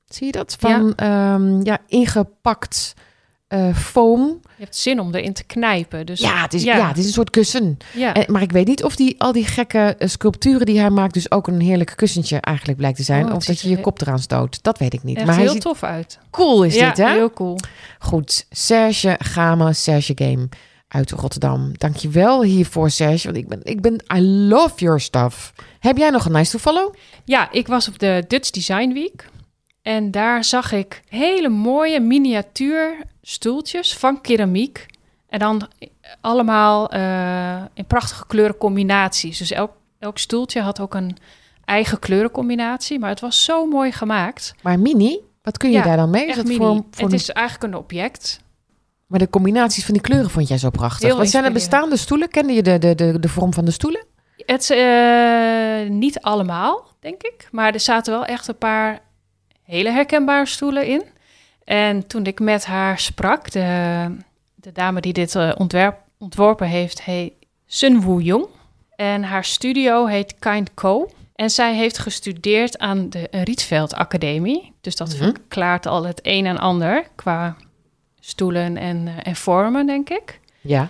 Zie 0.05 0.25
je 0.25 0.31
dat? 0.31 0.55
Van 0.59 0.93
ja, 0.95 1.39
ja 1.63 1.79
ingepakt 1.87 2.93
eh, 3.47 3.75
foam. 3.75 4.39
Je 4.57 4.63
hebt 4.63 4.75
zin 4.75 4.99
om 4.99 5.15
erin 5.15 5.33
te 5.33 5.43
knijpen. 5.43 6.05
Dus 6.05 6.19
Ja 6.19 6.41
het, 6.41 6.53
is, 6.53 6.63
ja. 6.63 6.87
het 6.87 6.97
is 6.97 7.05
een 7.05 7.11
soort 7.11 7.29
kussen. 7.29 7.77
ja. 7.93 8.13
En, 8.13 8.31
maar 8.31 8.41
ik 8.41 8.51
weet 8.51 8.67
niet 8.67 8.83
of 8.83 8.95
die, 8.95 9.21
al 9.21 9.31
die 9.31 9.45
gekke 9.45 9.95
eh, 9.97 10.07
sculpturen 10.07 10.65
die 10.65 10.79
hij 10.79 10.89
maakt, 10.89 11.13
dus 11.13 11.31
ook 11.31 11.47
een 11.47 11.59
heerlijk 11.59 11.93
kussentje 11.95 12.39
eigenlijk 12.41 12.77
blijkt 12.77 12.97
te 12.97 13.03
zijn. 13.03 13.27
Oh, 13.27 13.35
of 13.35 13.45
dat 13.45 13.59
je 13.59 13.69
je 13.69 13.81
kop 13.81 14.01
eraan 14.01 14.19
stoot. 14.19 14.63
Dat 14.63 14.77
weet 14.77 14.93
ik 14.93 15.03
niet. 15.03 15.17
Echt 15.17 15.25
maar 15.25 15.35
hij 15.35 15.43
heel 15.43 15.53
ziet 15.53 15.61
tof 15.61 15.83
uit. 15.83 16.19
cool 16.29 16.63
is 16.63 16.75
ja, 16.75 16.87
dit, 16.87 16.97
hè? 16.97 17.11
heel 17.11 17.31
cool. 17.31 17.59
Goed, 17.99 18.45
Serge 18.49 19.15
Gama, 19.19 19.73
Serge 19.73 20.11
Game 20.15 20.49
uit 20.87 21.11
Rotterdam. 21.11 21.71
Dankjewel 21.77 22.43
hiervoor, 22.43 22.89
Serge. 22.89 23.25
Want 23.25 23.37
ik 23.37 23.47
ben, 23.47 23.59
ik 23.63 23.81
ben, 23.81 24.03
I 24.15 24.21
love 24.21 24.73
your 24.75 24.99
stuff. 24.99 25.53
Heb 25.79 25.97
jij 25.97 26.09
nog 26.09 26.25
een 26.25 26.31
nice 26.31 26.51
to 26.51 26.57
follow? 26.57 26.93
Ja, 27.23 27.51
ik 27.51 27.67
was 27.67 27.87
op 27.87 27.99
de 27.99 28.23
Dutch 28.27 28.49
Design 28.49 28.93
Week. 28.93 29.25
En 29.81 30.11
daar 30.11 30.43
zag 30.43 30.71
ik 30.71 31.01
hele 31.07 31.49
mooie 31.49 31.99
miniatuur 31.99 32.97
stoeltjes 33.27 33.97
van 33.97 34.21
keramiek. 34.21 34.85
En 35.29 35.39
dan 35.39 35.67
allemaal 36.21 36.89
eh, 36.89 37.63
in 37.73 37.85
prachtige 37.85 38.25
kleurencombinaties. 38.27 39.37
Dus 39.37 39.51
elk, 39.51 39.71
elk 39.99 40.17
stoeltje 40.17 40.61
had 40.61 40.79
ook 40.79 40.93
een 40.93 41.17
eigen 41.65 41.99
kleurencombinatie. 41.99 42.99
Maar 42.99 43.09
het 43.09 43.19
was 43.19 43.43
zo 43.43 43.65
mooi 43.65 43.91
gemaakt. 43.91 44.55
Maar 44.61 44.79
mini, 44.79 45.19
wat 45.41 45.57
kun 45.57 45.69
je 45.69 45.77
Ja, 45.77 45.83
daar 45.83 45.97
dan 45.97 46.09
mee? 46.09 46.27
Is 46.27 46.35
dat 46.35 46.49
voor, 46.49 46.83
voor 46.91 47.09
het 47.09 47.13
is 47.13 47.29
eigenlijk 47.29 47.73
een 47.73 47.79
object. 47.79 48.39
Maar 49.07 49.19
de 49.19 49.29
combinaties 49.29 49.85
van 49.85 49.93
die 49.93 50.03
kleuren 50.03 50.29
vond 50.29 50.47
jij 50.47 50.57
zo 50.57 50.69
prachtig. 50.69 51.07
Heel 51.07 51.17
Wat 51.17 51.27
zijn 51.27 51.43
er 51.43 51.51
bestaande 51.51 51.97
stoelen? 51.97 52.29
Kende 52.29 52.53
je 52.53 52.63
de, 52.63 52.77
de, 52.77 52.95
de, 52.95 53.19
de 53.19 53.29
vorm 53.29 53.53
van 53.53 53.65
de 53.65 53.71
stoelen? 53.71 54.05
Het 54.37 54.69
eh, 54.69 55.89
niet 55.89 56.19
allemaal, 56.19 56.87
denk 56.99 57.23
ik. 57.23 57.47
Maar 57.51 57.73
er 57.73 57.79
zaten 57.79 58.13
wel 58.13 58.25
echt 58.25 58.47
een 58.47 58.57
paar 58.57 59.01
hele 59.63 59.89
herkenbare 59.89 60.45
stoelen 60.45 60.85
in. 60.87 61.03
En 61.65 62.07
toen 62.07 62.25
ik 62.25 62.39
met 62.39 62.65
haar 62.65 62.99
sprak, 62.99 63.51
de, 63.51 64.07
de 64.55 64.71
dame 64.71 65.01
die 65.01 65.13
dit 65.13 65.35
eh, 65.35 65.51
ontwerp, 65.57 65.97
ontworpen 66.17 66.67
heeft, 66.67 67.01
heet 67.03 67.33
Sun 67.65 68.01
Woo 68.01 68.19
Jong. 68.19 68.45
En 68.95 69.23
haar 69.23 69.43
studio 69.45 70.05
heet 70.05 70.35
Kind 70.39 70.73
Co. 70.73 71.09
En 71.35 71.49
zij 71.49 71.75
heeft 71.75 71.97
gestudeerd 71.97 72.77
aan 72.77 73.09
de 73.09 73.27
Rietveld 73.31 73.93
Academie. 73.93 74.73
Dus 74.81 74.95
dat 74.95 75.07
Mhm. 75.07 75.17
verklaart 75.17 75.85
al 75.85 76.03
het 76.05 76.19
een 76.23 76.45
en 76.45 76.57
ander 76.57 77.07
qua 77.15 77.55
stoelen 78.19 78.77
en, 78.77 79.07
eh, 79.07 79.13
en 79.23 79.35
vormen, 79.35 79.85
denk 79.85 80.09
ik. 80.09 80.39
Ja. 80.61 80.89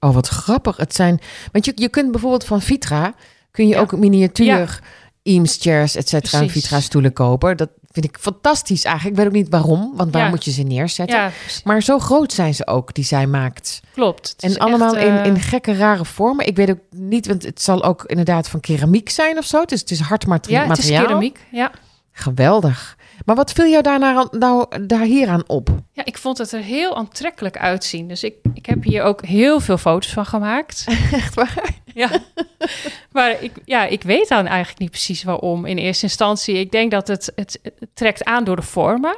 Oh, 0.00 0.14
wat 0.14 0.28
grappig. 0.28 0.76
Het 0.76 0.94
zijn, 0.94 1.20
want 1.52 1.64
je, 1.64 1.72
je 1.74 1.88
kunt 1.88 2.10
bijvoorbeeld 2.10 2.44
van 2.44 2.60
Vitra, 2.62 3.14
kun 3.50 3.68
je 3.68 3.74
Ja. 3.74 3.80
ook 3.80 3.96
miniatuur 3.96 4.80
Eames 5.22 5.56
chairs, 5.60 5.94
et 5.96 6.08
cetera, 6.08 6.40
en. 6.40 6.50
Vitra 6.50 6.80
stoelen 6.80 7.12
kopen. 7.12 7.56
Dat 7.56 7.70
vind 7.94 8.06
ik 8.06 8.16
fantastisch 8.20 8.84
eigenlijk. 8.84 9.16
Ik 9.16 9.22
weet 9.22 9.32
ook 9.32 9.38
niet 9.42 9.50
waarom, 9.50 9.92
want 9.96 10.12
waar 10.12 10.22
Ja. 10.24 10.28
moet 10.28 10.44
je 10.44 10.50
ze 10.50 10.62
neerzetten? 10.62 11.16
Ja, 11.18 11.30
Maar 11.64 11.82
zo 11.82 11.98
groot 11.98 12.32
zijn 12.32 12.54
ze 12.54 12.66
ook, 12.66 12.94
die 12.94 13.04
zij 13.04 13.26
maakt. 13.26 13.80
klopt. 13.94 14.34
En 14.38 14.58
allemaal 14.58 14.96
echt, 14.96 15.06
in, 15.06 15.16
eh, 15.16 15.24
in 15.26 15.40
gekke, 15.40 15.74
rare 15.76 16.04
vormen. 16.04 16.46
Ik 16.46 16.56
weet 16.56 16.70
ook 16.70 16.78
niet, 16.90 17.26
want 17.26 17.42
het 17.42 17.62
zal 17.62 17.84
ook 17.84 18.04
inderdaad 18.04 18.48
van 18.48 18.60
keramiek 18.60 19.08
zijn 19.10 19.38
of 19.38 19.44
zo. 19.44 19.60
Het 19.60 19.72
is, 19.72 19.80
het 19.80 19.90
is 19.90 20.00
hard 20.00 20.26
mate- 20.26 20.50
Ja, 20.50 20.60
het 20.60 20.70
is 20.70 20.76
materiaal. 20.76 21.04
keramiek. 21.06 21.38
Ja. 21.50 21.70
Geweldig. 22.16 22.96
Maar 23.24 23.36
wat 23.36 23.52
viel 23.52 23.66
jou 23.66 23.82
daar, 23.82 23.98
naar, 23.98 24.26
nou, 24.30 24.86
daar 24.86 25.04
hier 25.04 25.28
aan 25.28 25.48
op? 25.48 25.68
Ja, 25.92 26.04
ik 26.04 26.18
vond 26.18 26.38
het 26.38 26.52
er 26.52 26.60
heel 26.60 26.96
aantrekkelijk 26.96 27.58
uitzien. 27.58 28.08
Dus 28.08 28.24
ik, 28.24 28.34
ik 28.54 28.66
heb 28.66 28.82
hier 28.82 29.02
ook 29.02 29.24
heel 29.24 29.60
veel 29.60 29.78
foto's 29.78 30.12
van 30.12 30.26
gemaakt. 30.26 30.84
Echt 31.12 31.34
waar? 31.34 31.74
ja. 31.84 32.10
Maar 33.12 33.42
ik, 33.42 33.52
ja, 33.64 33.86
ik 33.86 34.02
weet 34.02 34.28
dan 34.28 34.46
eigenlijk 34.46 34.78
niet 34.78 34.90
precies 34.90 35.22
waarom 35.22 35.66
in 35.66 35.78
eerste 35.78 36.04
instantie. 36.04 36.58
Ik 36.58 36.70
denk 36.70 36.90
dat 36.90 37.08
het, 37.08 37.32
het, 37.34 37.58
het 37.62 37.88
trekt 37.94 38.24
aan 38.24 38.44
door 38.44 38.56
de 38.56 38.62
vormen. 38.62 39.16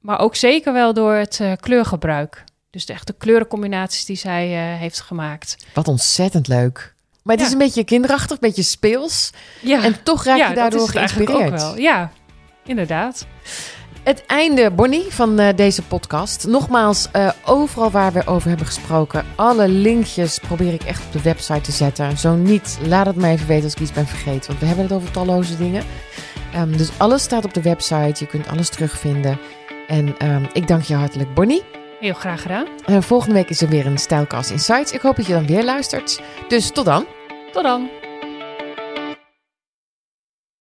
Maar 0.00 0.18
ook 0.18 0.36
zeker 0.36 0.72
wel 0.72 0.94
door 0.94 1.14
het 1.14 1.40
eh, 1.40 1.52
kleurgebruik. 1.60 2.44
Dus 2.70 2.86
de 2.86 2.92
echte 2.92 3.12
kleurencombinaties 3.12 4.04
die 4.04 4.16
zij 4.16 4.46
eh, 4.46 4.78
heeft 4.78 5.00
gemaakt. 5.00 5.56
Wat 5.74 5.88
ontzettend 5.88 6.48
leuk. 6.48 6.91
Maar 7.22 7.34
het 7.36 7.40
Ja. 7.40 7.46
is 7.46 7.52
een 7.52 7.58
beetje 7.66 7.84
kinderachtig, 7.84 8.30
een 8.30 8.36
beetje 8.40 8.62
speels. 8.62 9.30
Ja, 9.60 9.82
En 9.84 10.02
toch 10.02 10.24
raak 10.24 10.48
je 10.48 10.54
daardoor 10.54 10.88
geïnspireerd. 10.88 11.50
wel. 11.50 11.78
Ja, 11.78 12.10
inderdaad. 12.64 13.26
Het 14.02 14.26
einde, 14.26 14.70
Bonnie, 14.70 15.04
van 15.08 15.38
eh, 15.38 15.56
deze 15.56 15.82
podcast. 15.82 16.46
Nogmaals, 16.46 17.08
eh, 17.12 17.30
overal 17.44 17.90
waar 17.90 18.12
we 18.12 18.26
over 18.26 18.48
hebben 18.48 18.66
gesproken, 18.66 19.24
alle 19.34 19.68
linkjes 19.68 20.38
probeer 20.38 20.72
ik 20.72 20.82
echt 20.82 21.04
op 21.06 21.12
de 21.12 21.22
website 21.22 21.60
te 21.60 21.72
zetten. 21.72 22.18
Zo 22.18 22.34
niet, 22.34 22.78
laat 22.86 23.06
het 23.06 23.16
mij 23.16 23.32
even 23.32 23.46
weten 23.46 23.64
als 23.64 23.72
ik 23.72 23.80
iets 23.80 23.92
ben 23.92 24.06
vergeten, 24.06 24.46
want 24.46 24.58
we 24.60 24.66
hebben 24.66 24.84
het 24.84 24.92
over 24.94 25.10
talloze 25.10 25.56
dingen. 25.56 25.84
Ehm, 26.52 26.76
dus 26.76 26.88
alles 26.96 27.22
staat 27.22 27.44
op 27.44 27.54
de 27.54 27.62
website, 27.62 28.14
je 28.18 28.26
kunt 28.26 28.48
alles 28.48 28.68
terugvinden. 28.68 29.38
En 29.88 30.18
ehm, 30.18 30.44
ik 30.52 30.66
dank 30.68 30.82
je 30.82 30.94
hartelijk, 30.94 31.34
Bonnie. 31.34 31.62
Heel 32.02 32.14
graag 32.14 32.42
gedaan. 32.42 32.66
Eh, 32.84 33.00
volgende 33.00 33.34
week 33.34 33.48
is 33.48 33.60
er 33.60 33.68
weer 33.68 33.86
een 33.86 33.98
Stijlcast 33.98 34.50
Insights. 34.50 34.92
Ik 34.92 35.00
hoop 35.00 35.16
dat 35.16 35.26
je 35.26 35.32
dan 35.32 35.46
weer 35.46 35.64
luistert. 35.64 36.22
Dus 36.48 36.70
tot 36.70 36.84
dan. 36.84 37.06
Tot 37.52 37.62
dan. 37.62 38.01